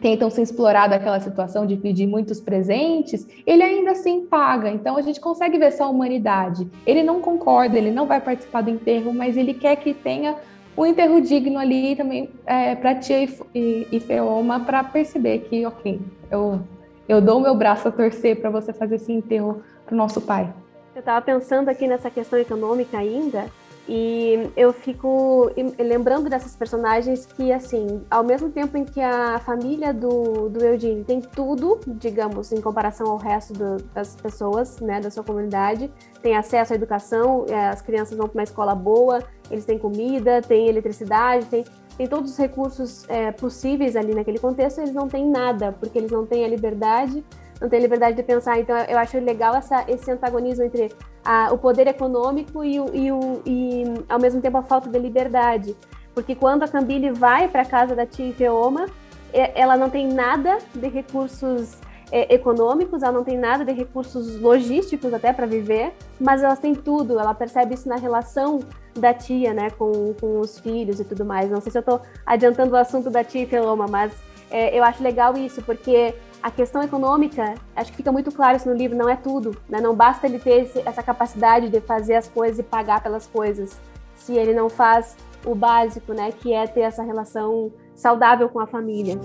tentam 0.00 0.28
se 0.28 0.42
explorar 0.42 0.86
daquela 0.86 1.18
situação 1.20 1.66
de 1.66 1.76
pedir 1.76 2.06
muitos 2.06 2.38
presentes, 2.38 3.26
ele 3.46 3.62
ainda 3.62 3.92
assim 3.92 4.26
paga. 4.26 4.70
Então 4.70 4.98
a 4.98 5.02
gente 5.02 5.18
consegue 5.18 5.58
ver 5.58 5.66
essa 5.66 5.86
humanidade. 5.86 6.68
Ele 6.86 7.02
não 7.02 7.20
concorda, 7.20 7.78
ele 7.78 7.90
não 7.90 8.06
vai 8.06 8.20
participar 8.20 8.62
do 8.62 8.70
enterro, 8.70 9.14
mas 9.14 9.36
ele 9.36 9.54
quer 9.54 9.76
que 9.76 9.94
tenha 9.94 10.36
um 10.76 10.84
enterro 10.84 11.20
digno 11.20 11.58
ali 11.58 11.94
também 11.96 12.30
é, 12.46 12.74
para 12.74 12.94
tia 12.96 13.24
e, 13.24 13.28
e, 13.54 13.88
e 13.92 14.00
Feoma 14.00 14.60
para 14.60 14.82
perceber 14.82 15.40
que, 15.40 15.64
ok, 15.64 16.00
eu, 16.30 16.60
eu 17.08 17.20
dou 17.20 17.38
o 17.38 17.42
meu 17.42 17.54
braço 17.54 17.86
a 17.88 17.92
torcer 17.92 18.40
para 18.40 18.50
você 18.50 18.72
fazer 18.72 18.96
esse 18.96 19.12
enterro 19.12 19.62
para 19.86 19.94
o 19.94 19.96
nosso 19.96 20.20
pai. 20.20 20.52
Eu 20.94 21.00
estava 21.00 21.20
pensando 21.24 21.68
aqui 21.68 21.86
nessa 21.86 22.10
questão 22.10 22.38
econômica 22.38 22.98
ainda, 22.98 23.46
e 23.86 24.50
eu 24.56 24.72
fico 24.72 25.50
lembrando 25.78 26.30
dessas 26.30 26.56
personagens 26.56 27.26
que, 27.26 27.52
assim, 27.52 28.02
ao 28.10 28.24
mesmo 28.24 28.50
tempo 28.50 28.78
em 28.78 28.84
que 28.84 29.00
a 29.00 29.38
família 29.40 29.92
do, 29.92 30.48
do 30.48 30.64
Eugene 30.64 31.04
tem 31.04 31.20
tudo, 31.20 31.78
digamos, 31.86 32.50
em 32.50 32.62
comparação 32.62 33.06
ao 33.08 33.18
resto 33.18 33.52
do, 33.52 33.76
das 33.92 34.16
pessoas, 34.16 34.80
né, 34.80 35.00
da 35.00 35.10
sua 35.10 35.22
comunidade, 35.22 35.92
tem 36.22 36.34
acesso 36.34 36.72
à 36.72 36.76
educação, 36.76 37.44
é, 37.48 37.68
as 37.68 37.82
crianças 37.82 38.16
vão 38.16 38.26
para 38.26 38.38
uma 38.38 38.44
escola 38.44 38.74
boa, 38.74 39.22
eles 39.50 39.66
têm 39.66 39.78
comida, 39.78 40.40
têm 40.40 40.66
eletricidade, 40.66 41.44
têm, 41.46 41.64
têm 41.98 42.06
todos 42.06 42.30
os 42.30 42.38
recursos 42.38 43.04
é, 43.10 43.32
possíveis 43.32 43.96
ali 43.96 44.14
naquele 44.14 44.38
contexto, 44.38 44.78
eles 44.78 44.94
não 44.94 45.08
têm 45.08 45.28
nada, 45.28 45.72
porque 45.72 45.98
eles 45.98 46.10
não 46.10 46.24
têm 46.24 46.44
a 46.44 46.48
liberdade 46.48 47.22
não 47.60 47.68
tem 47.68 47.80
liberdade 47.80 48.16
de 48.16 48.22
pensar. 48.22 48.58
Então, 48.58 48.76
eu 48.76 48.98
acho 48.98 49.18
legal 49.18 49.54
essa, 49.54 49.84
esse 49.88 50.10
antagonismo 50.10 50.64
entre 50.64 50.92
a, 51.24 51.52
o 51.52 51.58
poder 51.58 51.86
econômico 51.86 52.62
e, 52.62 52.78
o, 52.78 52.94
e, 52.94 53.10
o, 53.10 53.42
e, 53.46 53.84
ao 54.08 54.18
mesmo 54.18 54.40
tempo, 54.40 54.58
a 54.58 54.62
falta 54.62 54.88
de 54.88 54.98
liberdade. 54.98 55.76
Porque 56.14 56.34
quando 56.34 56.62
a 56.62 56.68
Cambile 56.68 57.10
vai 57.10 57.48
para 57.48 57.62
a 57.62 57.66
casa 57.66 57.94
da 57.94 58.06
tia 58.06 58.32
Feoma, 58.32 58.86
ela 59.32 59.76
não 59.76 59.90
tem 59.90 60.06
nada 60.06 60.58
de 60.72 60.88
recursos 60.88 61.76
é, 62.12 62.32
econômicos, 62.32 63.02
ela 63.02 63.12
não 63.12 63.24
tem 63.24 63.36
nada 63.36 63.64
de 63.64 63.72
recursos 63.72 64.40
logísticos 64.40 65.12
até 65.12 65.32
para 65.32 65.46
viver, 65.46 65.92
mas 66.20 66.42
elas 66.42 66.60
têm 66.60 66.74
tudo. 66.74 67.18
Ela 67.18 67.34
percebe 67.34 67.74
isso 67.74 67.88
na 67.88 67.96
relação 67.96 68.60
da 68.96 69.12
tia, 69.12 69.52
né, 69.52 69.70
com, 69.70 70.14
com 70.20 70.38
os 70.38 70.60
filhos 70.60 71.00
e 71.00 71.04
tudo 71.04 71.24
mais. 71.24 71.50
Não 71.50 71.60
sei 71.60 71.72
se 71.72 71.78
eu 71.78 71.80
estou 71.80 72.00
adiantando 72.24 72.74
o 72.74 72.76
assunto 72.76 73.10
da 73.10 73.24
tia 73.24 73.46
Feloma, 73.48 73.86
mas 73.88 74.12
é, 74.50 74.78
eu 74.78 74.84
acho 74.84 75.02
legal 75.02 75.36
isso, 75.36 75.60
porque 75.62 76.14
a 76.44 76.50
questão 76.50 76.82
econômica, 76.82 77.54
acho 77.74 77.90
que 77.90 77.96
fica 77.96 78.12
muito 78.12 78.30
claro 78.30 78.58
isso 78.58 78.68
no 78.68 78.74
livro, 78.74 78.94
não 78.94 79.08
é 79.08 79.16
tudo. 79.16 79.56
Né? 79.66 79.80
Não 79.80 79.94
basta 79.94 80.26
ele 80.26 80.38
ter 80.38 80.64
esse, 80.64 80.82
essa 80.84 81.02
capacidade 81.02 81.70
de 81.70 81.80
fazer 81.80 82.16
as 82.16 82.28
coisas 82.28 82.58
e 82.58 82.62
pagar 82.62 83.02
pelas 83.02 83.26
coisas, 83.26 83.80
se 84.14 84.34
ele 84.34 84.52
não 84.52 84.68
faz 84.68 85.16
o 85.42 85.54
básico, 85.54 86.12
né, 86.12 86.32
que 86.32 86.52
é 86.52 86.66
ter 86.66 86.82
essa 86.82 87.02
relação 87.02 87.72
saudável 87.94 88.46
com 88.50 88.60
a 88.60 88.66
família. 88.66 89.18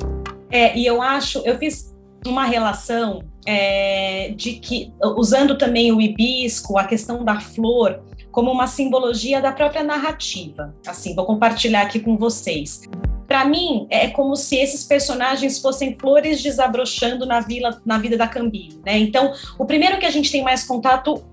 É, 0.49 0.77
e 0.77 0.86
eu 0.86 1.01
acho, 1.01 1.39
eu 1.39 1.58
fiz 1.58 1.93
uma 2.25 2.45
relação 2.45 3.21
é, 3.45 4.29
de 4.29 4.53
que, 4.53 4.93
usando 5.17 5.58
também 5.58 5.91
o 5.91 5.99
hibisco, 5.99 6.77
a 6.77 6.86
questão 6.86 7.25
da 7.25 7.41
flor, 7.41 8.01
como 8.32 8.49
uma 8.49 8.65
simbologia 8.65 9.41
da 9.41 9.51
própria 9.51 9.84
narrativa. 9.84 10.73
Assim, 10.88 11.13
vou 11.13 11.25
compartilhar 11.25 11.82
aqui 11.82 11.99
com 11.99 12.15
vocês. 12.15 12.82
Para 13.29 13.45
mim, 13.45 13.85
é 13.91 14.07
como 14.07 14.35
se 14.35 14.57
esses 14.57 14.83
personagens 14.83 15.59
fossem 15.59 15.95
flores 15.95 16.41
desabrochando 16.41 17.27
na, 17.27 17.39
vila, 17.39 17.79
na 17.85 17.99
vida 17.99 18.17
da 18.17 18.27
Cambile, 18.27 18.81
né? 18.83 18.97
Então, 18.97 19.35
o 19.55 19.65
primeiro 19.65 19.99
que 19.99 20.05
a 20.07 20.09
gente 20.09 20.31
tem 20.31 20.43
mais 20.43 20.63
contato 20.63 21.23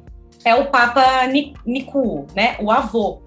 é 0.44 0.54
o 0.54 0.66
Papa 0.66 1.26
Niku, 1.64 2.26
né? 2.36 2.54
O 2.60 2.70
avô. 2.70 3.22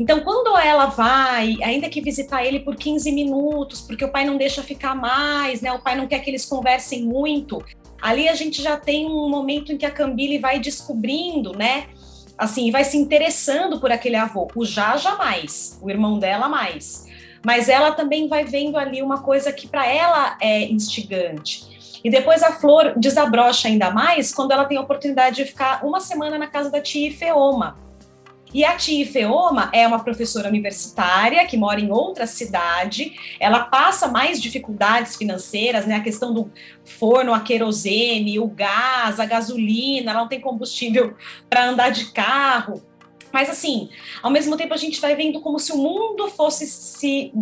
Então, 0.00 0.18
quando 0.22 0.58
ela 0.58 0.86
vai, 0.86 1.56
ainda 1.62 1.88
que 1.88 2.00
visitar 2.00 2.44
ele 2.44 2.58
por 2.58 2.74
15 2.74 3.12
minutos, 3.12 3.80
porque 3.80 4.04
o 4.04 4.10
pai 4.10 4.24
não 4.24 4.36
deixa 4.36 4.64
ficar 4.64 4.96
mais, 4.96 5.60
né? 5.60 5.70
O 5.70 5.78
pai 5.78 5.94
não 5.94 6.08
quer 6.08 6.18
que 6.18 6.28
eles 6.28 6.44
conversem 6.44 7.04
muito. 7.04 7.64
Ali 8.00 8.28
a 8.28 8.34
gente 8.34 8.60
já 8.60 8.76
tem 8.76 9.06
um 9.06 9.28
momento 9.28 9.72
em 9.72 9.78
que 9.78 9.86
a 9.86 9.92
Cambile 9.92 10.38
vai 10.38 10.58
descobrindo, 10.58 11.52
né? 11.52 11.86
Assim, 12.36 12.68
vai 12.72 12.82
se 12.82 12.96
interessando 12.96 13.78
por 13.78 13.92
aquele 13.92 14.16
avô. 14.16 14.48
O 14.56 14.64
já 14.64 14.96
jamais, 14.96 15.78
o 15.80 15.88
irmão 15.88 16.18
dela 16.18 16.48
mais 16.48 17.11
mas 17.44 17.68
ela 17.68 17.92
também 17.92 18.28
vai 18.28 18.44
vendo 18.44 18.76
ali 18.76 19.02
uma 19.02 19.22
coisa 19.22 19.52
que 19.52 19.66
para 19.66 19.86
ela 19.86 20.36
é 20.40 20.64
instigante. 20.64 22.00
E 22.04 22.10
depois 22.10 22.42
a 22.42 22.52
Flor 22.52 22.94
desabrocha 22.96 23.68
ainda 23.68 23.90
mais 23.90 24.34
quando 24.34 24.52
ela 24.52 24.64
tem 24.64 24.76
a 24.76 24.80
oportunidade 24.80 25.36
de 25.36 25.44
ficar 25.44 25.84
uma 25.84 26.00
semana 26.00 26.38
na 26.38 26.48
casa 26.48 26.70
da 26.70 26.80
tia 26.80 27.08
Ifeoma. 27.08 27.78
E 28.54 28.66
a 28.66 28.76
tia 28.76 29.02
Ifeoma 29.02 29.70
é 29.72 29.86
uma 29.86 30.04
professora 30.04 30.48
universitária 30.48 31.46
que 31.46 31.56
mora 31.56 31.80
em 31.80 31.90
outra 31.90 32.26
cidade. 32.26 33.14
Ela 33.40 33.60
passa 33.60 34.08
mais 34.08 34.40
dificuldades 34.42 35.16
financeiras, 35.16 35.86
né? 35.86 35.96
A 35.96 36.02
questão 36.02 36.34
do 36.34 36.50
forno 36.84 37.32
a 37.32 37.40
querosene, 37.40 38.38
o 38.38 38.46
gás, 38.46 39.18
a 39.18 39.24
gasolina, 39.24 40.10
ela 40.10 40.20
não 40.20 40.28
tem 40.28 40.40
combustível 40.40 41.14
para 41.48 41.66
andar 41.66 41.90
de 41.90 42.12
carro. 42.12 42.82
Mas, 43.32 43.48
assim, 43.48 43.88
ao 44.22 44.30
mesmo 44.30 44.56
tempo 44.56 44.74
a 44.74 44.76
gente 44.76 45.00
vai 45.00 45.16
vendo 45.16 45.40
como 45.40 45.58
se 45.58 45.72
o 45.72 45.76
mundo 45.78 46.28
fosse 46.28 46.66
se 46.66 47.32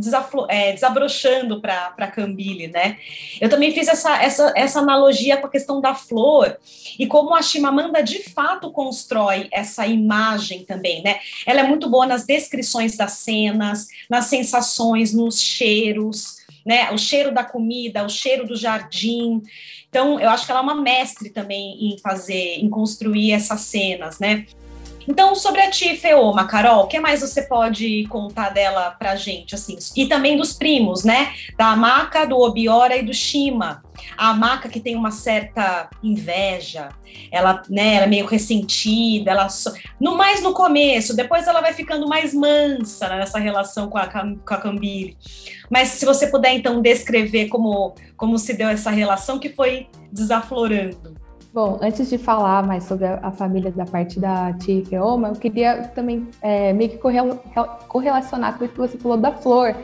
é, 0.49 0.73
desabrochando 0.73 1.61
para 1.61 2.07
Cambile, 2.07 2.69
né? 2.69 2.99
Eu 3.41 3.49
também 3.49 3.73
fiz 3.73 3.89
essa, 3.89 4.23
essa, 4.23 4.53
essa 4.55 4.79
analogia 4.79 5.37
com 5.37 5.47
a 5.47 5.51
questão 5.51 5.81
da 5.81 5.95
flor 5.95 6.57
e 6.99 7.07
como 7.07 7.35
a 7.35 7.43
Chimamanda 7.43 8.03
de 8.03 8.23
fato 8.31 8.71
constrói 8.71 9.49
essa 9.51 9.87
imagem 9.87 10.65
também, 10.65 11.03
né? 11.03 11.19
Ela 11.45 11.61
é 11.61 11.65
muito 11.65 11.91
boa 11.91 12.07
nas 12.07 12.25
descrições 12.25 12.97
das 12.97 13.13
cenas, 13.13 13.89
nas 14.09 14.27
sensações, 14.27 15.13
nos 15.13 15.41
cheiros, 15.41 16.41
né? 16.65 16.91
O 16.93 16.99
cheiro 16.99 17.33
da 17.33 17.43
comida, 17.43 18.05
o 18.05 18.09
cheiro 18.09 18.47
do 18.47 18.57
jardim. 18.57 19.43
Então, 19.89 20.21
eu 20.21 20.31
acho 20.31 20.47
que 20.47 20.53
ela 20.53 20.61
é 20.61 20.63
uma 20.63 20.75
mestre 20.75 21.31
também 21.31 21.93
em 21.93 21.99
fazer, 21.99 22.59
em 22.59 22.69
construir 22.69 23.33
essas 23.33 23.63
cenas, 23.63 24.21
né? 24.21 24.47
Então, 25.11 25.35
sobre 25.35 25.61
a 25.61 25.69
tia 25.69 25.97
Feoma, 25.97 26.47
Carol, 26.47 26.85
o 26.85 26.87
que 26.87 27.01
mais 27.01 27.21
você 27.21 27.43
pode 27.43 28.07
contar 28.09 28.51
dela 28.51 28.93
pra 28.93 29.17
gente, 29.17 29.57
assim? 29.57 29.77
E 29.97 30.07
também 30.07 30.37
dos 30.37 30.53
primos, 30.53 31.03
né? 31.03 31.33
Da 31.59 31.75
Maca, 31.75 32.25
do 32.25 32.39
Obiora 32.39 32.97
e 32.97 33.03
do 33.03 33.13
Shima. 33.13 33.83
A 34.17 34.33
Maca 34.33 34.69
que 34.69 34.79
tem 34.79 34.95
uma 34.95 35.11
certa 35.11 35.91
inveja, 36.01 36.91
ela, 37.33 37.61
né, 37.69 37.97
ela 37.97 38.05
é 38.05 38.09
meio 38.09 38.25
ressentida, 38.25 39.33
ela 39.33 39.49
so... 39.49 39.73
no 39.99 40.17
mais 40.17 40.43
no 40.43 40.55
começo, 40.55 41.17
depois 41.17 41.49
ela 41.49 41.61
vai 41.61 41.73
ficando 41.73 42.09
mais 42.09 42.33
mansa 42.33 43.09
né, 43.09 43.17
nessa 43.19 43.41
relação 43.41 43.91
com 43.91 43.99
a, 43.99 44.07
com 44.07 44.55
a 44.55 44.57
Cambile. 44.59 45.19
Mas 45.69 45.89
se 45.89 46.07
você 46.07 46.29
puder 46.29 46.53
então 46.53 46.81
descrever 46.81 47.49
como, 47.49 47.97
como 48.17 48.39
se 48.39 48.55
deu 48.55 48.69
essa 48.69 48.91
relação 48.91 49.41
que 49.41 49.49
foi 49.49 49.89
desaflorando. 50.13 51.20
Bom, 51.53 51.81
antes 51.83 52.09
de 52.09 52.17
falar 52.17 52.65
mais 52.65 52.85
sobre 52.85 53.07
a, 53.07 53.33
família 53.33 53.73
da 53.73 53.85
parte 53.85 54.21
da 54.21 54.53
tia 54.53 54.85
Feoma, 54.85 55.29
eu 55.29 55.35
queria 55.35 55.89
também 55.89 56.29
é, 56.41 56.73
meio 56.73 56.91
que 56.91 56.99
correlacionar 57.89 58.57
com 58.57 58.65
o 58.65 58.69
que 58.69 58.79
você 58.79 58.97
falou 58.97 59.17
da 59.17 59.33
flor, 59.33 59.75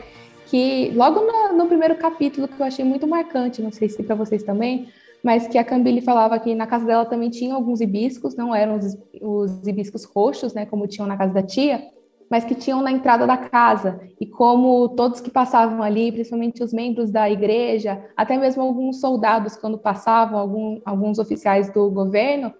que 0.45 0.91
logo 0.95 1.19
no, 1.19 1.57
no, 1.57 1.67
primeiro 1.67 1.95
capítulo 1.95 2.47
que 2.47 2.57
eu 2.57 2.65
achei 2.65 2.85
muito 2.85 3.05
marcante, 3.05 3.61
não 3.61 3.71
sei 3.71 3.89
se 3.89 4.01
para 4.01 4.15
vocês 4.15 4.43
também, 4.43 4.87
mas 5.21 5.45
que 5.45 5.57
a 5.57 5.63
Cambile 5.63 5.99
falava 5.99 6.39
que 6.39 6.55
na 6.55 6.65
casa 6.65 6.85
dela 6.85 7.03
também 7.03 7.29
tinha 7.29 7.53
alguns 7.53 7.81
hibiscos, 7.81 8.33
não 8.33 8.55
eram 8.55 8.77
os, 8.77 8.97
os 9.21 9.67
hibiscos 9.67 10.05
roxos, 10.05 10.53
né, 10.53 10.65
como 10.65 10.87
tinham 10.87 11.05
na 11.05 11.17
casa 11.17 11.33
da 11.33 11.43
tia, 11.43 11.83
mas 12.29 12.43
que 12.43 12.55
tinham 12.55 12.81
na 12.81 12.91
entrada 12.91 13.25
da 13.25 13.37
casa. 13.37 13.99
E 14.19 14.25
como 14.25 14.89
todos 14.89 15.21
que 15.21 15.29
passavam 15.29 15.81
ali, 15.81 16.11
principalmente 16.11 16.63
os 16.63 16.73
membros 16.73 17.11
da 17.11 17.29
igreja, 17.29 18.03
até 18.15 18.37
mesmo 18.37 18.63
alguns 18.63 18.99
soldados, 18.99 19.55
quando 19.55 19.77
passavam, 19.77 20.39
algum, 20.39 20.81
alguns 20.85 21.19
oficiais 21.19 21.71
do 21.71 21.89
governo, 21.89 22.53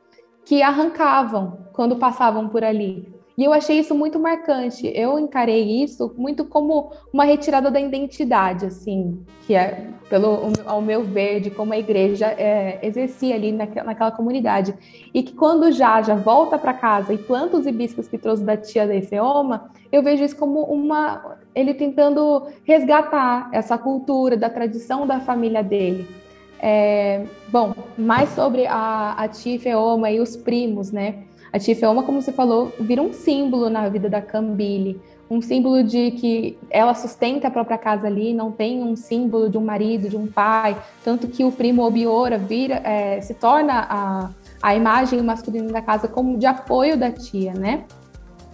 que 0.45 0.61
arrancavam 0.61 1.67
quando 1.73 1.97
passavam 1.97 2.47
por 2.47 2.63
ali. 2.63 3.16
E 3.37 3.43
eu 3.43 3.53
achei 3.53 3.77
isso 3.77 3.93
muito 3.93 4.17
marcante. 4.17 4.91
Eu 4.95 5.19
encarei 5.19 5.83
isso 5.83 6.11
muito 6.17 6.43
como 6.43 6.91
uma 7.13 7.23
retirada 7.23 7.69
da 7.69 7.79
identidade, 7.79 8.65
assim, 8.65 9.23
que 9.45 9.53
é, 9.53 9.89
pelo 10.09 10.51
ao 10.65 10.81
meu 10.81 11.03
ver, 11.03 11.39
de 11.41 11.51
como 11.51 11.71
a 11.71 11.77
igreja 11.77 12.25
é, 12.25 12.79
exercia 12.81 13.35
ali 13.35 13.51
naquela, 13.51 13.85
naquela, 13.85 14.11
comunidade. 14.11 14.73
E 15.13 15.21
que 15.21 15.33
quando 15.35 15.71
já 15.71 16.01
volta 16.15 16.57
para 16.57 16.73
casa 16.73 17.13
e 17.13 17.17
planta 17.19 17.57
os 17.57 17.67
hibiscos 17.67 18.07
que 18.07 18.17
trouxe 18.17 18.43
da 18.43 18.57
tia 18.57 18.87
da 18.87 18.95
Efeoma, 18.95 19.69
eu 19.91 20.01
vejo 20.01 20.23
isso 20.23 20.35
como 20.35 20.63
uma 20.63 21.37
ele 21.53 21.75
tentando 21.75 22.47
resgatar 22.63 23.49
essa 23.51 23.77
cultura 23.77 24.35
da 24.35 24.49
tradição 24.49 25.05
da 25.05 25.19
família 25.19 25.61
dele. 25.63 26.07
É, 26.59 27.23
bom, 27.49 27.75
mais 27.95 28.29
sobre 28.29 28.65
a, 28.65 29.13
a 29.13 29.27
tia 29.27 29.59
e 30.11 30.19
os 30.19 30.35
primos, 30.35 30.91
né? 30.91 31.26
A 31.57 31.59
Tifeoma, 31.59 32.03
como 32.03 32.21
você 32.21 32.31
falou, 32.31 32.71
vira 32.79 33.01
um 33.01 33.11
símbolo 33.11 33.67
na 33.67 33.89
vida 33.89 34.07
da 34.07 34.21
Cambile, 34.21 35.01
um 35.27 35.41
símbolo 35.41 35.83
de 35.83 36.11
que 36.11 36.55
ela 36.69 36.93
sustenta 36.93 37.47
a 37.47 37.51
própria 37.51 37.79
casa 37.79 38.05
ali, 38.05 38.31
não 38.31 38.51
tem 38.51 38.83
um 38.83 38.95
símbolo 38.95 39.49
de 39.49 39.57
um 39.57 39.65
marido, 39.65 40.07
de 40.07 40.15
um 40.15 40.27
pai, 40.27 40.77
tanto 41.03 41.27
que 41.27 41.43
o 41.43 41.51
primo 41.51 41.81
Obiora 41.81 42.37
vira, 42.37 42.75
é, 42.83 43.19
se 43.21 43.33
torna 43.33 43.87
a, 43.89 44.29
a 44.61 44.75
imagem 44.75 45.19
masculina 45.23 45.71
da 45.71 45.81
casa 45.81 46.07
como 46.07 46.37
de 46.37 46.45
apoio 46.45 46.95
da 46.95 47.11
tia, 47.11 47.55
né? 47.55 47.85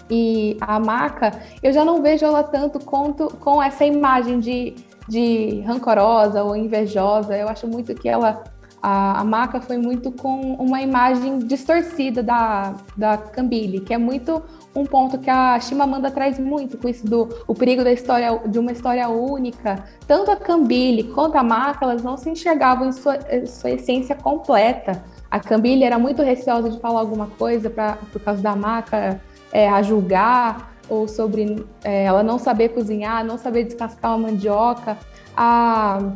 E 0.10 0.56
a 0.62 0.80
Maca, 0.80 1.32
eu 1.62 1.74
já 1.74 1.84
não 1.84 2.02
vejo 2.02 2.26
ela 2.26 2.42
tanto 2.42 2.80
quanto 2.80 3.28
com 3.36 3.62
essa 3.62 3.84
imagem 3.84 4.40
de, 4.40 4.76
de 5.10 5.60
rancorosa 5.68 6.42
ou 6.42 6.56
invejosa. 6.56 7.36
Eu 7.36 7.50
acho 7.50 7.68
muito 7.68 7.94
que 7.96 8.08
ela 8.08 8.46
a, 8.84 9.22
a 9.22 9.24
Maca 9.24 9.62
foi 9.62 9.78
muito 9.78 10.12
com 10.12 10.56
uma 10.56 10.82
imagem 10.82 11.40
distorcida 11.40 12.22
da, 12.22 12.76
da 12.98 13.18
Cambile, 13.18 13.80
que 13.80 13.94
é 13.94 13.98
muito 13.98 14.44
um 14.76 14.86
ponto 14.86 15.18
que 15.18 15.30
a 15.30 15.58
Chimamanda 15.58 16.12
traz 16.12 16.38
muito 16.38 16.78
com 16.78 16.90
isso 16.90 17.06
do 17.06 17.30
o 17.48 17.56
perigo 17.56 17.82
da 17.82 17.94
história 17.94 18.42
de 18.46 18.60
uma 18.60 18.74
história 18.74 19.08
única. 19.08 19.86
Tanto 20.06 20.32
a 20.32 20.36
Cambile 20.36 21.06
quanto 21.06 21.38
a 21.38 21.44
Maca, 21.44 21.86
elas 21.86 22.04
não 22.04 22.18
se 22.18 22.30
enxergavam 22.30 22.90
em 22.90 22.92
sua, 22.92 23.18
em 23.32 23.46
sua 23.46 23.72
essência 23.72 24.16
completa. 24.16 25.02
A 25.32 25.40
Cambile 25.40 25.86
era 25.86 25.98
muito 25.98 26.22
receosa 26.22 26.70
de 26.70 26.78
falar 26.82 27.00
alguma 27.00 27.28
coisa 27.28 27.70
pra, 27.70 27.98
por 28.12 28.22
causa 28.22 28.42
da 28.42 28.54
Maca 28.54 29.22
é, 29.54 29.70
a 29.70 29.82
julgar 29.82 30.74
ou 30.90 31.08
sobre 31.08 31.66
é, 31.86 32.04
ela 32.04 32.22
não 32.22 32.38
saber 32.38 32.70
cozinhar, 32.70 33.24
não 33.24 33.38
saber 33.38 33.64
descascar 33.64 34.12
uma 34.12 34.30
mandioca. 34.30 34.98
A 35.38 36.12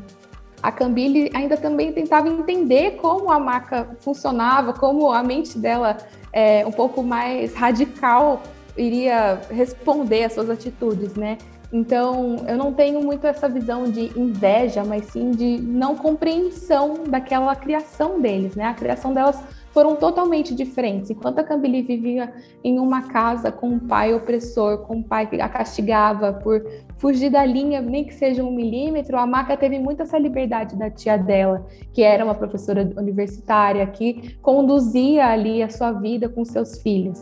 a 0.62 0.72
Cambile 0.72 1.30
ainda 1.34 1.56
também 1.56 1.92
tentava 1.92 2.28
entender 2.28 2.98
como 2.98 3.32
a 3.32 3.40
maca 3.40 3.96
funcionava, 4.00 4.74
como 4.74 5.12
a 5.12 5.22
mente 5.24 5.58
dela, 5.58 5.98
é, 6.34 6.66
um 6.66 6.72
pouco 6.72 7.04
mais 7.04 7.54
radical, 7.54 8.42
iria 8.76 9.40
responder 9.50 10.26
às 10.26 10.34
suas 10.34 10.50
atitudes, 10.50 11.16
né? 11.16 11.38
Então, 11.72 12.38
eu 12.48 12.56
não 12.56 12.74
tenho 12.74 13.02
muito 13.02 13.28
essa 13.28 13.50
visão 13.50 13.84
de 13.92 14.18
inveja, 14.18 14.86
mas 14.86 15.06
sim 15.08 15.32
de 15.32 15.60
não 15.60 15.96
compreensão 15.96 17.04
daquela 17.08 17.54
criação 17.56 18.22
deles, 18.22 18.56
né? 18.56 18.66
A 18.66 18.74
criação 18.74 19.14
delas 19.14 19.38
foram 19.74 19.96
totalmente 19.96 20.56
diferentes. 20.56 21.10
Enquanto 21.10 21.40
a 21.40 21.44
Cambili 21.44 21.82
vivia 21.82 22.34
em 22.64 22.80
uma 22.80 23.04
casa 23.10 23.52
com 23.52 23.68
um 23.68 23.80
pai 23.80 24.14
opressor, 24.14 24.80
com 24.80 24.98
um 24.98 25.04
pai 25.04 25.28
que 25.28 25.40
a 25.42 25.50
castigava 25.50 26.34
por 26.34 26.66
fugir 26.98 27.30
da 27.30 27.46
linha, 27.46 27.82
nem 27.82 28.04
que 28.04 28.14
seja 28.14 28.44
um 28.44 28.52
milímetro, 28.52 29.18
a 29.18 29.26
Maca 29.26 29.56
teve 29.56 29.80
muito 29.80 30.02
essa 30.02 30.18
liberdade 30.18 30.76
da 30.76 30.90
tia 30.90 31.18
dela, 31.18 31.66
que 31.94 32.02
era 32.02 32.24
uma 32.24 32.36
professora 32.36 32.82
universitária, 32.98 33.86
que 33.88 34.36
conduzia 34.42 35.28
ali 35.28 35.62
a 35.62 35.70
sua 35.70 35.92
vida 35.92 36.28
com 36.28 36.44
seus 36.44 36.82
filhos. 36.82 37.20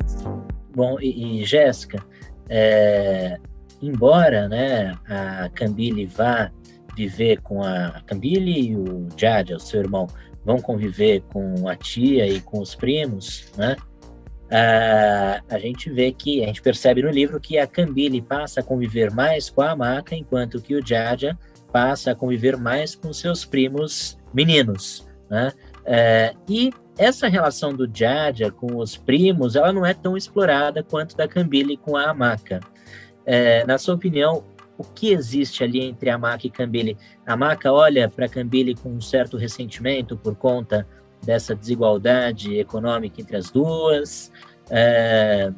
Bom, 0.76 0.98
e, 1.00 1.42
e 1.42 1.46
Jéssica, 1.46 2.04
é, 2.50 3.38
embora 3.82 4.48
né, 4.48 4.94
a 5.08 5.50
Cambile 5.50 6.06
vá 6.06 6.52
viver 6.96 7.42
com 7.42 7.62
a, 7.62 8.02
Cambile 8.06 8.70
e 8.70 8.76
o 8.76 9.08
Jadia, 9.18 9.58
o 9.58 9.60
seu 9.60 9.82
irmão, 9.82 10.08
vão 10.44 10.60
conviver 10.60 11.22
com 11.34 11.68
a 11.68 11.76
tia 11.76 12.28
e 12.28 12.40
com 12.40 12.60
os 12.60 12.76
primos, 12.76 13.52
né? 13.58 13.76
Ah, 14.58 15.42
a 15.50 15.60
gente 15.60 15.90
vê 15.90 16.14
que, 16.14 16.42
a 16.42 16.48
gente 16.48 16.62
percebe 16.62 17.02
no 17.02 17.10
livro 17.10 17.42
que 17.42 17.58
a 17.58 17.68
Cambile 17.68 18.22
passa 18.22 18.62
a 18.62 18.64
conviver 18.64 19.12
mais 19.12 19.50
com 19.50 19.62
a 19.62 19.76
Maca, 19.76 20.16
enquanto 20.16 20.62
que 20.62 20.76
o 20.76 20.86
Jaja 20.86 21.38
passa 21.74 22.12
a 22.12 22.16
conviver 22.16 22.56
mais 22.56 22.96
com 22.96 23.12
seus 23.12 23.44
primos 23.44 24.18
meninos, 24.34 25.06
né? 25.30 25.52
É, 25.84 26.34
e 26.48 26.72
essa 26.98 27.28
relação 27.28 27.74
do 27.74 27.86
Jaja 27.94 28.50
com 28.50 28.78
os 28.78 28.96
primos, 28.96 29.58
ela 29.58 29.74
não 29.74 29.86
é 29.86 29.94
tão 29.94 30.16
explorada 30.16 30.82
quanto 30.82 31.18
da 31.18 31.28
Cambile 31.28 31.76
com 31.76 31.98
a 31.98 32.14
Maca. 32.14 32.62
É, 33.26 33.66
na 33.66 33.78
sua 33.78 33.96
opinião, 33.96 34.46
o 34.78 34.86
que 34.86 35.12
existe 35.12 35.66
ali 35.66 35.82
entre 35.82 36.10
a 36.10 36.18
Maca 36.18 36.48
e 36.48 36.50
Cambile? 36.50 36.98
A 37.28 37.36
Maca 37.36 37.74
olha 37.74 38.08
para 38.08 38.30
Cambile 38.30 38.74
com 38.74 38.88
um 38.88 39.02
certo 39.02 39.36
ressentimento 39.36 40.16
por 40.16 40.34
conta 40.34 40.88
dessa 41.26 41.56
desigualdade 41.56 42.58
econômica 42.58 43.20
entre 43.22 43.36
as 43.36 43.50
duas? 43.50 44.32
É, 44.70 45.52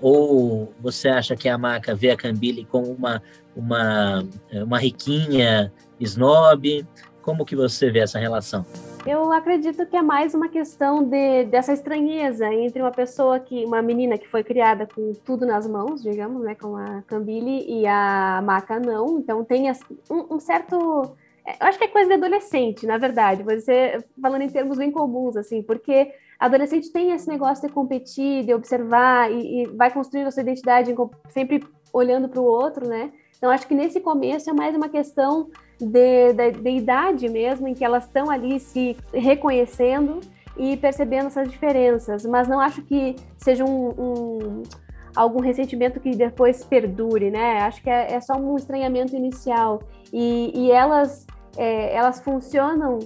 ou 0.00 0.72
você 0.80 1.08
acha 1.08 1.36
que 1.36 1.48
a 1.48 1.58
Maca 1.58 1.94
vê 1.94 2.10
a 2.10 2.16
Cambile 2.16 2.64
como 2.64 2.90
uma, 2.92 3.22
uma, 3.54 4.24
uma 4.52 4.78
riquinha 4.78 5.72
snob? 5.98 6.86
Como 7.22 7.44
que 7.44 7.54
você 7.54 7.90
vê 7.90 8.00
essa 8.00 8.18
relação? 8.18 8.64
Eu 9.06 9.32
acredito 9.32 9.86
que 9.86 9.96
é 9.96 10.02
mais 10.02 10.34
uma 10.34 10.48
questão 10.48 11.02
de, 11.02 11.44
dessa 11.44 11.72
estranheza 11.72 12.46
entre 12.52 12.82
uma 12.82 12.90
pessoa 12.90 13.38
que, 13.38 13.64
uma 13.64 13.80
menina 13.80 14.18
que 14.18 14.28
foi 14.28 14.44
criada 14.44 14.86
com 14.86 15.12
tudo 15.24 15.46
nas 15.46 15.66
mãos, 15.66 16.02
digamos, 16.02 16.42
né, 16.42 16.54
com 16.54 16.76
a 16.76 17.02
Cambile 17.06 17.64
e 17.66 17.86
a 17.86 18.42
Maca 18.44 18.78
não. 18.78 19.18
Então 19.18 19.44
tem 19.44 19.70
um, 20.10 20.34
um 20.34 20.40
certo 20.40 21.16
eu 21.46 21.66
acho 21.66 21.78
que 21.78 21.84
é 21.84 21.88
coisa 21.88 22.08
de 22.08 22.14
adolescente, 22.14 22.86
na 22.86 22.98
verdade, 22.98 23.42
você 23.42 23.98
falando 24.20 24.42
em 24.42 24.48
termos 24.48 24.78
bem 24.78 24.90
comuns, 24.90 25.36
assim, 25.36 25.62
porque 25.62 26.12
adolescente 26.38 26.90
tem 26.90 27.12
esse 27.12 27.28
negócio 27.28 27.66
de 27.66 27.72
competir, 27.72 28.44
de 28.44 28.54
observar 28.54 29.30
e, 29.30 29.62
e 29.62 29.66
vai 29.66 29.90
construindo 29.90 30.28
a 30.28 30.30
sua 30.30 30.42
identidade 30.42 30.94
sempre 31.28 31.62
olhando 31.92 32.28
para 32.28 32.40
o 32.40 32.44
outro, 32.44 32.88
né? 32.88 33.12
Então, 33.36 33.50
acho 33.50 33.66
que 33.66 33.74
nesse 33.74 34.00
começo 34.00 34.50
é 34.50 34.52
mais 34.52 34.76
uma 34.76 34.88
questão 34.88 35.48
de, 35.80 36.32
de, 36.32 36.50
de 36.52 36.70
idade 36.70 37.28
mesmo, 37.28 37.66
em 37.66 37.74
que 37.74 37.84
elas 37.84 38.04
estão 38.04 38.30
ali 38.30 38.60
se 38.60 38.96
reconhecendo 39.12 40.20
e 40.56 40.76
percebendo 40.76 41.28
essas 41.28 41.50
diferenças, 41.50 42.24
mas 42.26 42.46
não 42.46 42.60
acho 42.60 42.82
que 42.82 43.16
seja 43.38 43.64
um, 43.64 43.88
um 43.98 44.62
algum 45.16 45.40
ressentimento 45.40 45.98
que 46.00 46.10
depois 46.10 46.64
perdure, 46.64 47.30
né? 47.30 47.62
Acho 47.62 47.82
que 47.82 47.90
é, 47.90 48.12
é 48.12 48.20
só 48.20 48.34
um 48.34 48.56
estranhamento 48.56 49.16
inicial 49.16 49.82
e, 50.12 50.52
e 50.54 50.70
elas 50.70 51.26
é, 51.56 51.94
elas 51.94 52.20
funcionam 52.20 52.98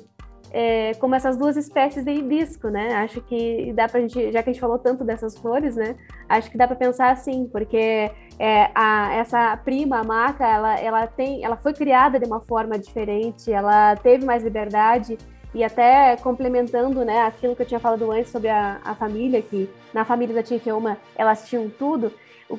é, 0.53 0.95
como 0.95 1.17
essas 1.17 1.37
duas 1.37 1.57
espécies 1.57 2.05
de 2.05 2.13
hibisco, 2.13 2.69
né? 2.69 2.95
Acho 2.95 3.21
que 3.23 3.73
dá 3.73 3.89
para 3.89 4.01
gente, 4.01 4.31
já 4.31 4.41
que 4.41 4.51
a 4.51 4.53
gente 4.53 4.61
falou 4.61 4.79
tanto 4.79 5.03
dessas 5.03 5.37
flores, 5.37 5.75
né? 5.75 5.97
Acho 6.29 6.49
que 6.49 6.57
dá 6.57 6.67
para 6.69 6.77
pensar 6.77 7.11
assim, 7.11 7.49
porque 7.51 8.09
é, 8.39 8.71
a, 8.73 9.15
essa 9.15 9.57
prima, 9.57 9.99
a 9.99 10.05
maca, 10.05 10.47
ela, 10.47 10.79
ela 10.79 11.07
tem, 11.09 11.45
ela 11.45 11.57
foi 11.57 11.73
criada 11.73 12.21
de 12.21 12.27
uma 12.27 12.41
forma 12.41 12.79
diferente, 12.79 13.53
ela 13.53 13.97
teve 13.97 14.25
mais 14.25 14.45
liberdade 14.45 15.19
E 15.53 15.63
até 15.65 16.17
complementando, 16.17 17.05
né, 17.05 17.23
aquilo 17.23 17.55
que 17.55 17.63
eu 17.63 17.67
tinha 17.67 17.81
falado 17.81 18.11
antes 18.11 18.31
sobre 18.31 18.49
a, 18.49 18.81
a 18.85 18.95
família, 18.95 19.43
que 19.43 19.69
na 19.93 20.05
família 20.05 20.35
da 20.35 20.43
tia 20.43 20.61
Feoma 20.61 20.99
elas 21.17 21.49
tinham 21.49 21.69
tudo. 21.69 22.13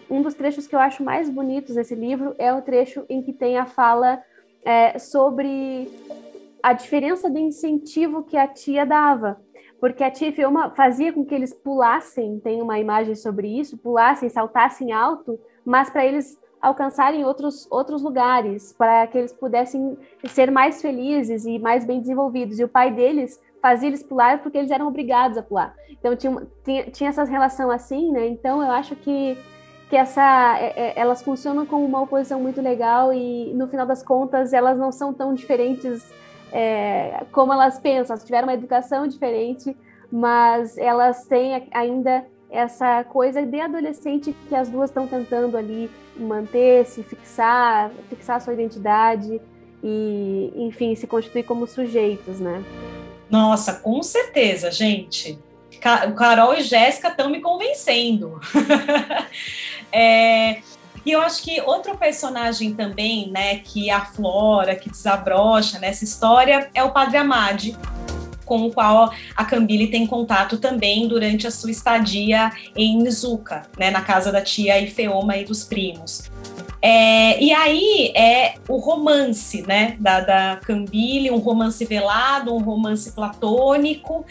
Um 0.10 0.21
dos 0.21 0.34
trechos 0.34 0.65
que 0.67 0.75
eu 0.75 0.79
acho 0.79 1.03
mais 1.03 1.29
bonitos 1.29 1.75
desse 1.75 1.93
livro 1.93 2.36
é 2.38 2.53
o 2.53 2.62
trecho 2.62 3.05
em 3.10 3.21
que 3.21 3.31
tem 3.31 3.58
a 3.58 3.65
fala 3.65 4.21
é, 4.65 4.99
sobre 4.99 5.88
a 6.62 6.73
diferença 6.73 7.30
de 7.30 7.39
incentivo 7.39 8.23
que 8.23 8.36
a 8.36 8.47
tia 8.47 8.86
dava. 8.86 9.39
Porque 9.80 10.04
a 10.04 10.10
tia 10.10 10.34
Feoma 10.34 10.71
fazia 10.71 11.13
com 11.13 11.23
que 11.23 11.36
eles 11.36 11.54
pulassem, 11.54 12.39
tem 12.39 12.62
uma 12.62 12.80
imagem 12.80 13.13
sobre 13.13 13.47
isso, 13.47 13.78
pulassem, 13.78 14.28
saltassem 14.30 14.91
alto, 14.91 15.39
mas 15.63 15.89
para 15.89 16.06
eles 16.06 16.39
alcançarem 16.62 17.23
outros, 17.23 17.67
outros 17.69 18.01
lugares, 18.01 18.73
para 18.73 19.06
que 19.06 19.19
eles 19.19 19.32
pudessem 19.32 19.95
ser 20.25 20.49
mais 20.49 20.82
felizes 20.82 21.45
e 21.45 21.60
mais 21.60 21.86
bem 21.86 21.99
desenvolvidos. 21.99 22.58
E 22.58 22.63
o 22.63 22.67
pai 22.67 22.91
deles 22.91 23.39
fazia 23.62 23.88
eles 23.88 24.01
pular 24.01 24.41
porque 24.41 24.58
eles 24.58 24.71
eram 24.71 24.88
obrigados 24.88 25.38
a 25.38 25.43
pular. 25.43 25.75
Então 25.91 26.15
tinha, 26.15 26.47
tinha, 26.63 26.84
tinha 26.86 27.10
essa 27.10 27.23
relação 27.23 27.69
assim, 27.69 28.12
né? 28.12 28.28
Então 28.28 28.63
eu 28.63 28.71
acho 28.71 28.95
que, 28.95 29.38
que 29.89 29.95
essa, 29.95 30.57
é, 30.59 30.73
é, 30.75 30.93
elas 30.95 31.21
funcionam 31.21 31.65
como 31.65 31.85
uma 31.85 32.01
oposição 32.01 32.39
muito 32.39 32.61
legal 32.61 33.13
e 33.13 33.53
no 33.53 33.67
final 33.67 33.85
das 33.85 34.01
contas 34.01 34.53
elas 34.53 34.77
não 34.77 34.91
são 34.91 35.13
tão 35.13 35.33
diferentes 35.33 36.11
é, 36.51 37.23
como 37.31 37.53
elas 37.53 37.79
pensam. 37.79 38.15
Elas 38.15 38.23
tiveram 38.23 38.47
uma 38.47 38.53
educação 38.53 39.07
diferente, 39.07 39.75
mas 40.11 40.77
elas 40.77 41.25
têm 41.25 41.67
ainda 41.71 42.25
essa 42.49 43.03
coisa 43.03 43.45
de 43.45 43.59
adolescente 43.59 44.35
que 44.47 44.55
as 44.55 44.69
duas 44.69 44.89
estão 44.89 45.07
tentando 45.07 45.57
ali 45.57 45.89
manter, 46.15 46.85
se 46.85 47.03
fixar, 47.03 47.91
fixar 48.09 48.39
sua 48.41 48.53
identidade 48.53 49.41
e, 49.83 50.53
enfim, 50.55 50.95
se 50.95 51.05
constituir 51.05 51.43
como 51.43 51.67
sujeitos, 51.67 52.39
né? 52.39 52.63
Nossa, 53.29 53.73
com 53.73 54.01
certeza, 54.01 54.71
gente. 54.71 55.37
Carol 56.15 56.53
e 56.53 56.61
Jéssica 56.61 57.09
estão 57.09 57.29
me 57.29 57.41
convencendo. 57.41 58.39
é, 59.95 60.62
e 61.05 61.12
eu 61.12 61.21
acho 61.21 61.41
que 61.41 61.62
outro 61.62 61.95
personagem 61.95 62.73
também, 62.73 63.29
né, 63.29 63.60
que 63.60 63.89
aflora, 63.89 64.75
que 64.75 64.89
desabrocha 64.89 65.79
nessa 65.79 66.03
história 66.03 66.69
é 66.73 66.84
o 66.84 66.91
Padre 66.91 67.17
Amade 67.17 67.77
com 68.43 68.67
o 68.67 68.71
qual 68.71 69.12
a 69.36 69.45
Cambile 69.45 69.88
tem 69.88 70.05
contato 70.05 70.58
também 70.58 71.08
durante 71.08 71.47
a 71.47 71.51
sua 71.51 71.71
estadia 71.71 72.51
em 72.75 72.97
Nizuka, 72.97 73.63
né, 73.77 73.89
na 73.89 74.01
casa 74.01 74.31
da 74.31 74.41
tia 74.41 74.79
Ifeoma 74.79 75.38
e 75.38 75.45
dos 75.45 75.63
primos. 75.63 76.29
É, 76.81 77.41
e 77.41 77.51
aí 77.51 78.12
é 78.15 78.55
o 78.67 78.77
romance, 78.77 79.63
né, 79.63 79.95
da, 79.99 80.19
da 80.19 80.60
Cambile, 80.63 81.31
um 81.31 81.39
romance 81.39 81.84
velado, 81.86 82.53
um 82.53 82.62
romance 82.62 83.12
platônico, 83.13 84.25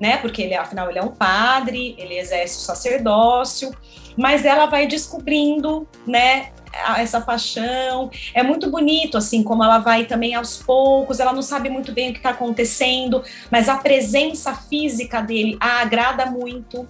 né, 0.00 0.16
porque 0.18 0.42
ele, 0.42 0.54
afinal 0.54 0.88
ele 0.88 0.98
é 0.98 1.02
um 1.02 1.08
padre, 1.08 1.94
ele 1.98 2.18
exerce 2.18 2.58
o 2.58 2.60
sacerdócio, 2.60 3.74
mas 4.18 4.44
ela 4.44 4.66
vai 4.66 4.88
descobrindo, 4.88 5.88
né, 6.04 6.50
essa 6.98 7.20
paixão. 7.20 8.10
É 8.34 8.42
muito 8.42 8.68
bonito, 8.68 9.16
assim, 9.16 9.44
como 9.44 9.62
ela 9.62 9.78
vai 9.78 10.04
também 10.06 10.34
aos 10.34 10.56
poucos, 10.56 11.20
ela 11.20 11.32
não 11.32 11.40
sabe 11.40 11.70
muito 11.70 11.92
bem 11.92 12.10
o 12.10 12.12
que 12.12 12.18
está 12.18 12.30
acontecendo, 12.30 13.22
mas 13.48 13.68
a 13.68 13.76
presença 13.76 14.52
física 14.54 15.20
dele 15.20 15.56
a 15.60 15.80
agrada 15.80 16.26
muito. 16.26 16.86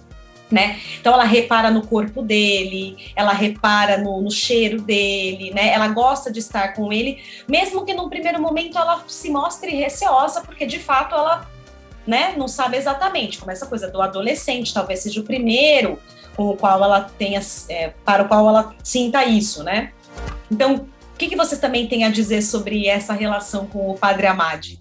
Né? 0.51 0.79
Então 0.99 1.13
ela 1.13 1.25
repara 1.25 1.69
no 1.69 1.85
corpo 1.85 2.23
dele, 2.23 2.97
ela 3.15 3.33
repara 3.33 3.99
no, 3.99 4.19
no, 4.19 4.31
cheiro 4.31 4.81
dele, 4.81 5.51
né? 5.53 5.71
Ela 5.71 5.89
gosta 5.89 6.31
de 6.31 6.39
estar 6.39 6.73
com 6.73 6.91
ele, 6.91 7.21
mesmo 7.47 7.85
que 7.85 7.93
num 7.93 8.09
primeiro 8.09 8.41
momento 8.41 8.75
ela 8.75 9.03
se 9.07 9.29
mostre 9.29 9.75
receosa, 9.75 10.41
porque 10.41 10.65
de 10.65 10.79
fato 10.79 11.13
ela, 11.13 11.47
né, 12.07 12.33
não 12.35 12.47
sabe 12.47 12.77
exatamente. 12.77 13.37
Como 13.37 13.51
essa 13.51 13.67
coisa 13.67 13.91
do 13.91 14.01
adolescente, 14.01 14.73
talvez 14.73 15.01
seja 15.01 15.21
o 15.21 15.23
primeiro 15.23 15.99
com 16.39 16.51
o 16.51 16.55
qual 16.55 16.81
ela 16.81 17.01
tenha, 17.01 17.41
é, 17.67 17.89
para 18.05 18.23
o 18.23 18.27
qual 18.29 18.47
ela 18.47 18.73
sinta 18.81 19.25
isso, 19.25 19.61
né? 19.61 19.91
Então, 20.49 20.75
o 20.75 21.17
que, 21.17 21.27
que 21.27 21.57
também 21.57 21.85
têm 21.85 22.05
a 22.05 22.09
dizer 22.09 22.41
sobre 22.41 22.87
essa 22.87 23.11
relação 23.11 23.67
com 23.67 23.91
o 23.91 23.97
Padre 23.97 24.25
Amade? 24.25 24.79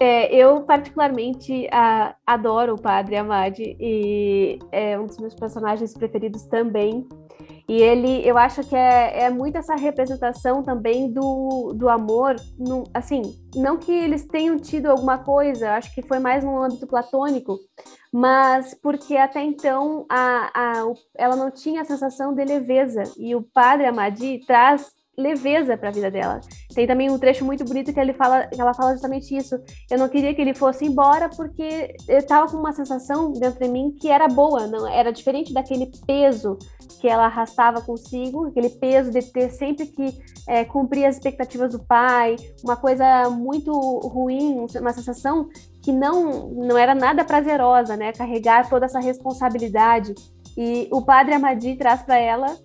É, 0.00 0.34
eu 0.34 0.62
particularmente 0.62 1.68
a, 1.70 2.14
adoro 2.26 2.76
o 2.76 2.80
Padre 2.80 3.16
Amade 3.16 3.76
e 3.78 4.58
é 4.72 4.98
um 4.98 5.06
dos 5.06 5.18
meus 5.18 5.34
personagens 5.34 5.92
preferidos 5.92 6.46
também. 6.46 7.06
E 7.68 7.74
ele, 7.82 8.26
eu 8.26 8.38
acho 8.38 8.62
que 8.62 8.76
é, 8.76 9.24
é 9.24 9.30
muito 9.30 9.58
essa 9.58 9.74
representação 9.74 10.62
também 10.62 11.12
do, 11.12 11.74
do 11.74 11.90
amor, 11.90 12.36
no, 12.58 12.84
assim, 12.94 13.22
não 13.54 13.76
que 13.76 13.92
eles 13.92 14.24
tenham 14.24 14.56
tido 14.56 14.86
alguma 14.86 15.18
coisa, 15.18 15.72
acho 15.72 15.92
que 15.92 16.00
foi 16.00 16.20
mais 16.20 16.44
no 16.44 16.62
âmbito 16.62 16.86
platônico, 16.86 17.58
mas 18.16 18.72
porque 18.72 19.14
até 19.14 19.44
então 19.44 20.06
a, 20.08 20.50
a, 20.54 20.94
ela 21.14 21.36
não 21.36 21.50
tinha 21.50 21.82
a 21.82 21.84
sensação 21.84 22.34
de 22.34 22.42
leveza, 22.46 23.02
e 23.18 23.36
o 23.36 23.42
padre 23.42 23.84
Amadi 23.84 24.40
traz 24.46 24.90
leveza 25.18 25.76
para 25.76 25.90
a 25.90 25.92
vida 25.92 26.10
dela. 26.10 26.40
Tem 26.74 26.86
também 26.86 27.10
um 27.10 27.18
trecho 27.18 27.44
muito 27.44 27.62
bonito 27.62 27.92
que 27.92 28.00
ele 28.00 28.14
fala, 28.14 28.46
que 28.46 28.58
ela 28.58 28.72
fala 28.72 28.92
justamente 28.92 29.36
isso. 29.36 29.58
Eu 29.90 29.98
não 29.98 30.08
queria 30.08 30.34
que 30.34 30.40
ele 30.40 30.54
fosse 30.54 30.86
embora 30.86 31.28
porque 31.28 31.94
eu 32.08 32.18
estava 32.18 32.50
com 32.50 32.56
uma 32.56 32.72
sensação 32.72 33.32
dentro 33.32 33.60
de 33.60 33.68
mim 33.68 33.94
que 33.98 34.08
era 34.08 34.28
boa, 34.28 34.66
não 34.66 34.86
era 34.86 35.12
diferente 35.12 35.52
daquele 35.52 35.90
peso 36.06 36.58
que 37.00 37.08
ela 37.08 37.26
arrastava 37.26 37.82
consigo, 37.82 38.46
aquele 38.46 38.70
peso 38.70 39.10
de 39.10 39.20
ter 39.30 39.50
sempre 39.50 39.86
que 39.86 40.18
é, 40.48 40.64
cumprir 40.64 41.04
as 41.04 41.16
expectativas 41.16 41.72
do 41.72 41.84
pai, 41.84 42.36
uma 42.64 42.76
coisa 42.76 43.28
muito 43.28 43.72
ruim, 43.72 44.66
uma 44.80 44.92
sensação 44.92 45.48
que 45.86 45.92
não 45.92 46.48
não 46.50 46.76
era 46.76 46.96
nada 46.96 47.24
prazerosa, 47.24 47.96
né? 47.96 48.12
Carregar 48.12 48.68
toda 48.68 48.86
essa 48.86 48.98
responsabilidade. 48.98 50.16
E 50.58 50.88
o 50.90 51.00
padre 51.00 51.32
Amadi 51.32 51.76
traz 51.76 52.02
para 52.02 52.18
ela 52.18 52.58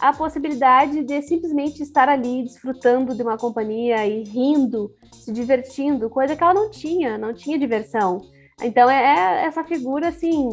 a 0.00 0.12
possibilidade 0.12 1.04
de 1.04 1.22
simplesmente 1.22 1.80
estar 1.84 2.08
ali 2.08 2.42
desfrutando 2.42 3.14
de 3.14 3.22
uma 3.22 3.38
companhia 3.38 4.04
e 4.04 4.24
rindo, 4.24 4.90
se 5.12 5.30
divertindo, 5.30 6.10
coisa 6.10 6.34
que 6.34 6.42
ela 6.42 6.52
não 6.52 6.68
tinha, 6.68 7.16
não 7.16 7.32
tinha 7.32 7.56
diversão. 7.56 8.20
Então 8.60 8.90
é, 8.90 8.96
é 8.96 9.46
essa 9.46 9.62
figura 9.62 10.08
assim 10.08 10.48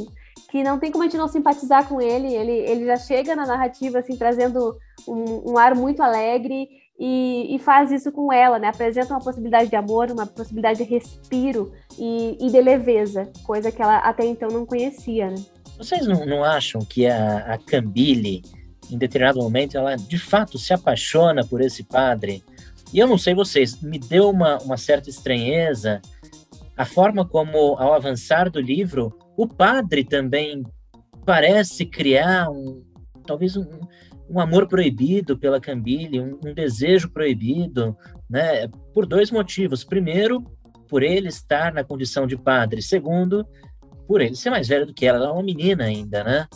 que 0.52 0.62
não 0.62 0.78
tem 0.78 0.92
como 0.92 1.04
a 1.04 1.08
gente 1.08 1.18
não 1.18 1.28
simpatizar 1.28 1.90
com 1.90 2.00
ele. 2.00 2.36
Ele, 2.36 2.52
ele 2.52 2.86
já 2.86 2.98
chega 2.98 3.36
na 3.36 3.48
narrativa 3.48 3.98
assim 3.98 4.16
trazendo 4.16 4.78
um, 5.08 5.54
um 5.54 5.58
ar 5.58 5.74
muito 5.74 6.04
alegre 6.04 6.68
e, 7.04 7.56
e, 7.56 7.60
faz 7.60 7.92
isso 7.92 8.12
com 8.12 8.32
ela, 8.32 8.60
né? 8.60 8.68
Apresenta 8.68 9.12
uma 9.12 9.20
possibilidade 9.20 9.70
de 9.70 9.76
amor, 9.76 10.12
uma 10.12 10.28
possibilidade 10.28 10.84
de 10.84 10.90
respiro 10.90 11.72
e, 11.98 12.38
e 12.40 12.52
de 12.52 12.62
leveza, 12.62 13.28
coisa 13.44 13.72
que 13.72 13.82
ela 13.82 13.98
até 13.98 14.24
então 14.24 14.50
não 14.50 14.66
conhecia, 14.66 15.32
né? 15.32 15.44
Vocês 15.78 16.06
não, 16.06 16.26
não 16.28 16.44
acham 16.44 16.82
que 16.82 17.08
a, 17.08 17.54
a 17.54 17.58
Cambile 17.58 18.44
em 18.92 18.98
determinado 18.98 19.40
momento, 19.40 19.78
ela 19.78 19.96
de 19.96 20.20
fato 20.20 20.58
se 20.58 20.74
apaixona 20.74 21.46
por 21.46 21.62
esse 21.62 21.84
padre. 21.84 22.44
E 22.94 23.00
eu 23.00 23.08
não 23.08 23.18
sei 23.18 23.34
vocês, 23.34 23.82
me 23.82 23.98
deu 23.98 24.30
uma, 24.30 24.58
uma 24.60 24.78
certa 24.78 25.10
estranheza 25.10 26.02
a 26.76 26.86
forma 26.86 27.26
como, 27.26 27.76
ao 27.78 27.94
avançar 27.94 28.50
do 28.50 28.60
livro, 28.60 29.16
o 29.38 29.48
padre 29.48 30.04
também 30.04 30.64
parece 31.26 31.86
criar 31.86 32.50
um, 32.50 32.84
talvez 33.26 33.56
um, 33.56 33.68
um 34.32 34.39
amor 34.39 34.65
proibido 34.67 35.38
pela 35.38 35.60
Cambile, 35.60 36.22
um, 36.22 36.39
um, 36.46 36.54
desejo 36.54 37.10
proibido, 37.10 37.96
né? 38.30 38.67
Por 38.94 39.06
dois 39.06 39.30
motivos. 39.30 39.84
Primeiro, 39.84 40.41
por 40.88 41.04
ele 41.04 41.28
estar 41.28 41.74
na 41.74 41.84
condição 41.84 42.26
de 42.26 42.38
padre. 42.38 42.82
Segundo, 42.82 43.46
por 44.08 44.22
ele 44.22 44.36
ser 44.36 44.50
mais 44.50 44.70
velho 44.70 44.86
do 44.86 44.94
que 44.94 45.06
ela. 45.06 45.17
Ela 45.17 45.28
é 45.28 45.32
uma 45.32 45.44
menina 45.44 45.84
ainda, 45.84 46.24
né? 46.24 46.48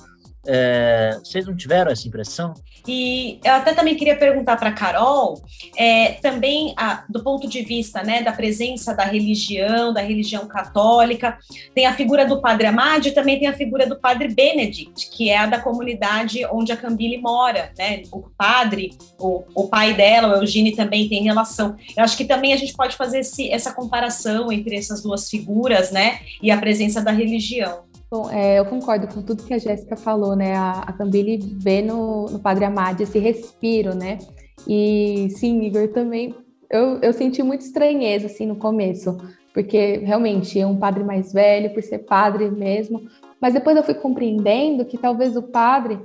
É, 0.47 1.17
vocês 1.23 1.45
não 1.45 1.55
tiveram 1.55 1.91
essa 1.91 2.07
impressão? 2.07 2.53
E 2.87 3.39
eu 3.43 3.53
até 3.53 3.73
também 3.73 3.95
queria 3.95 4.15
perguntar 4.15 4.57
para 4.57 4.71
Carol, 4.71 5.41
é, 5.75 6.13
também 6.21 6.73
a, 6.77 7.03
do 7.09 7.23
ponto 7.23 7.47
de 7.47 7.63
vista 7.63 8.03
né, 8.03 8.21
da 8.21 8.31
presença 8.31 8.93
da 8.93 9.03
religião, 9.03 9.91
da 9.91 10.01
religião 10.01 10.45
católica, 10.47 11.37
tem 11.73 11.85
a 11.85 11.93
figura 11.93 12.25
do 12.25 12.39
Padre 12.41 12.67
Amade 12.67 13.11
também 13.11 13.39
tem 13.39 13.47
a 13.47 13.53
figura 13.53 13.87
do 13.87 13.95
Padre 13.95 14.27
Benedict, 14.27 15.09
que 15.09 15.29
é 15.29 15.37
a 15.37 15.45
da 15.45 15.59
comunidade 15.59 16.45
onde 16.51 16.71
a 16.71 16.77
Cambile 16.77 17.17
mora, 17.17 17.71
né? 17.77 18.03
O 18.11 18.23
padre, 18.37 18.97
o, 19.17 19.43
o 19.55 19.67
pai 19.67 19.93
dela, 19.93 20.27
o 20.27 20.41
Eugênio, 20.41 20.75
também 20.75 21.07
tem 21.07 21.23
relação. 21.23 21.75
Eu 21.95 22.03
acho 22.03 22.17
que 22.17 22.25
também 22.25 22.53
a 22.53 22.57
gente 22.57 22.73
pode 22.73 22.95
fazer 22.95 23.19
esse, 23.19 23.49
essa 23.49 23.73
comparação 23.73 24.51
entre 24.51 24.75
essas 24.75 25.01
duas 25.01 25.29
figuras, 25.29 25.91
né? 25.91 26.19
E 26.41 26.51
a 26.51 26.57
presença 26.57 27.01
da 27.01 27.11
religião. 27.11 27.83
Bom, 28.15 28.31
é, 28.31 28.57
eu 28.59 28.65
concordo 28.65 29.09
com 29.09 29.21
tudo 29.21 29.43
que 29.43 29.53
a 29.53 29.57
Jéssica 29.57 29.97
falou, 29.97 30.37
né? 30.37 30.55
A, 30.55 30.83
a 30.83 30.93
Cambile 30.93 31.37
vê 31.57 31.81
no, 31.81 32.27
no 32.27 32.39
Padre 32.39 32.63
Amade 32.63 33.03
esse 33.03 33.19
respiro, 33.19 33.93
né? 33.93 34.19
E 34.65 35.27
sim, 35.31 35.61
Igor, 35.63 35.89
também 35.89 36.33
eu, 36.69 36.97
eu 37.01 37.11
senti 37.11 37.43
muita 37.43 37.65
estranheza, 37.65 38.27
assim, 38.27 38.45
no 38.45 38.55
começo, 38.55 39.17
porque 39.53 39.97
realmente 39.97 40.57
é 40.57 40.65
um 40.65 40.77
padre 40.77 41.03
mais 41.03 41.33
velho, 41.33 41.73
por 41.73 41.83
ser 41.83 42.05
padre 42.05 42.49
mesmo, 42.49 43.01
mas 43.41 43.53
depois 43.53 43.75
eu 43.75 43.83
fui 43.83 43.95
compreendendo 43.95 44.85
que 44.85 44.97
talvez 44.97 45.35
o 45.35 45.43
padre 45.43 45.99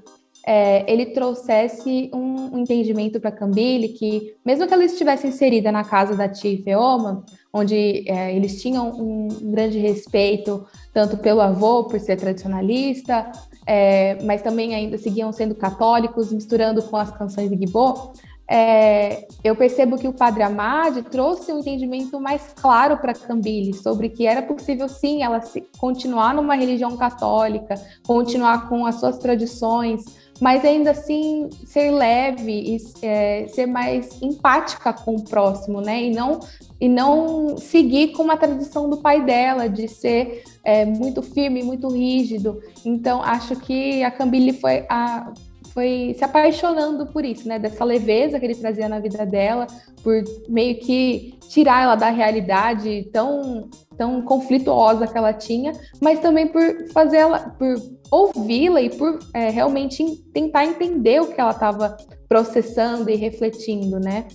é, 0.44 0.90
ele 0.92 1.06
trouxesse 1.06 2.10
um, 2.12 2.58
entendimento 2.58 3.20
para 3.20 3.30
Cambile 3.30 3.90
que, 3.90 4.34
mesmo 4.44 4.66
que 4.66 4.74
ela 4.74 4.84
estivesse 4.84 5.28
inserida 5.28 5.70
na 5.70 5.84
casa 5.84 6.16
da 6.16 6.28
tia 6.28 6.60
Feoma, 6.64 7.24
onde 7.52 8.08
é, 8.08 8.34
eles 8.34 8.60
tinham 8.62 8.88
um, 8.90 9.28
grande 9.50 9.78
respeito 9.78 10.66
tanto 10.92 11.16
pelo 11.18 11.40
avô, 11.40 11.84
por 11.84 11.98
ser 11.98 12.16
tradicionalista, 12.16 13.30
é, 13.66 14.22
mas 14.22 14.42
também 14.42 14.74
ainda 14.74 14.98
seguiam 14.98 15.32
sendo 15.32 15.54
católicos, 15.54 16.32
misturando 16.32 16.82
com 16.82 16.96
as 16.96 17.10
canções 17.10 17.50
de 17.50 17.56
Guibô, 17.56 18.12
é, 18.52 19.28
eu 19.44 19.54
percebo 19.54 19.96
que 19.96 20.08
o 20.08 20.12
Padre 20.12 20.42
Amade 20.42 21.02
trouxe 21.02 21.52
um 21.52 21.60
entendimento 21.60 22.18
mais 22.18 22.52
claro 22.60 22.96
para 22.96 23.14
Cambile 23.14 23.72
sobre 23.74 24.08
que 24.08 24.26
era 24.26 24.42
possível 24.42 24.88
sim 24.88 25.22
ela 25.22 25.40
continuar 25.78 26.34
numa 26.34 26.56
religião 26.56 26.96
católica, 26.96 27.76
continuar 28.04 28.68
com 28.68 28.84
as 28.84 28.96
suas 28.96 29.18
tradições, 29.18 30.04
mas 30.40 30.64
ainda 30.64 30.92
assim 30.92 31.50
ser 31.66 31.90
leve 31.90 32.52
e 32.52 32.78
é, 33.02 33.46
ser 33.48 33.66
mais 33.66 34.20
empática 34.22 34.92
com 34.92 35.16
o 35.16 35.24
próximo, 35.24 35.80
né? 35.80 36.02
E 36.02 36.10
não 36.10 36.40
e 36.80 36.88
não 36.88 37.58
seguir 37.58 38.12
com 38.12 38.22
uma 38.22 38.38
tradição 38.38 38.88
do 38.88 38.96
pai 38.96 39.22
dela 39.22 39.68
de 39.68 39.86
ser 39.86 40.44
é, 40.64 40.86
muito 40.86 41.20
firme, 41.20 41.62
muito 41.62 41.88
rígido. 41.88 42.62
Então 42.84 43.22
acho 43.22 43.54
que 43.56 44.02
a 44.02 44.10
Cambile 44.10 44.54
foi 44.54 44.86
a 44.88 45.30
foi 45.72 46.14
se 46.16 46.24
apaixonando 46.24 47.06
por 47.06 47.24
isso, 47.24 47.48
né? 47.48 47.58
Dessa 47.58 47.84
leveza 47.84 48.38
que 48.38 48.44
ele 48.44 48.54
trazia 48.54 48.88
na 48.88 48.98
vida 48.98 49.24
dela, 49.24 49.66
por 50.02 50.22
meio 50.48 50.78
que 50.78 51.34
tirar 51.48 51.82
ela 51.82 51.94
da 51.94 52.10
realidade 52.10 53.08
tão, 53.12 53.68
tão 53.96 54.22
conflituosa 54.22 55.06
que 55.06 55.16
ela 55.16 55.32
tinha, 55.32 55.72
mas 56.00 56.20
também 56.20 56.48
por 56.48 56.62
fazer 56.92 57.18
ela, 57.18 57.38
por 57.38 57.76
ouvi-la 58.10 58.82
e 58.82 58.90
por 58.90 59.18
é, 59.34 59.50
realmente 59.50 60.04
tentar 60.32 60.64
entender 60.64 61.20
o 61.20 61.28
que 61.28 61.40
ela 61.40 61.52
estava 61.52 61.96
processando 62.28 63.08
e 63.10 63.16
refletindo, 63.16 64.00
né? 64.00 64.26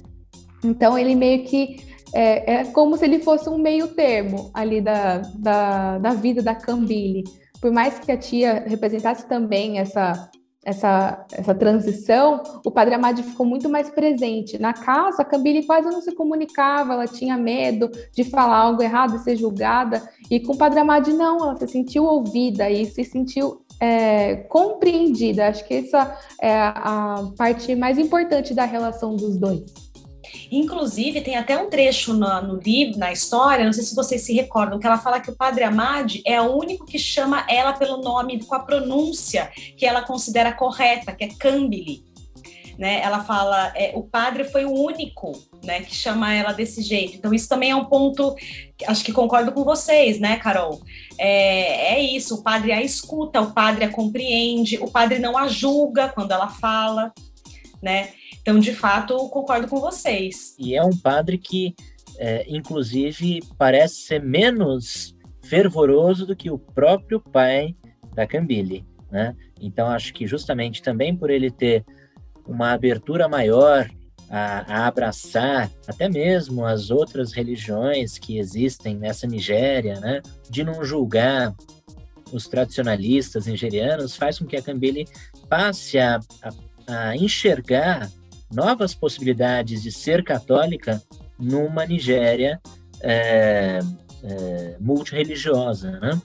Então 0.63 0.97
ele 0.97 1.15
meio 1.15 1.43
que 1.43 1.77
é, 2.13 2.53
é, 2.53 2.63
como 2.65 2.97
se 2.97 3.05
ele 3.05 3.19
fosse 3.19 3.49
um 3.49 3.57
meio 3.57 3.89
termo 3.89 4.49
ali 4.53 4.79
da, 4.79 5.17
da, 5.35 5.97
da 5.97 6.09
vida 6.11 6.41
da 6.41 6.55
Cambile. 6.55 7.23
Por 7.59 7.71
mais 7.71 7.99
que 7.99 8.11
a 8.11 8.17
tia 8.17 8.63
representasse 8.65 9.27
também 9.27 9.79
essa 9.79 10.29
essa, 10.65 11.23
essa 11.31 11.53
transição, 11.53 12.41
o 12.65 12.71
Padre 12.71 12.95
Amade 12.95 13.21
ficou 13.21 13.45
muito 13.45 13.69
mais 13.69 13.87
presente. 13.91 14.57
Na 14.57 14.73
casa, 14.73 15.21
a 15.21 15.25
Cambile 15.25 15.63
quase 15.63 15.87
não 15.89 16.01
se 16.01 16.11
comunicava, 16.13 16.93
ela 16.93 17.07
tinha 17.07 17.37
medo 17.37 17.91
de 18.11 18.23
falar 18.23 18.57
algo 18.57 18.81
errado 18.81 19.15
e 19.15 19.19
ser 19.19 19.35
julgada. 19.35 20.01
E 20.29 20.39
com 20.39 20.53
o 20.53 20.57
Padre 20.57 20.79
Amade, 20.79 21.13
não, 21.13 21.37
ela 21.37 21.55
se 21.55 21.67
sentiu 21.67 22.05
ouvida 22.05 22.67
e 22.67 22.83
se 22.87 23.03
sentiu 23.03 23.61
é, 23.79 24.37
compreendida. 24.49 25.47
Acho 25.47 25.63
que 25.67 25.75
essa 25.75 26.17
é 26.41 26.57
a 26.57 27.29
parte 27.37 27.75
mais 27.75 27.99
importante 27.99 28.53
da 28.55 28.65
relação 28.65 29.15
dos 29.15 29.37
dois. 29.37 29.84
Inclusive, 30.51 31.21
tem 31.21 31.35
até 31.35 31.57
um 31.57 31.69
trecho 31.69 32.13
no, 32.13 32.41
no 32.41 32.59
livro, 32.59 32.97
na 32.97 33.11
história, 33.11 33.65
não 33.65 33.73
sei 33.73 33.83
se 33.83 33.95
vocês 33.95 34.21
se 34.21 34.33
recordam, 34.33 34.79
que 34.79 34.87
ela 34.87 34.97
fala 34.97 35.19
que 35.19 35.29
o 35.29 35.35
padre 35.35 35.63
Amade 35.63 36.21
é 36.25 36.41
o 36.41 36.55
único 36.55 36.85
que 36.85 36.99
chama 36.99 37.45
ela 37.49 37.73
pelo 37.73 37.97
nome, 37.97 38.43
com 38.43 38.55
a 38.55 38.59
pronúncia 38.59 39.49
que 39.77 39.85
ela 39.85 40.01
considera 40.01 40.53
correta, 40.53 41.11
que 41.13 41.23
é 41.23 41.29
Cambile. 41.29 42.03
Né? 42.77 43.01
Ela 43.01 43.23
fala, 43.23 43.71
é, 43.75 43.93
o 43.95 44.03
padre 44.03 44.43
foi 44.43 44.65
o 44.65 44.71
único, 44.71 45.31
né, 45.63 45.81
que 45.81 45.95
chama 45.95 46.33
ela 46.33 46.51
desse 46.51 46.81
jeito. 46.81 47.15
Então 47.15 47.33
isso 47.33 47.47
também 47.47 47.71
é 47.71 47.75
um 47.75 47.85
ponto, 47.85 48.35
acho 48.85 49.03
que 49.03 49.13
concordo 49.13 49.53
com 49.53 49.63
vocês, 49.63 50.19
né, 50.19 50.35
Carol? 50.35 50.81
É, 51.17 51.95
é 51.95 51.99
isso. 52.01 52.35
O 52.35 52.43
padre 52.43 52.73
a 52.73 52.81
escuta, 52.81 53.39
o 53.39 53.53
padre 53.53 53.85
a 53.85 53.89
compreende, 53.89 54.77
o 54.77 54.91
padre 54.91 55.19
não 55.19 55.37
a 55.37 55.47
julga 55.47 56.09
quando 56.09 56.31
ela 56.31 56.49
fala, 56.49 57.13
né? 57.81 58.09
Então, 58.45 58.59
de 58.59 58.75
fato, 58.75 59.17
concordo 59.29 59.67
com 59.67 59.81
vocês. 59.81 60.55
E 60.59 60.75
é 60.75 60.83
um 60.83 60.95
padre 60.95 61.35
que, 61.35 61.73
é, 62.19 62.45
inclusive, 62.47 63.39
parece 63.57 63.95
ser 63.95 64.21
menos 64.21 65.15
fervoroso 65.43 66.27
do 66.27 66.35
que 66.35 66.51
o 66.51 66.59
próprio 66.59 67.19
pai 67.19 67.75
da 68.13 68.27
Cambile, 68.27 68.85
né? 69.09 69.35
Então, 69.59 69.87
acho 69.87 70.13
que 70.13 70.27
justamente 70.27 70.83
também 70.83 71.17
por 71.17 71.31
ele 71.31 71.49
ter 71.49 71.83
uma 72.47 72.71
abertura 72.71 73.27
maior 73.27 73.89
a, 74.29 74.75
a, 74.75 74.87
abraçar 74.87 75.71
até 75.87 76.07
mesmo 76.07 76.63
as 76.67 76.91
outras 76.91 77.33
religiões 77.33 78.19
que 78.19 78.37
existem 78.37 78.95
nessa 78.95 79.25
Nigéria, 79.25 79.99
né? 79.99 80.21
De 80.47 80.63
não 80.63 80.85
julgar 80.85 81.51
os 82.31 82.47
tradicionalistas 82.47 83.47
nigerianos, 83.47 84.15
faz 84.15 84.37
com 84.37 84.45
que 84.45 84.55
a 84.55 84.61
Cambile 84.61 85.07
passe 85.49 85.97
a, 85.97 86.19
a, 86.43 87.07
a 87.09 87.17
enxergar 87.17 88.07
novas 88.51 88.93
possibilidades 88.93 89.81
de 89.81 89.91
ser 89.91 90.23
católica 90.23 91.01
numa 91.39 91.85
Nigéria 91.85 92.59
é, 93.01 93.79
é, 94.23 94.77
multireligiosa, 94.79 95.91
né? 95.99 96.21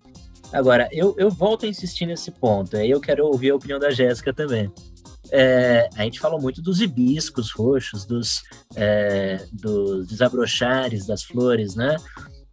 Agora, 0.53 0.89
eu, 0.91 1.14
eu 1.16 1.31
volto 1.31 1.64
a 1.64 1.68
insistir 1.68 2.07
nesse 2.07 2.31
ponto, 2.31 2.77
aí 2.77 2.91
eu 2.91 3.01
quero 3.01 3.25
ouvir 3.25 3.51
a 3.51 3.55
opinião 3.55 3.79
da 3.79 3.91
Jéssica 3.91 4.33
também. 4.33 4.71
É, 5.33 5.89
a 5.95 6.03
gente 6.03 6.18
falou 6.18 6.41
muito 6.41 6.61
dos 6.61 6.81
hibiscos 6.81 7.53
roxos, 7.53 8.05
dos, 8.05 8.43
é, 8.75 9.45
dos 9.53 10.09
desabrochares 10.09 11.07
das 11.07 11.23
flores, 11.23 11.77
né? 11.77 11.97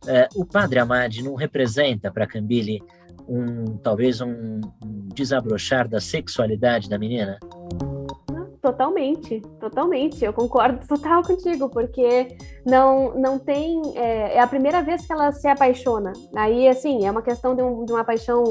É, 0.06 0.28
o 0.36 0.46
Padre 0.46 0.80
Amade 0.80 1.24
não 1.24 1.34
representa 1.34 2.12
para 2.12 2.28
Cambile 2.28 2.82
um 3.28 3.78
talvez 3.78 4.22
um, 4.22 4.62
um 4.84 5.10
desabrochar 5.14 5.88
da 5.88 6.00
sexualidade 6.00 6.88
da 6.88 7.00
menina? 7.00 7.40
Totalmente, 8.68 9.40
totalmente. 9.62 10.26
Eu 10.26 10.34
concordo 10.34 10.80
total 10.86 11.24
contigo, 11.24 11.70
porque 11.70 12.36
não, 12.66 13.14
não 13.18 13.40
tem. 13.40 13.82
É, 13.96 14.36
é, 14.36 14.40
a 14.42 14.48
primeira 14.48 14.82
vez 14.82 15.06
que 15.06 15.14
ela 15.14 15.32
se 15.32 15.48
apaixona. 15.48 16.12
Aí, 16.36 16.68
assim, 16.68 17.06
é 17.06 17.12
uma 17.12 17.22
questão 17.22 17.56
de, 17.56 17.64
um, 17.64 17.86
de 17.86 17.94
uma 17.94 18.04
paixão 18.04 18.44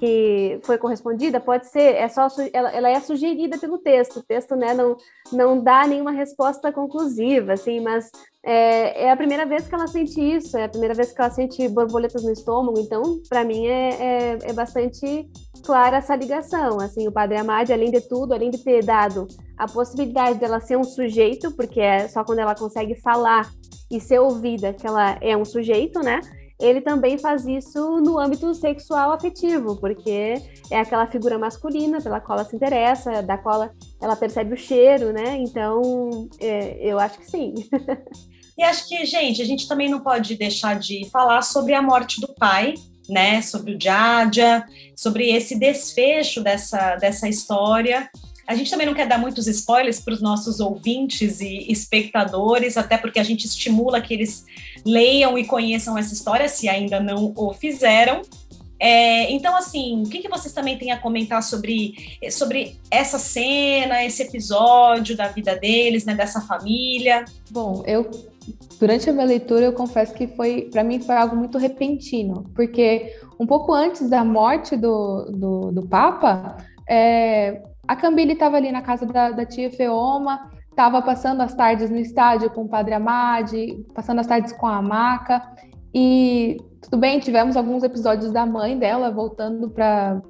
que 0.00 0.58
foi 0.62 0.78
correspondida, 0.78 1.38
pode 1.38 1.66
ser, 1.66 1.94
é 1.94 2.08
só 2.08 2.26
ela, 2.54 2.70
ela, 2.70 2.88
é 2.88 2.98
sugerida 3.00 3.58
pelo 3.58 3.76
texto. 3.76 4.20
O 4.20 4.22
texto 4.22 4.56
né, 4.56 4.72
não, 4.72 4.96
não 5.30 5.62
dá 5.62 5.86
nenhuma 5.86 6.10
resposta 6.10 6.72
conclusiva, 6.72 7.52
assim, 7.52 7.80
mas 7.80 8.10
é, 8.42 9.04
é, 9.04 9.10
a 9.10 9.16
primeira 9.16 9.44
vez 9.44 9.68
que 9.68 9.74
ela 9.74 9.86
sente 9.86 10.18
isso, 10.18 10.56
é 10.56 10.64
a 10.64 10.68
primeira 10.70 10.94
vez 10.94 11.12
que 11.12 11.20
ela 11.20 11.30
sente 11.30 11.68
borboletas 11.68 12.22
no 12.22 12.32
estômago, 12.32 12.80
então, 12.80 13.20
para 13.28 13.44
mim, 13.44 13.66
é, 13.66 13.90
é, 13.90 14.38
é, 14.44 14.52
bastante 14.54 15.28
clara 15.66 15.98
essa 15.98 16.16
ligação. 16.16 16.80
Assim, 16.80 17.06
o 17.06 17.12
Padre 17.12 17.36
Amade, 17.36 17.70
além 17.70 17.90
de 17.90 18.00
tudo, 18.00 18.32
além 18.32 18.50
de 18.50 18.64
ter 18.64 18.82
dado 18.82 19.28
a 19.58 19.66
possibilidade 19.66 20.38
dela 20.38 20.60
ser 20.60 20.78
um 20.78 20.84
sujeito, 20.84 21.50
porque 21.50 21.78
é 21.78 22.08
só 22.08 22.24
quando 22.24 22.38
ela 22.38 22.54
consegue 22.54 22.94
falar 23.02 23.50
e 23.90 24.00
ser 24.00 24.18
ouvida 24.18 24.72
que 24.72 24.86
ela 24.86 25.18
é 25.20 25.36
um 25.36 25.44
sujeito, 25.44 26.00
né? 26.00 26.20
Ele 26.60 26.80
também 26.80 27.18
faz 27.18 27.46
isso 27.46 28.00
no 28.00 28.18
âmbito 28.18 28.52
sexual 28.54 29.12
afetivo, 29.12 29.76
porque 29.76 30.34
é 30.70 30.78
aquela 30.78 31.06
figura 31.06 31.38
masculina 31.38 32.00
pela 32.00 32.20
qual 32.20 32.38
ela 32.38 32.48
se 32.48 32.54
interessa, 32.54 33.22
da 33.22 33.38
qual 33.38 33.70
ela 34.00 34.16
percebe 34.16 34.54
o 34.54 34.56
cheiro, 34.56 35.12
né? 35.12 35.36
Então, 35.38 36.28
é, 36.38 36.78
eu 36.80 36.98
acho 36.98 37.18
que 37.18 37.30
sim. 37.30 37.54
E 38.58 38.62
acho 38.62 38.86
que, 38.86 39.06
gente, 39.06 39.40
a 39.40 39.44
gente 39.46 39.66
também 39.66 39.88
não 39.88 40.00
pode 40.00 40.36
deixar 40.36 40.78
de 40.78 41.08
falar 41.10 41.40
sobre 41.40 41.72
a 41.72 41.80
morte 41.80 42.20
do 42.20 42.28
pai, 42.34 42.74
né? 43.08 43.40
Sobre 43.40 43.74
o 43.74 43.80
Jadia, 43.80 44.66
sobre 44.94 45.30
esse 45.30 45.58
desfecho 45.58 46.42
dessa, 46.42 46.96
dessa 46.96 47.26
história. 47.26 48.10
A 48.50 48.54
gente 48.56 48.68
também 48.68 48.84
não 48.84 48.94
quer 48.94 49.06
dar 49.06 49.16
muitos 49.16 49.46
spoilers 49.46 50.00
para 50.00 50.12
os 50.12 50.20
nossos 50.20 50.58
ouvintes 50.58 51.40
e 51.40 51.70
espectadores, 51.70 52.76
até 52.76 52.98
porque 52.98 53.20
a 53.20 53.22
gente 53.22 53.46
estimula 53.46 54.00
que 54.00 54.12
eles 54.12 54.44
leiam 54.84 55.38
e 55.38 55.44
conheçam 55.44 55.96
essa 55.96 56.12
história, 56.12 56.48
se 56.48 56.68
ainda 56.68 56.98
não 56.98 57.32
o 57.36 57.54
fizeram. 57.54 58.22
É, 58.80 59.30
então, 59.30 59.54
assim, 59.54 60.02
o 60.02 60.08
que, 60.10 60.18
que 60.18 60.28
vocês 60.28 60.52
também 60.52 60.76
têm 60.76 60.90
a 60.90 60.98
comentar 60.98 61.44
sobre, 61.44 62.18
sobre 62.32 62.76
essa 62.90 63.20
cena, 63.20 64.04
esse 64.04 64.24
episódio 64.24 65.16
da 65.16 65.28
vida 65.28 65.54
deles, 65.54 66.04
né, 66.04 66.16
dessa 66.16 66.40
família? 66.40 67.24
Bom, 67.52 67.84
eu 67.86 68.10
durante 68.80 69.08
a 69.08 69.12
minha 69.12 69.26
leitura 69.26 69.66
eu 69.66 69.72
confesso 69.74 70.12
que 70.12 70.26
foi 70.26 70.62
para 70.72 70.82
mim 70.82 71.00
foi 71.00 71.14
algo 71.14 71.36
muito 71.36 71.56
repentino, 71.56 72.50
porque 72.56 73.14
um 73.38 73.46
pouco 73.46 73.72
antes 73.72 74.10
da 74.10 74.24
morte 74.24 74.76
do, 74.76 75.26
do, 75.26 75.70
do 75.70 75.86
Papa, 75.86 76.56
é, 76.88 77.62
a 77.90 77.96
Cambile 77.96 78.34
estava 78.34 78.56
ali 78.56 78.70
na 78.70 78.82
casa 78.82 79.04
da, 79.04 79.32
da 79.32 79.44
tia 79.44 79.68
Feoma, 79.68 80.48
estava 80.70 81.02
passando 81.02 81.40
as 81.40 81.52
tardes 81.52 81.90
no 81.90 81.98
estádio 81.98 82.48
com 82.48 82.62
o 82.62 82.68
Padre 82.68 82.94
Amade, 82.94 83.84
passando 83.92 84.20
as 84.20 84.28
tardes 84.28 84.52
com 84.52 84.68
a 84.68 84.80
Maca. 84.80 85.42
E 85.92 86.56
tudo 86.80 86.98
bem, 86.98 87.18
tivemos 87.18 87.56
alguns 87.56 87.82
episódios 87.82 88.30
da 88.30 88.46
mãe 88.46 88.78
dela 88.78 89.10
voltando 89.10 89.68
para 89.68 90.22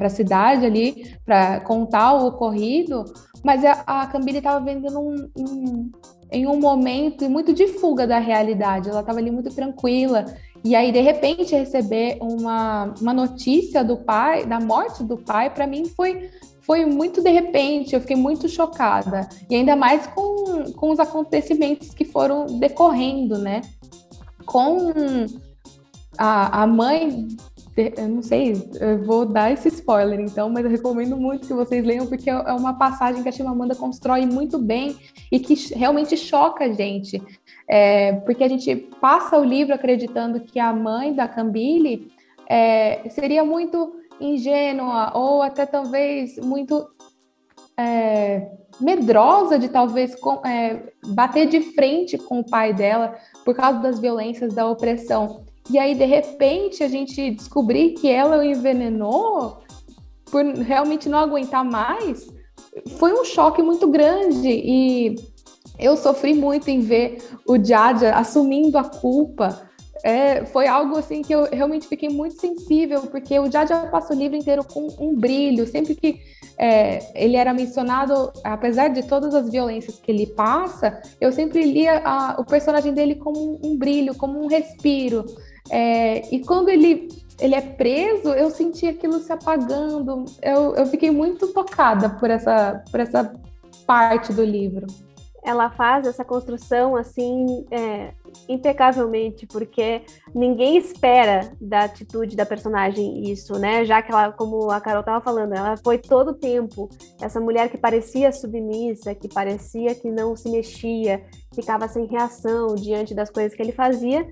a 0.00 0.08
cidade 0.08 0.64
ali 0.64 1.14
para 1.22 1.60
contar 1.60 2.14
o 2.14 2.28
ocorrido, 2.28 3.04
mas 3.44 3.62
a, 3.62 3.84
a 3.86 4.06
Cambile 4.06 4.38
estava 4.38 4.64
vendo 4.64 4.90
num, 4.90 5.28
num, 5.36 5.90
em 6.32 6.46
um 6.46 6.58
momento 6.58 7.28
muito 7.28 7.52
de 7.52 7.68
fuga 7.68 8.06
da 8.06 8.18
realidade. 8.18 8.88
Ela 8.88 9.00
estava 9.00 9.18
ali 9.18 9.30
muito 9.30 9.54
tranquila. 9.54 10.24
E 10.64 10.74
aí, 10.74 10.90
de 10.90 11.02
repente, 11.02 11.54
receber 11.54 12.16
uma, 12.22 12.94
uma 12.98 13.12
notícia 13.12 13.84
do 13.84 13.98
pai, 13.98 14.46
da 14.46 14.58
morte 14.58 15.04
do 15.04 15.18
pai, 15.18 15.50
para 15.50 15.66
mim 15.66 15.84
foi 15.84 16.30
foi 16.66 16.84
muito 16.84 17.22
de 17.22 17.30
repente, 17.30 17.94
eu 17.94 18.00
fiquei 18.00 18.16
muito 18.16 18.48
chocada. 18.48 19.28
E 19.48 19.54
ainda 19.54 19.76
mais 19.76 20.04
com, 20.08 20.72
com 20.72 20.90
os 20.90 20.98
acontecimentos 20.98 21.94
que 21.94 22.04
foram 22.04 22.58
decorrendo, 22.58 23.38
né? 23.38 23.62
Com 24.44 24.92
a, 26.18 26.62
a 26.62 26.66
mãe, 26.66 27.28
eu 27.76 28.08
não 28.08 28.22
sei, 28.22 28.68
eu 28.80 29.04
vou 29.04 29.24
dar 29.24 29.52
esse 29.52 29.68
spoiler 29.68 30.18
então, 30.18 30.50
mas 30.50 30.64
eu 30.64 30.70
recomendo 30.70 31.16
muito 31.16 31.46
que 31.46 31.54
vocês 31.54 31.84
leiam, 31.84 32.06
porque 32.06 32.28
é 32.28 32.52
uma 32.52 32.74
passagem 32.74 33.22
que 33.22 33.28
a 33.28 33.32
Chimamanda 33.32 33.76
constrói 33.76 34.26
muito 34.26 34.58
bem 34.58 34.96
e 35.30 35.38
que 35.38 35.54
realmente 35.72 36.16
choca 36.16 36.64
a 36.64 36.72
gente. 36.72 37.22
É, 37.68 38.12
porque 38.12 38.42
a 38.42 38.48
gente 38.48 38.74
passa 39.00 39.38
o 39.38 39.44
livro 39.44 39.72
acreditando 39.72 40.40
que 40.40 40.58
a 40.58 40.72
mãe 40.72 41.12
da 41.12 41.28
Cambile 41.28 42.10
é, 42.48 43.08
seria 43.08 43.44
muito 43.44 43.95
ingênua 44.20 45.12
ou 45.14 45.42
até 45.42 45.66
talvez 45.66 46.36
muito 46.38 46.86
é, 47.78 48.50
medrosa 48.80 49.58
de 49.58 49.68
talvez 49.68 50.14
com, 50.14 50.44
é, 50.46 50.92
bater 51.06 51.46
de 51.48 51.60
frente 51.60 52.16
com 52.16 52.40
o 52.40 52.48
pai 52.48 52.72
dela 52.72 53.14
por 53.44 53.54
causa 53.54 53.80
das 53.80 53.98
violências 53.98 54.54
da 54.54 54.66
opressão. 54.66 55.44
E 55.68 55.78
aí, 55.78 55.94
de 55.94 56.04
repente, 56.04 56.82
a 56.82 56.88
gente 56.88 57.32
descobrir 57.32 57.94
que 57.94 58.08
ela 58.08 58.38
o 58.38 58.42
envenenou 58.42 59.58
por 60.30 60.44
realmente 60.44 61.08
não 61.08 61.18
aguentar 61.18 61.64
mais, 61.64 62.26
foi 62.98 63.12
um 63.12 63.24
choque 63.24 63.62
muito 63.62 63.88
grande. 63.88 64.48
E 64.48 65.16
eu 65.78 65.96
sofri 65.96 66.34
muito 66.34 66.68
em 66.68 66.80
ver 66.80 67.18
o 67.46 67.62
Jaja 67.62 68.14
assumindo 68.14 68.78
a 68.78 68.84
culpa 68.84 69.65
é, 70.02 70.44
foi 70.46 70.66
algo 70.66 70.98
assim 70.98 71.22
que 71.22 71.34
eu 71.34 71.44
realmente 71.44 71.86
fiquei 71.86 72.08
muito 72.08 72.40
sensível, 72.40 73.02
porque 73.02 73.38
o 73.38 73.50
Jaja 73.50 73.86
passa 73.86 74.14
o 74.14 74.16
livro 74.16 74.36
inteiro 74.36 74.64
com 74.64 74.88
um 74.98 75.14
brilho. 75.14 75.66
Sempre 75.66 75.94
que 75.94 76.20
é, 76.58 77.00
ele 77.14 77.36
era 77.36 77.52
mencionado, 77.52 78.32
apesar 78.44 78.88
de 78.88 79.02
todas 79.02 79.34
as 79.34 79.50
violências 79.50 79.98
que 79.98 80.10
ele 80.10 80.26
passa, 80.26 81.00
eu 81.20 81.32
sempre 81.32 81.62
lia 81.62 82.02
a, 82.04 82.36
o 82.38 82.44
personagem 82.44 82.92
dele 82.92 83.14
como 83.14 83.60
um, 83.62 83.76
brilho, 83.76 84.14
como 84.14 84.42
um 84.42 84.46
respiro. 84.46 85.24
É, 85.70 86.34
e 86.34 86.40
quando 86.44 86.68
ele, 86.68 87.08
ele 87.40 87.54
é 87.54 87.60
preso, 87.60 88.28
eu 88.30 88.50
senti 88.50 88.86
aquilo 88.86 89.18
se 89.18 89.32
apagando. 89.32 90.24
Eu, 90.42 90.74
eu 90.76 90.86
fiquei 90.86 91.10
muito 91.10 91.48
tocada 91.48 92.10
por 92.10 92.30
essa, 92.30 92.82
por 92.90 93.00
essa 93.00 93.34
parte 93.86 94.32
do 94.32 94.44
livro 94.44 94.86
ela 95.46 95.70
faz 95.70 96.04
essa 96.08 96.24
construção 96.24 96.96
assim 96.96 97.64
é, 97.70 98.12
impecavelmente, 98.48 99.46
porque 99.46 100.02
ninguém 100.34 100.76
espera 100.76 101.52
da 101.60 101.84
atitude 101.84 102.34
da 102.34 102.44
personagem 102.44 103.30
isso, 103.30 103.56
né? 103.56 103.84
Já 103.84 104.02
que 104.02 104.10
ela, 104.10 104.32
como 104.32 104.70
a 104.72 104.80
Carol 104.80 105.00
estava 105.00 105.20
falando, 105.22 105.54
ela 105.54 105.76
foi 105.76 105.98
todo 105.98 106.32
o 106.32 106.34
tempo 106.34 106.88
essa 107.20 107.40
mulher 107.40 107.70
que 107.70 107.78
parecia 107.78 108.32
submissa, 108.32 109.14
que 109.14 109.28
parecia 109.28 109.94
que 109.94 110.10
não 110.10 110.34
se 110.34 110.50
mexia, 110.50 111.24
ficava 111.54 111.86
sem 111.86 112.06
reação 112.06 112.74
diante 112.74 113.14
das 113.14 113.30
coisas 113.30 113.54
que 113.54 113.62
ele 113.62 113.72
fazia. 113.72 114.26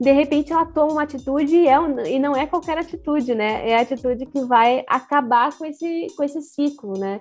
De 0.00 0.12
repente 0.12 0.52
ela 0.52 0.66
toma 0.66 0.92
uma 0.92 1.02
atitude 1.02 1.54
e, 1.54 1.66
é, 1.66 1.74
e 2.08 2.18
não 2.20 2.36
é 2.36 2.46
qualquer 2.46 2.78
atitude, 2.78 3.34
né? 3.34 3.68
É 3.68 3.76
a 3.76 3.80
atitude 3.80 4.24
que 4.26 4.44
vai 4.44 4.84
acabar 4.88 5.52
com 5.58 5.66
esse, 5.66 6.06
com 6.16 6.22
esse 6.22 6.40
ciclo, 6.40 6.96
né? 6.96 7.20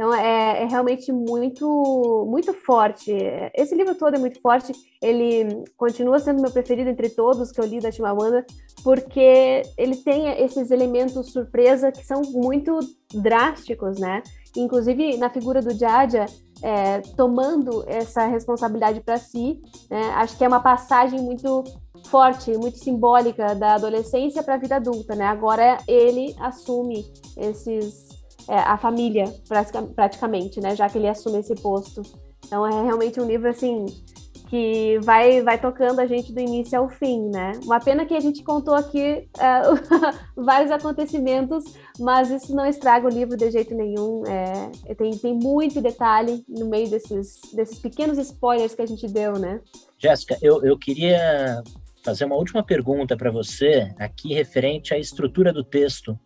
Então 0.00 0.14
é, 0.14 0.62
é, 0.62 0.64
realmente 0.64 1.12
muito 1.12 2.26
muito 2.26 2.54
forte. 2.54 3.12
Esse 3.54 3.74
livro 3.74 3.94
todo 3.94 4.16
é 4.16 4.18
muito 4.18 4.40
forte. 4.40 4.72
Ele 5.02 5.62
continua 5.76 6.18
sendo 6.18 6.40
meu 6.40 6.50
preferido 6.50 6.88
entre 6.88 7.10
todos 7.10 7.52
que 7.52 7.60
eu 7.60 7.66
li 7.66 7.80
da 7.80 7.92
Chimamanda, 7.92 8.46
porque 8.82 9.60
ele 9.76 9.96
tem 9.96 10.42
esses 10.42 10.70
elementos 10.70 11.30
surpresa 11.30 11.92
que 11.92 12.02
são 12.02 12.22
muito 12.32 12.78
drásticos, 13.12 14.00
né? 14.00 14.22
Inclusive 14.56 15.18
na 15.18 15.28
figura 15.28 15.60
do 15.60 15.78
Jaja 15.78 16.24
é, 16.62 17.00
tomando 17.14 17.84
essa 17.86 18.24
responsabilidade 18.24 19.02
para 19.02 19.18
si, 19.18 19.60
né? 19.90 20.14
Acho 20.14 20.34
que 20.38 20.42
é 20.42 20.48
uma 20.48 20.62
passagem 20.62 21.20
muito 21.20 21.62
forte, 22.06 22.56
muito 22.56 22.78
simbólica 22.78 23.54
da 23.54 23.74
adolescência 23.74 24.42
para 24.42 24.54
a 24.54 24.58
vida 24.58 24.76
adulta, 24.76 25.14
né? 25.14 25.26
Agora 25.26 25.76
ele 25.86 26.34
assume 26.40 27.04
esses 27.36 28.18
é, 28.50 28.58
a 28.58 28.76
família, 28.76 29.32
praticamente, 29.94 30.60
né? 30.60 30.74
Já 30.74 30.88
que 30.88 30.98
ele 30.98 31.08
assume 31.08 31.38
esse 31.38 31.54
posto. 31.54 32.02
Então 32.44 32.66
é 32.66 32.82
realmente 32.82 33.20
um 33.20 33.26
livro 33.26 33.48
assim 33.48 33.86
que 34.48 34.98
vai, 35.04 35.40
vai 35.42 35.60
tocando 35.60 36.00
a 36.00 36.06
gente 36.06 36.32
do 36.32 36.40
início 36.40 36.76
ao 36.76 36.88
fim, 36.88 37.28
né? 37.28 37.52
Uma 37.62 37.78
pena 37.78 38.04
que 38.04 38.12
a 38.12 38.18
gente 38.18 38.42
contou 38.42 38.74
aqui 38.74 39.28
é, 39.38 39.62
vários 40.36 40.72
acontecimentos, 40.72 41.62
mas 42.00 42.28
isso 42.28 42.52
não 42.52 42.66
estraga 42.66 43.06
o 43.06 43.10
livro 43.10 43.36
de 43.36 43.48
jeito 43.52 43.72
nenhum. 43.72 44.24
É, 44.26 44.94
tem, 44.94 45.16
tem 45.16 45.32
muito 45.32 45.80
detalhe 45.80 46.44
no 46.48 46.68
meio 46.68 46.90
desses, 46.90 47.40
desses 47.54 47.78
pequenos 47.78 48.18
spoilers 48.18 48.74
que 48.74 48.82
a 48.82 48.86
gente 48.86 49.06
deu, 49.06 49.34
né? 49.34 49.60
Jéssica, 49.96 50.36
eu, 50.42 50.64
eu 50.64 50.76
queria 50.76 51.62
fazer 52.02 52.24
uma 52.24 52.34
última 52.34 52.64
pergunta 52.64 53.16
para 53.16 53.30
você, 53.30 53.94
aqui 53.96 54.34
referente 54.34 54.92
à 54.92 54.98
estrutura 54.98 55.52
do 55.52 55.62
texto, 55.62 56.18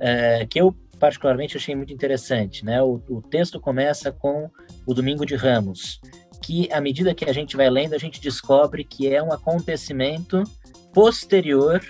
é, 0.00 0.44
que 0.46 0.60
eu 0.60 0.74
particularmente 1.02 1.56
achei 1.56 1.74
muito 1.74 1.92
interessante. 1.92 2.64
Né? 2.64 2.80
O, 2.80 3.02
o 3.08 3.20
texto 3.20 3.60
começa 3.60 4.12
com 4.12 4.48
o 4.86 4.94
Domingo 4.94 5.26
de 5.26 5.34
Ramos, 5.34 6.00
que 6.40 6.72
à 6.72 6.80
medida 6.80 7.12
que 7.12 7.24
a 7.24 7.32
gente 7.32 7.56
vai 7.56 7.68
lendo, 7.68 7.94
a 7.94 7.98
gente 7.98 8.20
descobre 8.20 8.84
que 8.84 9.12
é 9.12 9.20
um 9.20 9.32
acontecimento 9.32 10.44
posterior 10.94 11.84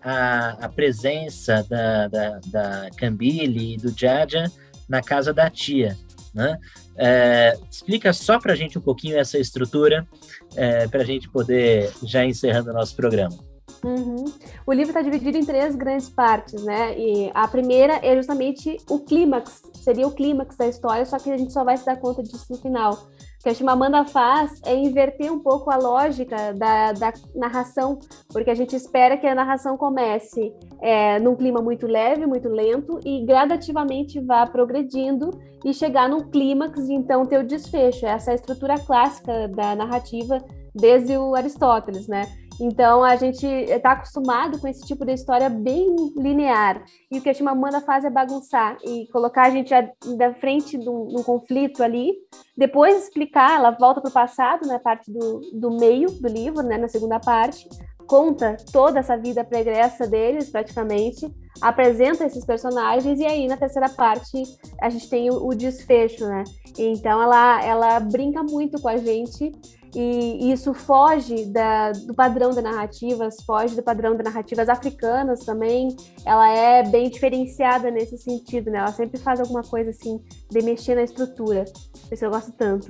à, 0.00 0.50
à 0.66 0.68
presença 0.68 1.66
da, 1.68 2.06
da, 2.06 2.40
da 2.46 2.90
Cambile 2.96 3.74
e 3.74 3.76
do 3.76 3.90
Jaja 3.90 4.44
na 4.88 5.02
casa 5.02 5.34
da 5.34 5.50
tia. 5.50 5.98
Né? 6.32 6.56
É, 6.96 7.58
explica 7.68 8.12
só 8.12 8.38
para 8.38 8.52
a 8.52 8.56
gente 8.56 8.78
um 8.78 8.82
pouquinho 8.82 9.18
essa 9.18 9.36
estrutura, 9.36 10.06
é, 10.54 10.86
para 10.86 11.02
a 11.02 11.04
gente 11.04 11.28
poder 11.28 11.92
já 12.04 12.24
encerrando 12.24 12.70
o 12.70 12.74
nosso 12.74 12.94
programa. 12.94 13.47
Uhum. 13.84 14.24
O 14.66 14.72
livro 14.72 14.90
está 14.90 15.02
dividido 15.02 15.38
em 15.38 15.44
três 15.44 15.76
grandes 15.76 16.08
partes, 16.08 16.62
né? 16.64 16.98
E 16.98 17.30
a 17.34 17.46
primeira 17.46 18.00
é 18.02 18.16
justamente 18.16 18.76
o 18.88 18.98
clímax, 19.00 19.62
seria 19.74 20.06
o 20.06 20.12
clímax 20.12 20.56
da 20.56 20.66
história, 20.66 21.04
só 21.04 21.18
que 21.18 21.30
a 21.30 21.36
gente 21.36 21.52
só 21.52 21.64
vai 21.64 21.76
se 21.76 21.86
dar 21.86 21.96
conta 21.96 22.22
disso 22.22 22.46
no 22.50 22.58
final. 22.58 22.92
O 22.92 23.42
que 23.42 23.48
a 23.48 23.54
Chimamanda 23.54 24.04
faz 24.04 24.60
é 24.66 24.74
inverter 24.74 25.32
um 25.32 25.38
pouco 25.38 25.70
a 25.70 25.76
lógica 25.76 26.52
da, 26.54 26.92
da 26.92 27.12
narração, 27.36 27.98
porque 28.32 28.50
a 28.50 28.54
gente 28.54 28.74
espera 28.74 29.16
que 29.16 29.26
a 29.28 29.34
narração 29.34 29.76
comece 29.76 30.52
é, 30.82 31.20
num 31.20 31.36
clima 31.36 31.62
muito 31.62 31.86
leve, 31.86 32.26
muito 32.26 32.48
lento, 32.48 32.98
e 33.04 33.24
gradativamente 33.24 34.18
vá 34.20 34.44
progredindo 34.44 35.30
e 35.64 35.72
chegar 35.72 36.08
num 36.08 36.28
clímax 36.28 36.88
então 36.88 37.24
ter 37.24 37.38
o 37.38 37.46
desfecho. 37.46 38.06
Essa 38.06 38.30
é 38.30 38.32
a 38.32 38.34
estrutura 38.34 38.76
clássica 38.78 39.46
da 39.48 39.76
narrativa 39.76 40.44
desde 40.74 41.16
o 41.16 41.34
Aristóteles, 41.34 42.06
né? 42.06 42.22
Então 42.60 43.04
a 43.04 43.14
gente 43.14 43.46
está 43.46 43.92
acostumado 43.92 44.58
com 44.58 44.66
esse 44.66 44.84
tipo 44.84 45.04
de 45.04 45.12
história 45.12 45.48
bem 45.48 45.94
linear. 46.16 46.82
E 47.10 47.18
o 47.18 47.22
que 47.22 47.30
a 47.30 47.34
Chimamanda 47.34 47.80
faz 47.80 48.04
é 48.04 48.10
bagunçar 48.10 48.76
e 48.84 49.06
colocar 49.12 49.46
a 49.46 49.50
gente 49.50 49.72
da 50.16 50.34
frente 50.34 50.76
de 50.76 50.88
um, 50.88 51.22
conflito 51.22 51.82
ali, 51.82 52.12
depois 52.56 53.04
explicar, 53.04 53.58
ela 53.58 53.70
volta 53.70 54.00
para 54.00 54.10
o 54.10 54.12
passado, 54.12 54.66
na 54.66 54.74
né, 54.74 54.78
parte 54.78 55.10
do, 55.12 55.40
do 55.52 55.70
meio 55.78 56.10
do 56.10 56.28
livro, 56.28 56.62
né, 56.62 56.76
na 56.76 56.88
segunda 56.88 57.20
parte, 57.20 57.68
conta 58.06 58.56
toda 58.72 58.98
essa 58.98 59.16
vida 59.16 59.44
pregressa 59.44 60.06
deles, 60.06 60.50
praticamente, 60.50 61.30
apresenta 61.60 62.24
esses 62.24 62.44
personagens, 62.44 63.20
e 63.20 63.26
aí 63.26 63.46
na 63.46 63.56
terceira 63.56 63.88
parte 63.88 64.42
a 64.80 64.88
gente 64.88 65.08
tem 65.08 65.30
o, 65.30 65.46
o 65.46 65.54
desfecho, 65.54 66.26
né? 66.26 66.44
Então 66.78 67.22
ela, 67.22 67.62
ela 67.62 68.00
brinca 68.00 68.42
muito 68.42 68.80
com 68.80 68.88
a 68.88 68.96
gente 68.96 69.52
e 69.94 70.52
isso 70.52 70.74
foge 70.74 71.46
da, 71.46 71.92
do 71.92 72.14
padrão 72.14 72.50
de 72.50 72.60
narrativas, 72.60 73.36
foge 73.46 73.74
do 73.74 73.82
padrão 73.82 74.16
de 74.16 74.22
narrativas 74.22 74.68
africanas 74.68 75.40
também. 75.40 75.96
Ela 76.24 76.50
é 76.50 76.82
bem 76.82 77.08
diferenciada 77.08 77.90
nesse 77.90 78.18
sentido, 78.18 78.70
né? 78.70 78.78
Ela 78.78 78.92
sempre 78.92 79.18
faz 79.18 79.40
alguma 79.40 79.62
coisa 79.62 79.90
assim 79.90 80.20
de 80.50 80.62
mexer 80.62 80.94
na 80.94 81.02
estrutura. 81.02 81.64
Por 82.06 82.14
isso 82.14 82.24
eu 82.24 82.30
gosto 82.30 82.52
tanto. 82.52 82.88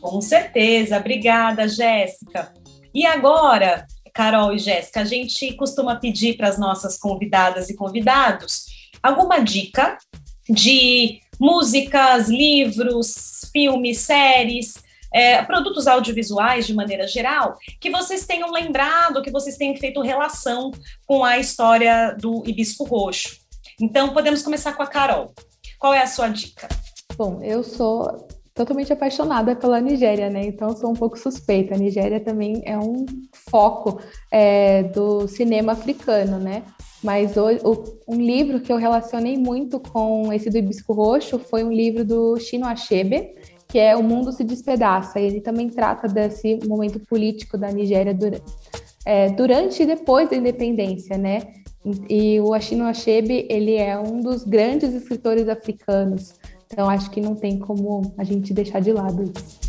Com 0.00 0.20
certeza. 0.20 0.98
Obrigada, 0.98 1.66
Jéssica. 1.68 2.52
E 2.94 3.04
agora, 3.04 3.86
Carol 4.14 4.52
e 4.52 4.58
Jéssica, 4.58 5.00
a 5.00 5.04
gente 5.04 5.52
costuma 5.54 5.96
pedir 5.96 6.36
para 6.36 6.48
as 6.48 6.58
nossas 6.58 6.96
convidadas 6.96 7.68
e 7.68 7.76
convidados 7.76 8.66
alguma 9.02 9.40
dica 9.40 9.98
de 10.48 11.20
músicas, 11.38 12.28
livros, 12.28 13.50
filmes, 13.52 13.98
séries 13.98 14.85
é, 15.12 15.42
produtos 15.42 15.86
audiovisuais 15.86 16.66
de 16.66 16.74
maneira 16.74 17.06
geral, 17.06 17.56
que 17.80 17.90
vocês 17.90 18.26
tenham 18.26 18.50
lembrado, 18.50 19.22
que 19.22 19.30
vocês 19.30 19.56
tenham 19.56 19.76
feito 19.76 20.00
relação 20.00 20.70
com 21.06 21.24
a 21.24 21.38
história 21.38 22.16
do 22.20 22.42
hibisco 22.46 22.84
roxo. 22.84 23.36
Então, 23.80 24.12
podemos 24.12 24.42
começar 24.42 24.72
com 24.72 24.82
a 24.82 24.86
Carol. 24.86 25.32
Qual 25.78 25.92
é 25.92 26.02
a 26.02 26.06
sua 26.06 26.28
dica? 26.28 26.68
Bom, 27.16 27.42
eu 27.42 27.62
sou 27.62 28.26
totalmente 28.56 28.90
apaixonada 28.90 29.54
pela 29.54 29.80
Nigéria, 29.80 30.30
né? 30.30 30.46
Então 30.46 30.74
sou 30.74 30.90
um 30.90 30.94
pouco 30.94 31.18
suspeita. 31.18 31.74
A 31.74 31.78
Nigéria 31.78 32.18
também 32.18 32.62
é 32.64 32.76
um 32.78 33.04
foco 33.50 34.00
é, 34.32 34.84
do 34.84 35.28
cinema 35.28 35.72
africano, 35.72 36.38
né? 36.38 36.62
Mas 37.02 37.36
o, 37.36 37.46
o, 37.62 38.14
um 38.14 38.20
livro 38.20 38.60
que 38.60 38.72
eu 38.72 38.78
relacionei 38.78 39.36
muito 39.36 39.78
com 39.78 40.32
esse 40.32 40.48
do 40.48 40.56
Hibisco 40.56 40.94
Roxo 40.94 41.38
foi 41.38 41.62
um 41.62 41.70
livro 41.70 42.02
do 42.02 42.38
Shino 42.38 42.66
Achebe, 42.66 43.34
que 43.68 43.78
é 43.78 43.96
O 43.96 44.02
Mundo 44.02 44.32
se 44.32 44.44
Despedaça. 44.44 45.20
Ele 45.20 45.40
também 45.40 45.68
trata 45.68 46.08
desse 46.08 46.58
momento 46.66 47.00
político 47.00 47.58
da 47.58 47.70
Nigéria 47.70 48.14
durante, 48.14 48.54
é, 49.04 49.30
durante 49.30 49.82
e 49.82 49.86
depois 49.86 50.30
da 50.30 50.36
independência, 50.36 51.16
né? 51.16 51.40
E 52.08 52.40
o 52.40 52.52
Ashino 52.52 52.84
Achebe, 52.84 53.46
ele 53.48 53.76
é 53.76 53.96
um 53.98 54.20
dos 54.20 54.42
grandes 54.44 54.92
escritores 54.92 55.48
africanos. 55.48 56.34
Então, 56.66 56.90
acho 56.90 57.10
que 57.10 57.20
não 57.20 57.36
tem 57.36 57.58
como 57.58 58.12
a 58.18 58.24
gente 58.24 58.52
deixar 58.52 58.80
de 58.80 58.92
lado 58.92 59.22
isso. 59.22 59.66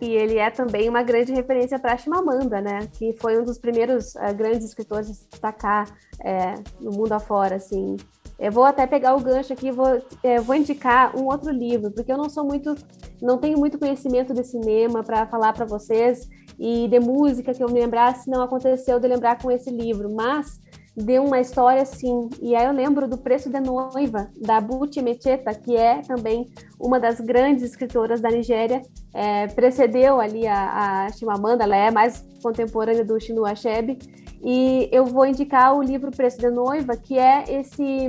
E 0.00 0.10
ele 0.10 0.38
é 0.38 0.50
também 0.50 0.88
uma 0.88 1.02
grande 1.02 1.32
referência 1.32 1.78
para 1.78 1.96
Chimamanda, 1.96 2.60
né? 2.60 2.80
Que 2.98 3.14
foi 3.14 3.40
um 3.40 3.44
dos 3.44 3.58
primeiros 3.58 4.14
uh, 4.16 4.34
grandes 4.36 4.66
escritores 4.66 5.08
a 5.08 5.14
se 5.14 5.26
destacar 5.30 5.86
é, 6.20 6.54
no 6.80 6.90
mundo 6.90 7.12
afora, 7.12 7.56
assim. 7.56 7.96
Eu 8.38 8.52
vou 8.52 8.64
até 8.64 8.86
pegar 8.86 9.14
o 9.14 9.20
gancho 9.20 9.52
aqui, 9.52 9.70
vou, 9.70 10.02
é, 10.22 10.38
vou 10.40 10.54
indicar 10.54 11.16
um 11.16 11.24
outro 11.24 11.50
livro, 11.50 11.90
porque 11.90 12.12
eu 12.12 12.18
não 12.18 12.28
sou 12.28 12.44
muito, 12.44 12.74
não 13.20 13.38
tenho 13.38 13.58
muito 13.58 13.78
conhecimento 13.78 14.34
de 14.34 14.44
cinema 14.44 15.02
para 15.02 15.26
falar 15.26 15.54
para 15.54 15.64
vocês 15.64 16.28
e 16.58 16.86
de 16.88 17.00
música 17.00 17.54
que 17.54 17.62
eu 17.62 17.68
me 17.68 17.80
lembrasse, 17.80 18.30
não 18.30 18.42
aconteceu 18.42 19.00
de 19.00 19.08
lembrar 19.08 19.40
com 19.40 19.50
esse 19.50 19.70
livro, 19.70 20.14
mas 20.14 20.60
de 20.96 21.18
uma 21.18 21.38
história 21.38 21.82
assim. 21.82 22.30
E 22.40 22.56
aí 22.56 22.64
eu 22.64 22.72
lembro 22.72 23.06
do 23.06 23.18
Preço 23.18 23.50
de 23.50 23.60
Noiva, 23.60 24.30
da 24.40 24.60
Buti 24.60 25.02
Mecheta, 25.02 25.54
que 25.54 25.76
é 25.76 26.00
também 26.00 26.50
uma 26.80 26.98
das 26.98 27.20
grandes 27.20 27.62
escritoras 27.62 28.20
da 28.20 28.30
Nigéria, 28.30 28.80
é, 29.12 29.46
precedeu 29.48 30.18
ali 30.18 30.46
a, 30.46 31.04
a 31.04 31.12
Chimamanda, 31.12 31.64
ela 31.64 31.76
é 31.76 31.90
mais 31.90 32.24
contemporânea 32.42 33.04
do 33.04 33.20
Chinua 33.20 33.50
Achebe. 33.52 33.98
E 34.48 34.88
eu 34.92 35.04
vou 35.04 35.26
indicar 35.26 35.76
o 35.76 35.82
livro 35.82 36.12
Preço 36.12 36.38
de 36.38 36.48
Noiva, 36.48 36.96
que 36.96 37.18
é 37.18 37.44
esse 37.48 38.08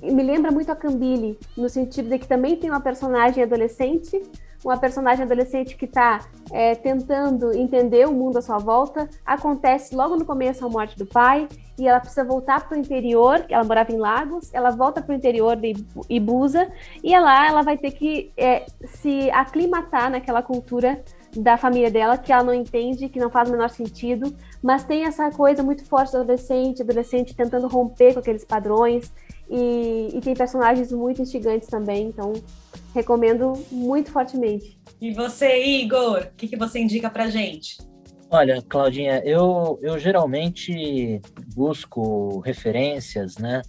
me 0.00 0.22
lembra 0.22 0.52
muito 0.52 0.70
a 0.70 0.76
Cambile, 0.76 1.36
no 1.56 1.68
sentido 1.68 2.08
de 2.08 2.20
que 2.20 2.28
também 2.28 2.56
tem 2.56 2.70
uma 2.70 2.80
personagem 2.80 3.42
adolescente, 3.42 4.22
uma 4.64 4.78
personagem 4.78 5.24
adolescente 5.24 5.76
que 5.76 5.86
está 5.86 6.20
é, 6.52 6.74
tentando 6.74 7.52
entender 7.52 8.06
o 8.06 8.12
mundo 8.12 8.38
à 8.38 8.42
sua 8.42 8.58
volta. 8.58 9.10
Acontece 9.26 9.94
logo 9.94 10.16
no 10.16 10.24
começo 10.24 10.64
a 10.64 10.68
morte 10.68 10.96
do 10.96 11.04
pai 11.04 11.48
e 11.78 11.88
ela 11.88 11.98
precisa 11.98 12.24
voltar 12.24 12.66
para 12.66 12.76
o 12.76 12.80
interior. 12.80 13.44
Ela 13.48 13.64
morava 13.64 13.92
em 13.92 13.98
Lagos, 13.98 14.54
ela 14.54 14.70
volta 14.70 15.02
para 15.02 15.12
o 15.12 15.16
interior 15.16 15.56
de 15.56 15.74
Ibusa 16.08 16.70
e 17.02 17.18
lá 17.18 17.48
ela 17.48 17.62
vai 17.62 17.76
ter 17.76 17.90
que 17.90 18.30
é, 18.36 18.66
se 18.84 19.30
aclimatar 19.32 20.10
naquela 20.10 20.42
cultura 20.42 21.02
da 21.36 21.56
família 21.56 21.90
dela 21.90 22.18
que 22.18 22.32
ela 22.32 22.42
não 22.42 22.54
entende, 22.54 23.08
que 23.08 23.18
não 23.18 23.30
faz 23.30 23.48
o 23.48 23.52
menor 23.52 23.70
sentido, 23.70 24.34
mas 24.62 24.84
tem 24.84 25.04
essa 25.04 25.30
coisa 25.30 25.62
muito 25.62 25.84
forte 25.84 26.12
do 26.12 26.18
adolescente, 26.18 26.82
adolescente 26.82 27.34
tentando 27.34 27.68
romper 27.68 28.14
com 28.14 28.20
aqueles 28.20 28.44
padrões 28.44 29.12
e, 29.48 30.10
e 30.14 30.20
tem 30.20 30.34
personagens 30.34 30.92
muito 30.92 31.22
instigantes 31.22 31.68
também, 31.68 32.08
então 32.08 32.32
recomendo 32.94 33.52
muito 33.70 34.10
fortemente. 34.10 34.78
E 35.00 35.12
você, 35.12 35.62
Igor, 35.64 36.28
o 36.32 36.36
que, 36.36 36.48
que 36.48 36.56
você 36.56 36.80
indica 36.80 37.08
pra 37.08 37.28
gente? 37.28 37.78
Olha, 38.30 38.62
Claudinha, 38.62 39.22
eu, 39.24 39.78
eu 39.82 39.98
geralmente 39.98 41.20
busco 41.54 42.38
referências, 42.40 43.36
né? 43.38 43.62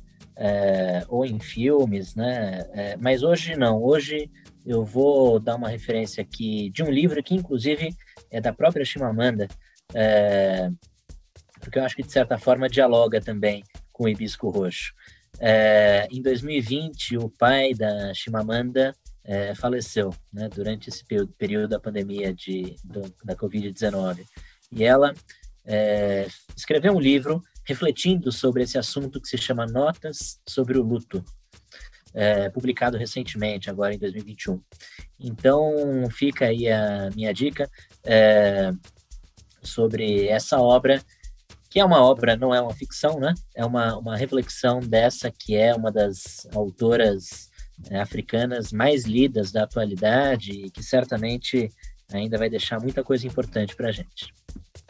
É, 0.44 1.06
ou 1.08 1.24
em 1.24 1.40
filmes, 1.40 2.16
né? 2.16 2.68
É, 2.74 2.98
mas 2.98 3.22
hoje 3.22 3.56
não. 3.56 3.80
Hoje 3.80 4.28
eu 4.66 4.84
vou 4.84 5.40
dar 5.40 5.56
uma 5.56 5.70
referência 5.70 6.24
aqui 6.24 6.72
de 6.72 6.82
um 6.82 6.90
livro 6.90 7.22
que, 7.22 7.36
inclusive, 7.36 7.96
é 8.32 8.42
da 8.42 8.52
própria 8.52 8.84
Chimamanda, 8.84 9.48
é, 9.94 10.72
porque 11.60 11.78
eu 11.78 11.84
acho 11.84 11.96
que, 11.96 12.02
de 12.02 12.12
certa 12.12 12.40
forma, 12.40 12.68
dialoga 12.68 13.22
também 13.22 13.64
com 13.92 14.06
o 14.06 14.10
Hibisco 14.10 14.50
Roxo. 14.50 14.94
É, 15.40 16.08
em 16.12 16.22
2020, 16.24 17.18
o 17.18 17.30
pai 17.30 17.76
da 17.76 18.12
Chimamanda 18.16 18.96
é, 19.24 19.54
faleceu 19.54 20.12
né, 20.34 20.50
durante 20.50 20.90
esse 20.90 21.04
período 21.38 21.70
da 21.70 21.80
pandemia 21.80 22.34
de, 22.34 22.76
do, 22.84 23.02
da 23.24 23.36
Covid-19. 23.36 24.26
E 24.72 24.84
ela 24.84 25.14
é, 25.66 26.28
escreveu 26.56 26.94
um 26.94 27.00
livro 27.00 27.42
refletindo 27.72 28.32
sobre 28.32 28.64
esse 28.64 28.78
assunto 28.78 29.22
que 29.22 29.30
se 29.30 29.38
chama 29.38 29.66
Notas 29.66 30.42
sobre 30.46 30.78
o 30.78 30.84
Luto, 30.84 31.24
é, 32.14 32.50
publicado 32.50 32.98
recentemente, 32.98 33.70
agora 33.70 33.94
em 33.94 33.98
2021. 33.98 34.62
Então, 35.18 35.74
fica 36.12 36.48
aí 36.48 36.68
a 36.70 37.10
minha 37.16 37.34
dica 37.34 37.70
é, 38.04 38.74
sobre 39.64 40.28
essa 40.28 40.60
obra, 40.60 41.02
que 41.70 41.80
é 41.80 41.86
uma 41.86 42.04
obra, 42.04 42.36
não 42.36 42.54
é 42.54 42.60
uma 42.62 42.74
ficção, 42.74 43.18
né? 43.18 43.34
É 43.56 43.64
uma, 43.64 43.98
uma 43.98 44.18
reflexão 44.18 44.82
dessa 44.82 45.32
que 45.32 45.56
é 45.56 45.74
uma 45.74 45.90
das 45.90 46.46
autoras 46.54 47.50
é, 47.90 48.02
africanas 48.02 48.74
mais 48.74 49.06
lidas 49.06 49.54
da 49.54 49.64
atualidade 49.64 50.52
e 50.52 50.70
que 50.70 50.84
certamente 50.84 51.70
ainda 52.12 52.38
vai 52.38 52.50
deixar 52.50 52.82
muita 52.82 53.02
coisa 53.02 53.26
importante 53.26 53.74
para 53.78 53.88
a 53.88 53.92
gente. 53.94 54.34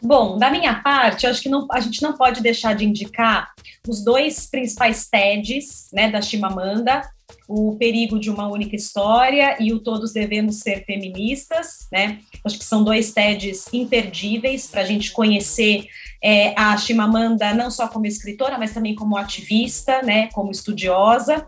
Bom, 0.02 0.36
da 0.36 0.50
minha 0.50 0.82
parte, 0.82 1.26
acho 1.26 1.40
que 1.40 1.48
não, 1.48 1.66
a 1.70 1.78
gente 1.78 2.02
não 2.02 2.14
pode 2.14 2.42
deixar 2.42 2.74
de 2.74 2.84
indicar 2.84 3.52
os 3.86 4.04
dois 4.04 4.46
principais 4.46 5.08
TEDs 5.08 5.88
né, 5.92 6.10
da 6.10 6.20
Chimamanda, 6.20 7.02
o 7.48 7.76
perigo 7.76 8.18
de 8.18 8.30
uma 8.30 8.48
única 8.48 8.76
história 8.76 9.56
e 9.60 9.72
o 9.72 9.78
todos 9.78 10.12
devemos 10.12 10.60
ser 10.60 10.84
feministas, 10.84 11.88
né? 11.90 12.20
Acho 12.44 12.58
que 12.58 12.64
são 12.64 12.82
dois 12.82 13.12
TEDs 13.12 13.66
imperdíveis 13.72 14.66
para 14.66 14.82
a 14.82 14.84
gente 14.84 15.12
conhecer 15.12 15.86
é, 16.22 16.54
a 16.56 16.76
Chimamanda 16.76 17.52
não 17.52 17.70
só 17.70 17.88
como 17.88 18.06
escritora, 18.06 18.56
mas 18.56 18.72
também 18.72 18.94
como 18.94 19.16
ativista, 19.16 20.02
né? 20.02 20.28
Como 20.28 20.50
estudiosa 20.50 21.46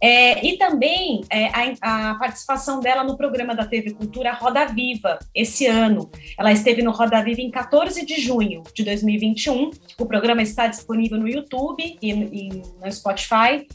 é, 0.00 0.46
e 0.46 0.56
também 0.56 1.22
é, 1.28 1.46
a, 1.80 2.10
a, 2.10 2.14
participação 2.14 2.80
dela 2.80 3.02
no 3.02 3.16
programa 3.16 3.54
da 3.54 3.66
TV 3.66 3.92
Cultura 3.92 4.32
Roda 4.32 4.66
Viva 4.66 5.18
esse 5.34 5.66
ano. 5.66 6.10
Ela 6.38 6.52
esteve 6.52 6.82
no 6.82 6.92
Roda 6.92 7.22
Viva 7.22 7.40
em 7.40 7.50
14 7.50 8.06
de 8.06 8.20
junho 8.20 8.62
de 8.74 8.84
2021. 8.84 9.70
O 9.98 10.06
programa 10.06 10.42
está 10.42 10.68
disponível 10.68 11.18
no 11.18 11.28
YouTube 11.28 11.98
e, 12.00 12.10
e 12.10 12.48
no 12.80 12.92
Spotify. 12.92 13.66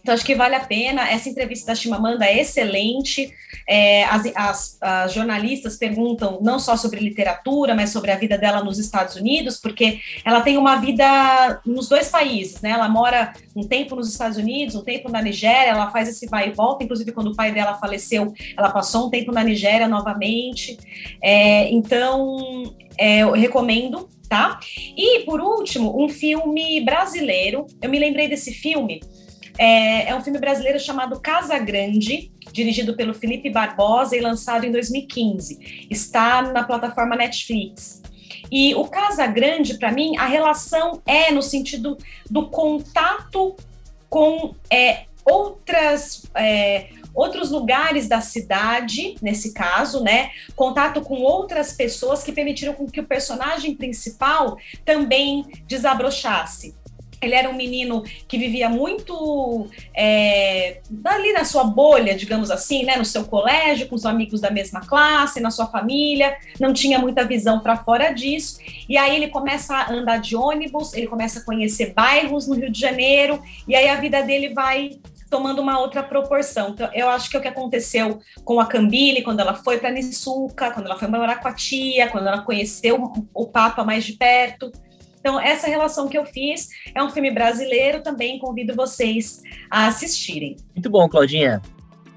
Então, 0.00 0.14
acho 0.14 0.24
que 0.24 0.34
vale 0.34 0.54
a 0.54 0.60
pena. 0.60 1.08
Essa 1.08 1.28
entrevista 1.28 1.66
da 1.66 1.74
Chimamanda 1.74 2.24
é 2.24 2.40
excelente. 2.40 3.32
É, 3.68 4.04
as, 4.04 4.32
as, 4.34 4.78
as, 4.80 5.12
jornalistas 5.12 5.76
perguntam 5.76 6.38
não 6.42 6.58
só 6.58 6.76
sobre 6.76 7.00
literatura, 7.00 7.74
mas 7.74 7.90
sobre 7.90 8.10
a 8.10 8.16
vida 8.16 8.36
dela 8.38 8.64
nos 8.64 8.78
Estados 8.78 9.16
Unidos, 9.16 9.58
porque 9.58 10.00
ela 10.24 10.40
tem 10.40 10.56
uma 10.56 10.76
vida 10.76 11.60
nos 11.64 11.88
dois 11.88 12.08
países, 12.08 12.60
né? 12.60 12.70
Ela 12.70 12.88
mora 12.88 13.32
um 13.54 13.62
tempo 13.62 13.94
nos 13.94 14.10
Estados 14.10 14.38
Unidos, 14.38 14.74
um 14.74 14.82
tempo 14.82 15.10
na 15.10 15.20
Nigéria, 15.20 15.70
ela 15.70 15.90
faz 15.90 16.08
esse 16.08 16.26
vai 16.26 16.48
e 16.48 16.52
volta. 16.52 16.84
Inclusive, 16.84 17.12
quando 17.12 17.28
o 17.28 17.36
pai 17.36 17.52
dela 17.52 17.74
faleceu, 17.74 18.32
ela 18.56 18.70
passou 18.70 19.06
um 19.06 19.10
tempo 19.10 19.32
na 19.32 19.44
Nigéria 19.44 19.86
novamente. 19.86 20.78
É, 21.22 21.70
então, 21.70 22.72
é, 22.98 23.18
eu 23.18 23.32
recomendo 23.32 24.08
tá? 24.30 24.60
E 24.96 25.24
por 25.24 25.40
último, 25.40 26.00
um 26.00 26.08
filme 26.08 26.80
brasileiro. 26.82 27.66
Eu 27.82 27.90
me 27.90 27.98
lembrei 27.98 28.28
desse 28.28 28.54
filme 28.54 29.00
é, 29.58 30.08
é 30.08 30.14
um 30.14 30.22
filme 30.22 30.38
brasileiro 30.38 30.78
chamado 30.78 31.20
Casa 31.20 31.58
Grande, 31.58 32.30
dirigido 32.52 32.96
pelo 32.96 33.14
Felipe 33.14 33.50
Barbosa 33.50 34.16
e 34.16 34.20
lançado 34.20 34.64
em 34.64 34.72
2015. 34.72 35.86
Está 35.90 36.42
na 36.42 36.64
plataforma 36.64 37.16
Netflix. 37.16 38.02
E 38.50 38.74
o 38.74 38.84
Casa 38.86 39.26
Grande, 39.26 39.78
para 39.78 39.92
mim, 39.92 40.16
a 40.16 40.26
relação 40.26 41.00
é 41.06 41.30
no 41.30 41.42
sentido 41.42 41.96
do 42.28 42.48
contato 42.48 43.56
com 44.08 44.54
é, 44.70 45.04
outras. 45.24 46.24
É, 46.34 46.88
outros 47.12 47.50
lugares 47.50 48.08
da 48.08 48.20
cidade, 48.20 49.16
nesse 49.20 49.52
caso, 49.52 50.00
né? 50.00 50.30
Contato 50.54 51.00
com 51.00 51.16
outras 51.16 51.72
pessoas 51.72 52.22
que 52.22 52.30
permitiram 52.30 52.72
com 52.72 52.86
que 52.86 53.00
o 53.00 53.06
personagem 53.06 53.74
principal 53.74 54.56
também 54.84 55.44
desabrochasse. 55.66 56.74
Ele 57.22 57.34
era 57.34 57.48
um 57.50 57.54
menino 57.54 58.02
que 58.26 58.38
vivia 58.38 58.68
muito 58.68 59.68
é, 59.94 60.80
ali 61.04 61.32
na 61.32 61.44
sua 61.44 61.64
bolha, 61.64 62.14
digamos 62.14 62.50
assim, 62.50 62.84
né, 62.84 62.96
no 62.96 63.04
seu 63.04 63.24
colégio, 63.24 63.88
com 63.88 63.94
os 63.94 64.06
amigos 64.06 64.40
da 64.40 64.50
mesma 64.50 64.80
classe, 64.80 65.40
na 65.40 65.50
sua 65.50 65.66
família, 65.66 66.36
não 66.58 66.72
tinha 66.72 66.98
muita 66.98 67.24
visão 67.24 67.60
para 67.60 67.76
fora 67.76 68.12
disso. 68.12 68.58
E 68.88 68.96
aí 68.96 69.14
ele 69.14 69.28
começa 69.28 69.74
a 69.74 69.92
andar 69.92 70.18
de 70.18 70.34
ônibus, 70.34 70.94
ele 70.94 71.06
começa 71.06 71.40
a 71.40 71.44
conhecer 71.44 71.92
bairros 71.92 72.46
no 72.48 72.54
Rio 72.54 72.70
de 72.70 72.80
Janeiro, 72.80 73.42
e 73.68 73.74
aí 73.74 73.88
a 73.88 73.96
vida 73.96 74.22
dele 74.22 74.54
vai 74.54 74.98
tomando 75.30 75.62
uma 75.62 75.78
outra 75.78 76.02
proporção. 76.02 76.70
Então, 76.70 76.90
eu 76.92 77.08
acho 77.08 77.30
que 77.30 77.36
é 77.36 77.38
o 77.38 77.42
que 77.42 77.48
aconteceu 77.48 78.20
com 78.44 78.60
a 78.60 78.66
Cambile, 78.66 79.22
quando 79.22 79.40
ela 79.40 79.54
foi 79.54 79.78
para 79.78 79.90
Nissuca, 79.90 80.72
quando 80.72 80.86
ela 80.86 80.98
foi 80.98 81.06
morar 81.06 81.36
com 81.36 81.48
a 81.48 81.54
tia, 81.54 82.08
quando 82.08 82.26
ela 82.26 82.42
conheceu 82.42 83.12
o 83.32 83.46
Papa 83.46 83.84
mais 83.84 84.04
de 84.04 84.14
perto. 84.14 84.72
Então, 85.20 85.38
essa 85.38 85.68
relação 85.68 86.08
que 86.08 86.16
eu 86.16 86.24
fiz 86.24 86.68
é 86.94 87.02
um 87.02 87.10
filme 87.10 87.30
brasileiro, 87.30 88.02
também 88.02 88.38
convido 88.38 88.74
vocês 88.74 89.42
a 89.70 89.86
assistirem. 89.86 90.56
Muito 90.74 90.88
bom, 90.88 91.08
Claudinha. 91.08 91.60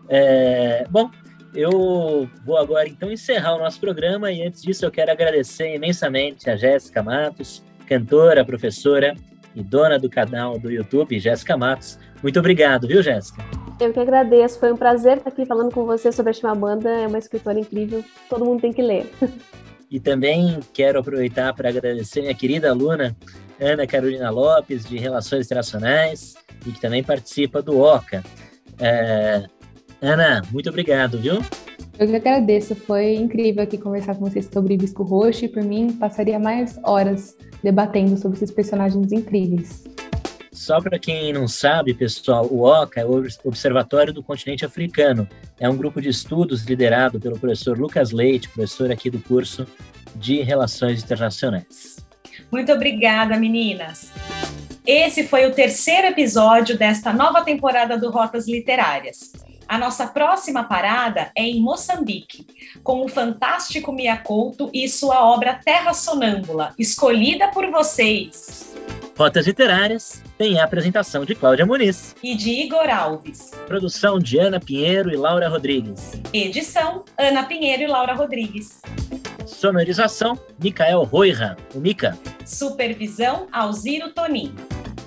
É, 0.09 0.85
bom, 0.89 1.09
eu 1.53 2.29
vou 2.45 2.57
agora 2.57 2.87
então 2.87 3.11
encerrar 3.11 3.55
o 3.55 3.59
nosso 3.59 3.79
programa 3.79 4.31
e 4.31 4.41
antes 4.41 4.61
disso 4.61 4.85
eu 4.85 4.91
quero 4.91 5.11
agradecer 5.11 5.75
imensamente 5.75 6.49
a 6.49 6.55
Jéssica 6.55 7.03
Matos, 7.03 7.63
cantora, 7.87 8.43
professora, 8.45 9.15
e 9.55 9.61
dona 9.61 9.99
do 9.99 10.09
canal 10.09 10.57
do 10.57 10.71
YouTube, 10.71 11.19
Jéssica 11.19 11.55
Matos. 11.55 11.99
Muito 12.21 12.39
obrigado, 12.39 12.87
viu, 12.87 13.03
Jéssica? 13.03 13.43
Eu 13.79 13.91
que 13.91 13.99
agradeço, 13.99 14.59
foi 14.59 14.71
um 14.71 14.77
prazer 14.77 15.17
estar 15.17 15.29
aqui 15.29 15.45
falando 15.45 15.71
com 15.71 15.85
você 15.85 16.11
sobre 16.11 16.31
a 16.31 16.33
Chimamanda, 16.33 16.89
é 16.89 17.07
uma 17.07 17.17
escritora 17.17 17.59
incrível, 17.59 18.03
todo 18.29 18.45
mundo 18.45 18.61
tem 18.61 18.73
que 18.73 18.81
ler. 18.81 19.11
E 19.93 19.99
também 19.99 20.59
quero 20.73 20.97
aproveitar 20.97 21.53
para 21.53 21.69
agradecer 21.69 22.21
minha 22.21 22.33
querida 22.33 22.71
aluna 22.71 23.15
Ana 23.61 23.85
Carolina 23.85 24.31
Lopes, 24.31 24.85
de 24.85 24.97
Relações 24.97 25.45
Internacionais, 25.45 26.33
e 26.65 26.71
que 26.71 26.81
também 26.81 27.03
participa 27.03 27.61
do 27.61 27.79
OCA. 27.79 28.23
É... 28.79 29.45
Ana, 30.01 30.41
muito 30.51 30.67
obrigado, 30.67 31.19
viu? 31.19 31.35
Eu 31.99 32.07
que 32.07 32.15
agradeço, 32.15 32.75
foi 32.75 33.13
incrível 33.13 33.61
aqui 33.61 33.77
conversar 33.77 34.15
com 34.15 34.25
vocês 34.27 34.49
sobre 34.51 34.75
Bisco 34.75 35.03
Roxo 35.03 35.45
e 35.45 35.47
por 35.47 35.61
mim 35.61 35.93
passaria 35.93 36.39
mais 36.39 36.79
horas 36.83 37.37
debatendo 37.63 38.17
sobre 38.17 38.37
esses 38.37 38.49
personagens 38.49 39.11
incríveis. 39.11 39.83
Só 40.53 40.79
para 40.79 40.99
quem 40.99 41.33
não 41.33 41.47
sabe, 41.47 41.95
pessoal, 41.95 42.45
o 42.45 42.61
OCA 42.61 43.01
é 43.01 43.05
o 43.05 43.25
Observatório 43.43 44.13
do 44.13 44.21
Continente 44.21 44.63
Africano. 44.63 45.27
É 45.59 45.67
um 45.67 45.75
grupo 45.75 45.99
de 45.99 46.09
estudos 46.09 46.63
liderado 46.63 47.19
pelo 47.19 47.39
professor 47.39 47.77
Lucas 47.77 48.11
Leite, 48.11 48.49
professor 48.49 48.91
aqui 48.91 49.09
do 49.09 49.19
curso 49.19 49.65
de 50.15 50.41
Relações 50.41 51.03
Internacionais. 51.03 51.97
Muito 52.51 52.71
obrigada, 52.71 53.35
meninas. 53.37 54.11
Esse 54.85 55.25
foi 55.25 55.47
o 55.47 55.53
terceiro 55.53 56.07
episódio 56.07 56.77
desta 56.77 57.11
nova 57.11 57.41
temporada 57.41 57.97
do 57.97 58.11
Rotas 58.11 58.47
Literárias. 58.47 59.31
A 59.67 59.77
nossa 59.77 60.07
próxima 60.07 60.63
parada 60.63 61.31
é 61.35 61.43
em 61.43 61.61
Moçambique, 61.61 62.45
com 62.83 63.05
o 63.05 63.07
fantástico 63.07 63.91
Mia 63.91 64.17
Couto 64.17 64.69
e 64.73 64.87
sua 64.89 65.25
obra 65.25 65.59
Terra 65.63 65.93
Sonâmbula, 65.93 66.73
escolhida 66.77 67.47
por 67.49 67.69
vocês. 67.71 68.73
Rotas 69.17 69.45
Literárias 69.45 70.23
tem 70.37 70.59
a 70.59 70.63
apresentação 70.63 71.23
de 71.23 71.35
Cláudia 71.35 71.65
Muniz 71.65 72.15
e 72.23 72.35
de 72.35 72.49
Igor 72.49 72.89
Alves. 72.89 73.51
Produção 73.67 74.19
de 74.19 74.39
Ana 74.39 74.59
Pinheiro 74.59 75.11
e 75.11 75.15
Laura 75.15 75.47
Rodrigues. 75.47 76.19
Edição 76.33 77.05
Ana 77.17 77.43
Pinheiro 77.43 77.83
e 77.83 77.87
Laura 77.87 78.13
Rodrigues. 78.13 78.81
Sonorização 79.45 80.37
Micael 80.61 81.03
Roira, 81.03 81.55
o 81.75 81.79
Mica. 81.79 82.17
Supervisão 82.45 83.47
Alziro 83.51 84.11
Tonin. 84.11 84.53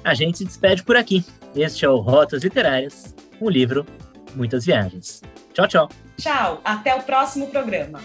A 0.04 0.14
gente 0.14 0.38
se 0.38 0.44
despede 0.44 0.84
por 0.84 0.96
aqui. 0.96 1.24
Este 1.54 1.84
é 1.84 1.88
o 1.88 1.96
Rotas 1.96 2.44
Literárias, 2.44 3.14
um 3.40 3.48
livro 3.50 3.84
muitas 4.37 4.64
viagens. 4.64 5.22
Tchau, 5.53 5.66
tchau. 5.66 5.89
Tchau, 6.18 6.61
até 6.64 6.95
o 6.95 7.03
próximo 7.03 7.49
programa. 7.49 8.01